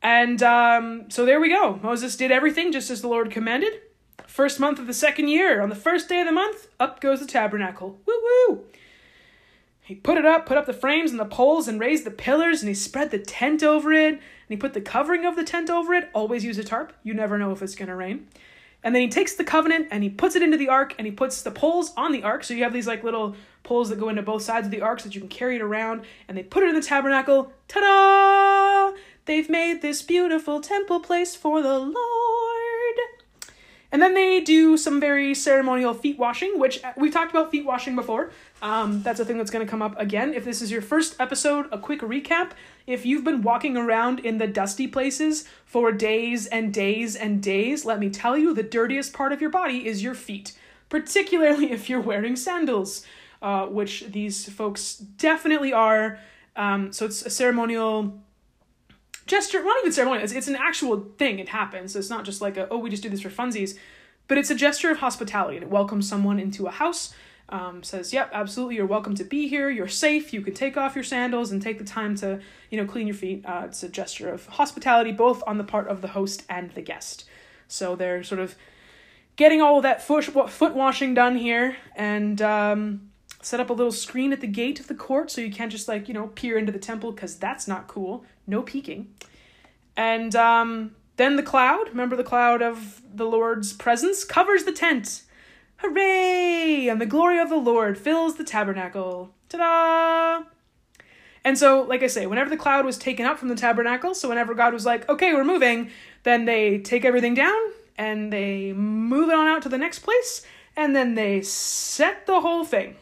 And 0.00 0.42
um, 0.42 1.10
so 1.10 1.24
there 1.24 1.40
we 1.40 1.48
go. 1.48 1.80
Moses 1.82 2.14
did 2.14 2.30
everything 2.30 2.70
just 2.70 2.90
as 2.90 3.00
the 3.00 3.08
Lord 3.08 3.30
commanded. 3.30 3.80
First 4.26 4.60
month 4.60 4.78
of 4.78 4.86
the 4.86 4.94
second 4.94 5.28
year, 5.28 5.60
on 5.60 5.68
the 5.68 5.74
first 5.74 6.08
day 6.08 6.20
of 6.20 6.26
the 6.26 6.32
month, 6.32 6.68
up 6.78 7.00
goes 7.00 7.20
the 7.20 7.26
tabernacle. 7.26 7.98
Woo 8.06 8.22
woo! 8.22 8.64
He 9.84 9.94
put 9.94 10.16
it 10.16 10.24
up, 10.24 10.46
put 10.46 10.56
up 10.56 10.64
the 10.64 10.72
frames 10.72 11.10
and 11.10 11.20
the 11.20 11.26
poles, 11.26 11.68
and 11.68 11.78
raised 11.78 12.04
the 12.04 12.10
pillars, 12.10 12.62
and 12.62 12.68
he 12.68 12.74
spread 12.74 13.10
the 13.10 13.18
tent 13.18 13.62
over 13.62 13.92
it, 13.92 14.14
and 14.14 14.20
he 14.48 14.56
put 14.56 14.72
the 14.72 14.80
covering 14.80 15.26
of 15.26 15.36
the 15.36 15.44
tent 15.44 15.68
over 15.68 15.92
it. 15.92 16.08
Always 16.14 16.42
use 16.42 16.56
a 16.56 16.64
tarp. 16.64 16.94
You 17.02 17.12
never 17.12 17.38
know 17.38 17.52
if 17.52 17.60
it's 17.60 17.74
going 17.74 17.88
to 17.88 17.94
rain. 17.94 18.26
And 18.82 18.94
then 18.94 19.02
he 19.02 19.08
takes 19.08 19.34
the 19.34 19.44
covenant 19.44 19.88
and 19.90 20.02
he 20.02 20.10
puts 20.10 20.36
it 20.36 20.42
into 20.42 20.58
the 20.58 20.68
ark 20.68 20.94
and 20.98 21.06
he 21.06 21.10
puts 21.10 21.40
the 21.40 21.50
poles 21.50 21.92
on 21.96 22.12
the 22.12 22.22
ark. 22.22 22.44
So 22.44 22.52
you 22.52 22.64
have 22.64 22.74
these 22.74 22.86
like 22.86 23.02
little 23.02 23.34
poles 23.62 23.88
that 23.88 23.98
go 23.98 24.10
into 24.10 24.20
both 24.20 24.42
sides 24.42 24.66
of 24.66 24.70
the 24.70 24.82
ark 24.82 25.00
so 25.00 25.04
that 25.04 25.14
you 25.14 25.22
can 25.22 25.30
carry 25.30 25.56
it 25.56 25.62
around. 25.62 26.04
And 26.28 26.36
they 26.36 26.42
put 26.42 26.62
it 26.62 26.68
in 26.68 26.74
the 26.74 26.82
tabernacle. 26.82 27.50
Ta 27.66 27.80
da! 27.80 28.96
They've 29.24 29.48
made 29.48 29.80
this 29.80 30.02
beautiful 30.02 30.60
temple 30.60 31.00
place 31.00 31.34
for 31.34 31.62
the 31.62 31.78
Lord. 31.78 32.53
And 33.94 34.02
then 34.02 34.12
they 34.12 34.40
do 34.40 34.76
some 34.76 34.98
very 34.98 35.36
ceremonial 35.36 35.94
feet 35.94 36.18
washing, 36.18 36.58
which 36.58 36.80
we've 36.96 37.12
talked 37.12 37.30
about 37.30 37.52
feet 37.52 37.64
washing 37.64 37.94
before. 37.94 38.32
Um, 38.60 39.04
that's 39.04 39.20
a 39.20 39.24
thing 39.24 39.38
that's 39.38 39.52
going 39.52 39.64
to 39.64 39.70
come 39.70 39.82
up 39.82 39.96
again. 40.00 40.34
If 40.34 40.44
this 40.44 40.60
is 40.60 40.72
your 40.72 40.82
first 40.82 41.14
episode, 41.20 41.66
a 41.70 41.78
quick 41.78 42.00
recap. 42.00 42.50
If 42.88 43.06
you've 43.06 43.22
been 43.22 43.42
walking 43.42 43.76
around 43.76 44.18
in 44.18 44.38
the 44.38 44.48
dusty 44.48 44.88
places 44.88 45.48
for 45.64 45.92
days 45.92 46.48
and 46.48 46.74
days 46.74 47.14
and 47.14 47.40
days, 47.40 47.84
let 47.84 48.00
me 48.00 48.10
tell 48.10 48.36
you, 48.36 48.52
the 48.52 48.64
dirtiest 48.64 49.12
part 49.12 49.30
of 49.30 49.40
your 49.40 49.50
body 49.50 49.86
is 49.86 50.02
your 50.02 50.16
feet, 50.16 50.58
particularly 50.88 51.70
if 51.70 51.88
you're 51.88 52.00
wearing 52.00 52.34
sandals, 52.34 53.06
uh, 53.42 53.66
which 53.66 54.06
these 54.08 54.48
folks 54.48 54.96
definitely 54.96 55.72
are. 55.72 56.18
Um, 56.56 56.92
so 56.92 57.06
it's 57.06 57.22
a 57.22 57.30
ceremonial 57.30 58.20
gesture, 59.26 59.62
not 59.62 59.78
even 59.80 59.92
ceremonial, 59.92 60.24
it's, 60.24 60.32
it's 60.32 60.48
an 60.48 60.56
actual 60.56 61.06
thing. 61.18 61.38
It 61.38 61.48
happens. 61.48 61.96
It's 61.96 62.10
not 62.10 62.24
just 62.24 62.40
like 62.40 62.56
a, 62.56 62.68
oh, 62.68 62.78
we 62.78 62.90
just 62.90 63.02
do 63.02 63.08
this 63.08 63.20
for 63.20 63.30
funsies, 63.30 63.78
but 64.28 64.38
it's 64.38 64.50
a 64.50 64.54
gesture 64.54 64.90
of 64.90 64.98
hospitality 64.98 65.56
and 65.56 65.64
it 65.64 65.70
welcomes 65.70 66.08
someone 66.08 66.38
into 66.38 66.66
a 66.66 66.70
house. 66.70 67.14
Um, 67.50 67.82
says, 67.82 68.12
yep, 68.12 68.30
absolutely, 68.32 68.76
you're 68.76 68.86
welcome 68.86 69.14
to 69.16 69.24
be 69.24 69.48
here. 69.48 69.68
You're 69.68 69.86
safe. 69.86 70.32
You 70.32 70.40
can 70.40 70.54
take 70.54 70.78
off 70.78 70.94
your 70.94 71.04
sandals 71.04 71.52
and 71.52 71.60
take 71.60 71.78
the 71.78 71.84
time 71.84 72.14
to, 72.16 72.40
you 72.70 72.78
know, 72.78 72.86
clean 72.86 73.06
your 73.06 73.14
feet. 73.14 73.44
Uh, 73.44 73.64
it's 73.66 73.82
a 73.82 73.88
gesture 73.88 74.30
of 74.30 74.46
hospitality, 74.46 75.12
both 75.12 75.42
on 75.46 75.58
the 75.58 75.64
part 75.64 75.86
of 75.88 76.00
the 76.00 76.08
host 76.08 76.44
and 76.48 76.70
the 76.70 76.80
guest. 76.80 77.24
So 77.68 77.96
they're 77.96 78.22
sort 78.22 78.40
of 78.40 78.56
getting 79.36 79.60
all 79.60 79.76
of 79.76 79.82
that 79.82 80.02
foot, 80.02 80.24
foot 80.24 80.74
washing 80.74 81.12
done 81.12 81.36
here 81.36 81.76
and 81.94 82.40
um, 82.40 83.10
set 83.44 83.60
up 83.60 83.70
a 83.70 83.72
little 83.72 83.92
screen 83.92 84.32
at 84.32 84.40
the 84.40 84.46
gate 84.46 84.80
of 84.80 84.88
the 84.88 84.94
court 84.94 85.30
so 85.30 85.40
you 85.40 85.52
can't 85.52 85.70
just 85.70 85.86
like, 85.86 86.08
you 86.08 86.14
know, 86.14 86.28
peer 86.28 86.56
into 86.56 86.72
the 86.72 86.78
temple 86.78 87.12
because 87.12 87.36
that's 87.36 87.68
not 87.68 87.88
cool. 87.88 88.24
No 88.46 88.62
peeking. 88.62 89.14
And 89.96 90.34
um, 90.34 90.96
then 91.16 91.36
the 91.36 91.42
cloud, 91.42 91.88
remember 91.88 92.16
the 92.16 92.24
cloud 92.24 92.62
of 92.62 93.02
the 93.12 93.26
Lord's 93.26 93.72
presence, 93.72 94.24
covers 94.24 94.64
the 94.64 94.72
tent 94.72 95.22
Hooray! 95.78 96.88
And 96.88 97.00
the 97.00 97.06
glory 97.06 97.38
of 97.38 97.48
the 97.50 97.56
Lord 97.56 97.98
fills 97.98 98.36
the 98.36 98.44
tabernacle. 98.44 99.34
Ta 99.48 99.58
da! 99.58 100.46
And 101.44 101.58
so, 101.58 101.82
like 101.82 102.02
I 102.02 102.06
say, 102.06 102.26
whenever 102.26 102.48
the 102.48 102.56
cloud 102.56 102.86
was 102.86 102.96
taken 102.96 103.26
up 103.26 103.38
from 103.38 103.48
the 103.48 103.54
tabernacle, 103.54 104.14
so 104.14 104.30
whenever 104.30 104.54
God 104.54 104.72
was 104.72 104.86
like, 104.86 105.06
okay, 105.10 105.34
we're 105.34 105.44
moving, 105.44 105.90
then 106.22 106.46
they 106.46 106.78
take 106.78 107.04
everything 107.04 107.34
down 107.34 107.58
and 107.98 108.32
they 108.32 108.72
move 108.72 109.28
it 109.28 109.34
on 109.34 109.46
out 109.46 109.62
to 109.62 109.68
the 109.68 109.76
next 109.76 109.98
place 109.98 110.46
and 110.76 110.96
then 110.96 111.14
they 111.14 111.42
set 111.42 112.26
the 112.26 112.40
whole 112.40 112.64
thing. 112.64 112.96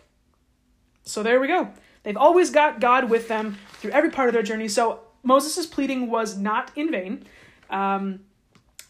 So 1.05 1.23
there 1.23 1.41
we 1.41 1.49
go. 1.49 1.71
They've 2.03 2.17
always 2.17 2.51
got 2.51 2.81
God 2.81 3.09
with 3.09 3.29
them 3.29 3.59
through 3.75 3.93
every 3.93 4.11
part 4.11 4.29
of 4.29 4.35
their 4.35 4.43
journey. 4.43 4.69
So 4.69 5.01
Moses' 5.23 5.67
pleading 5.67 6.11
was 6.11 6.37
not 6.37 6.71
in 6.77 6.91
vain. 6.91 7.25
Um, 7.71 8.21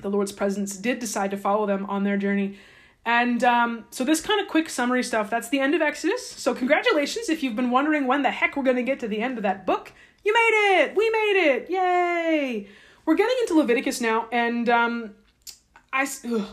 the 0.00 0.10
Lord's 0.10 0.32
presence 0.32 0.76
did 0.76 0.98
decide 0.98 1.30
to 1.30 1.36
follow 1.36 1.66
them 1.66 1.86
on 1.86 2.04
their 2.04 2.16
journey. 2.16 2.58
And 3.04 3.42
um, 3.42 3.84
so, 3.90 4.04
this 4.04 4.20
kind 4.20 4.40
of 4.40 4.46
quick 4.46 4.70
summary 4.70 5.02
stuff, 5.02 5.28
that's 5.28 5.48
the 5.48 5.58
end 5.58 5.74
of 5.74 5.82
Exodus. 5.82 6.24
So, 6.24 6.54
congratulations 6.54 7.28
if 7.28 7.42
you've 7.42 7.56
been 7.56 7.70
wondering 7.70 8.06
when 8.06 8.22
the 8.22 8.30
heck 8.30 8.56
we're 8.56 8.62
going 8.62 8.76
to 8.76 8.82
get 8.84 9.00
to 9.00 9.08
the 9.08 9.20
end 9.20 9.38
of 9.38 9.42
that 9.42 9.66
book. 9.66 9.92
You 10.24 10.32
made 10.32 10.82
it! 10.82 10.96
We 10.96 11.10
made 11.10 11.52
it! 11.52 11.70
Yay! 11.70 12.68
We're 13.04 13.16
getting 13.16 13.34
into 13.40 13.54
Leviticus 13.54 14.00
now, 14.00 14.28
and 14.30 14.68
um, 14.68 15.14
I, 15.92 16.06
ugh, 16.32 16.46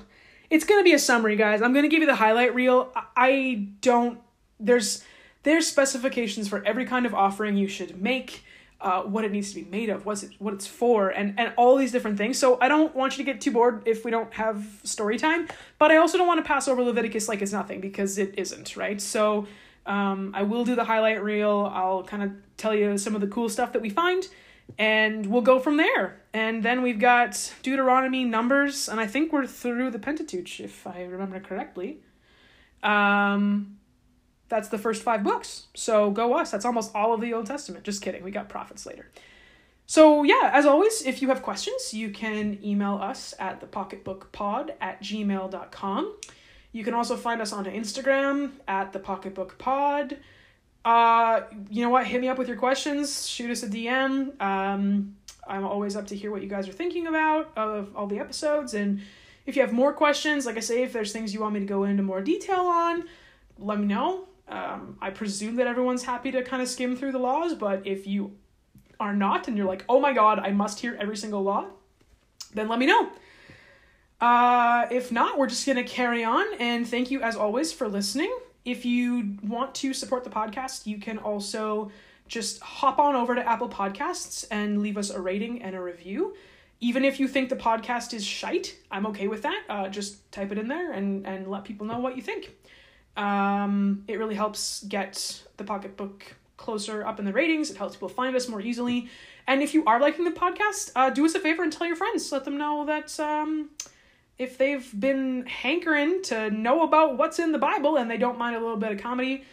it's 0.49 0.65
going 0.65 0.79
to 0.79 0.83
be 0.83 0.93
a 0.93 0.99
summary, 0.99 1.35
guys. 1.35 1.61
I'm 1.61 1.73
going 1.73 1.83
to 1.83 1.89
give 1.89 2.01
you 2.01 2.07
the 2.07 2.15
highlight 2.15 2.55
reel. 2.55 2.91
I 3.15 3.67
don't, 3.81 4.19
there's, 4.59 5.03
there's 5.43 5.67
specifications 5.67 6.47
for 6.47 6.65
every 6.65 6.85
kind 6.85 7.05
of 7.05 7.13
offering 7.13 7.55
you 7.55 7.67
should 7.67 8.01
make 8.01 8.43
uh, 8.81 9.01
what 9.01 9.25
it 9.25 9.31
needs 9.31 9.53
to 9.53 9.61
be 9.61 9.69
made 9.69 9.89
of, 9.89 10.05
what's 10.05 10.23
it, 10.23 10.31
what 10.39 10.53
it's 10.53 10.67
for, 10.67 11.09
and 11.09 11.37
and 11.37 11.53
all 11.57 11.75
these 11.75 11.91
different 11.91 12.17
things. 12.17 12.37
So 12.37 12.57
I 12.61 12.67
don't 12.67 12.95
want 12.95 13.17
you 13.17 13.25
to 13.25 13.31
get 13.31 13.41
too 13.41 13.51
bored 13.51 13.83
if 13.85 14.05
we 14.05 14.11
don't 14.11 14.33
have 14.33 14.65
story 14.83 15.17
time, 15.17 15.47
but 15.77 15.91
I 15.91 15.97
also 15.97 16.17
don't 16.17 16.27
want 16.27 16.39
to 16.39 16.47
pass 16.47 16.67
over 16.67 16.81
Leviticus 16.81 17.27
like 17.27 17.41
it's 17.41 17.51
nothing 17.51 17.81
because 17.81 18.17
it 18.17 18.35
isn't, 18.37 18.77
right? 18.77 19.01
So 19.01 19.47
um, 19.85 20.31
I 20.33 20.43
will 20.43 20.63
do 20.63 20.75
the 20.75 20.85
highlight 20.85 21.21
reel. 21.21 21.69
I'll 21.73 22.03
kind 22.03 22.23
of 22.23 22.31
tell 22.55 22.73
you 22.73 22.97
some 22.97 23.15
of 23.15 23.21
the 23.21 23.27
cool 23.27 23.49
stuff 23.49 23.73
that 23.73 23.81
we 23.81 23.89
find, 23.89 24.27
and 24.77 25.25
we'll 25.25 25.41
go 25.41 25.59
from 25.59 25.77
there. 25.77 26.21
And 26.33 26.63
then 26.63 26.81
we've 26.81 26.99
got 26.99 27.53
Deuteronomy, 27.63 28.23
Numbers, 28.23 28.87
and 28.87 28.99
I 28.99 29.07
think 29.07 29.33
we're 29.33 29.47
through 29.47 29.91
the 29.91 29.99
Pentateuch 29.99 30.59
if 30.59 30.87
I 30.87 31.03
remember 31.03 31.39
correctly. 31.39 31.99
Um, 32.81 33.78
that's 34.49 34.69
the 34.69 34.77
first 34.77 35.03
five 35.03 35.23
books. 35.23 35.67
So 35.75 36.11
go 36.11 36.33
us. 36.33 36.51
That's 36.51 36.65
almost 36.65 36.93
all 36.95 37.13
of 37.13 37.21
the 37.21 37.33
Old 37.33 37.45
Testament. 37.45 37.85
Just 37.85 38.01
kidding. 38.01 38.23
We 38.23 38.31
got 38.31 38.49
prophets 38.49 38.85
later. 38.85 39.09
So 39.85 40.23
yeah, 40.23 40.51
as 40.53 40.65
always, 40.65 41.01
if 41.03 41.21
you 41.21 41.29
have 41.29 41.41
questions, 41.41 41.93
you 41.93 42.09
can 42.09 42.59
email 42.63 42.95
us 42.95 43.33
at 43.39 43.59
thepocketbookpod 43.59 44.71
at 44.81 45.01
gmail.com. 45.01 46.15
You 46.71 46.83
can 46.83 46.93
also 46.93 47.15
find 47.15 47.41
us 47.41 47.51
on 47.51 47.65
Instagram 47.65 48.51
at 48.67 48.93
thepocketbookpod. 48.93 50.17
Uh, 50.85 51.41
you 51.69 51.81
know 51.83 51.89
what? 51.89 52.05
Hit 52.05 52.21
me 52.21 52.27
up 52.27 52.37
with 52.37 52.47
your 52.47 52.57
questions. 52.57 53.27
Shoot 53.27 53.49
us 53.49 53.63
a 53.63 53.67
DM. 53.67 54.39
Um, 54.39 55.15
I'm 55.47 55.65
always 55.65 55.95
up 55.95 56.05
to 56.07 56.15
hear 56.15 56.29
what 56.31 56.43
you 56.43 56.47
guys 56.47 56.69
are 56.69 56.73
thinking 56.73 57.07
about 57.07 57.51
of 57.57 57.95
all 57.95 58.05
the 58.05 58.19
episodes. 58.19 58.75
And 58.75 59.01
if 59.47 59.55
you 59.55 59.63
have 59.63 59.73
more 59.73 59.93
questions, 59.93 60.45
like 60.45 60.57
I 60.57 60.61
say, 60.61 60.83
if 60.83 60.93
there's 60.93 61.11
things 61.11 61.33
you 61.33 61.41
want 61.41 61.55
me 61.55 61.59
to 61.61 61.65
go 61.65 61.83
into 61.83 62.03
more 62.03 62.21
detail 62.21 62.61
on, 62.61 63.05
let 63.57 63.79
me 63.79 63.85
know. 63.85 64.28
Um, 64.49 64.97
I 65.01 65.11
presume 65.11 65.55
that 65.57 65.67
everyone's 65.67 66.03
happy 66.03 66.31
to 66.31 66.43
kind 66.43 66.61
of 66.61 66.67
skim 66.67 66.95
through 66.95 67.11
the 67.11 67.19
laws, 67.19 67.53
but 67.53 67.85
if 67.85 68.07
you 68.07 68.35
are 68.99 69.13
not 69.13 69.47
and 69.47 69.55
you're 69.55 69.67
like, 69.67 69.85
oh 69.87 69.99
my 69.99 70.13
god, 70.13 70.39
I 70.39 70.51
must 70.51 70.79
hear 70.79 70.97
every 70.99 71.15
single 71.17 71.43
law, 71.43 71.67
then 72.53 72.67
let 72.67 72.79
me 72.79 72.85
know. 72.85 73.09
Uh, 74.19 74.87
if 74.91 75.11
not, 75.11 75.37
we're 75.37 75.47
just 75.47 75.65
going 75.65 75.77
to 75.77 75.83
carry 75.83 76.23
on. 76.23 76.45
And 76.59 76.87
thank 76.87 77.09
you, 77.11 77.21
as 77.21 77.35
always, 77.35 77.71
for 77.71 77.87
listening. 77.87 78.35
If 78.65 78.85
you 78.85 79.37
want 79.41 79.73
to 79.75 79.93
support 79.93 80.23
the 80.23 80.29
podcast, 80.29 80.85
you 80.85 80.99
can 80.99 81.17
also 81.17 81.91
just 82.27 82.59
hop 82.61 82.99
on 82.99 83.15
over 83.15 83.33
to 83.35 83.47
Apple 83.47 83.69
Podcasts 83.69 84.45
and 84.51 84.81
leave 84.81 84.97
us 84.97 85.09
a 85.09 85.21
rating 85.21 85.61
and 85.61 85.75
a 85.75 85.81
review. 85.81 86.35
Even 86.81 87.03
if 87.03 87.19
you 87.19 87.27
think 87.27 87.49
the 87.49 87.55
podcast 87.55 88.13
is 88.13 88.25
shite, 88.25 88.77
I'm 88.91 89.05
okay 89.07 89.27
with 89.27 89.41
that. 89.43 89.63
Uh, 89.69 89.89
just 89.89 90.31
type 90.31 90.51
it 90.51 90.57
in 90.57 90.67
there 90.67 90.91
and, 90.91 91.25
and 91.25 91.47
let 91.47 91.63
people 91.63 91.85
know 91.85 91.99
what 91.99 92.15
you 92.15 92.21
think. 92.21 92.55
Um, 93.17 94.03
it 94.07 94.17
really 94.17 94.35
helps 94.35 94.83
get 94.83 95.43
the 95.57 95.63
pocketbook 95.63 96.35
closer 96.57 97.05
up 97.05 97.19
in 97.19 97.25
the 97.25 97.33
ratings. 97.33 97.69
It 97.69 97.77
helps 97.77 97.95
people 97.95 98.09
find 98.09 98.35
us 98.35 98.47
more 98.47 98.61
easily. 98.61 99.09
And 99.47 99.61
if 99.63 99.73
you 99.73 99.83
are 99.85 99.99
liking 99.99 100.25
the 100.25 100.31
podcast, 100.31 100.91
uh, 100.95 101.09
do 101.09 101.25
us 101.25 101.33
a 101.33 101.39
favor 101.39 101.63
and 101.63 101.73
tell 101.73 101.87
your 101.87 101.95
friends. 101.95 102.31
Let 102.31 102.45
them 102.45 102.57
know 102.57 102.85
that 102.85 103.19
um, 103.19 103.69
if 104.37 104.57
they've 104.57 104.87
been 104.99 105.45
hankering 105.45 106.21
to 106.23 106.51
know 106.51 106.83
about 106.83 107.17
what's 107.17 107.39
in 107.39 107.51
the 107.51 107.57
Bible 107.57 107.97
and 107.97 108.09
they 108.09 108.17
don't 108.17 108.37
mind 108.37 108.55
a 108.55 108.59
little 108.59 108.77
bit 108.77 108.91
of 108.91 108.99
comedy, 108.99 109.43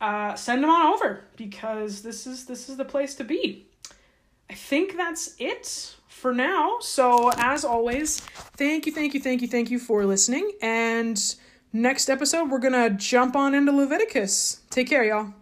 uh, 0.00 0.34
send 0.34 0.62
them 0.62 0.70
on 0.70 0.92
over 0.92 1.24
because 1.36 2.02
this 2.02 2.26
is 2.26 2.46
this 2.46 2.68
is 2.68 2.76
the 2.76 2.84
place 2.84 3.14
to 3.16 3.24
be. 3.24 3.66
I 4.50 4.54
think 4.54 4.96
that's 4.96 5.34
it 5.38 5.96
for 6.08 6.32
now. 6.32 6.78
So 6.80 7.30
as 7.36 7.64
always, 7.64 8.20
thank 8.56 8.86
you, 8.86 8.92
thank 8.92 9.14
you, 9.14 9.20
thank 9.20 9.42
you, 9.42 9.48
thank 9.48 9.70
you 9.70 9.78
for 9.78 10.04
listening. 10.04 10.52
And 10.62 11.18
next 11.72 12.08
episode, 12.08 12.50
we're 12.50 12.58
gonna 12.58 12.90
jump 12.90 13.36
on 13.36 13.54
into 13.54 13.72
Leviticus. 13.72 14.60
Take 14.70 14.88
care, 14.88 15.04
y'all. 15.04 15.34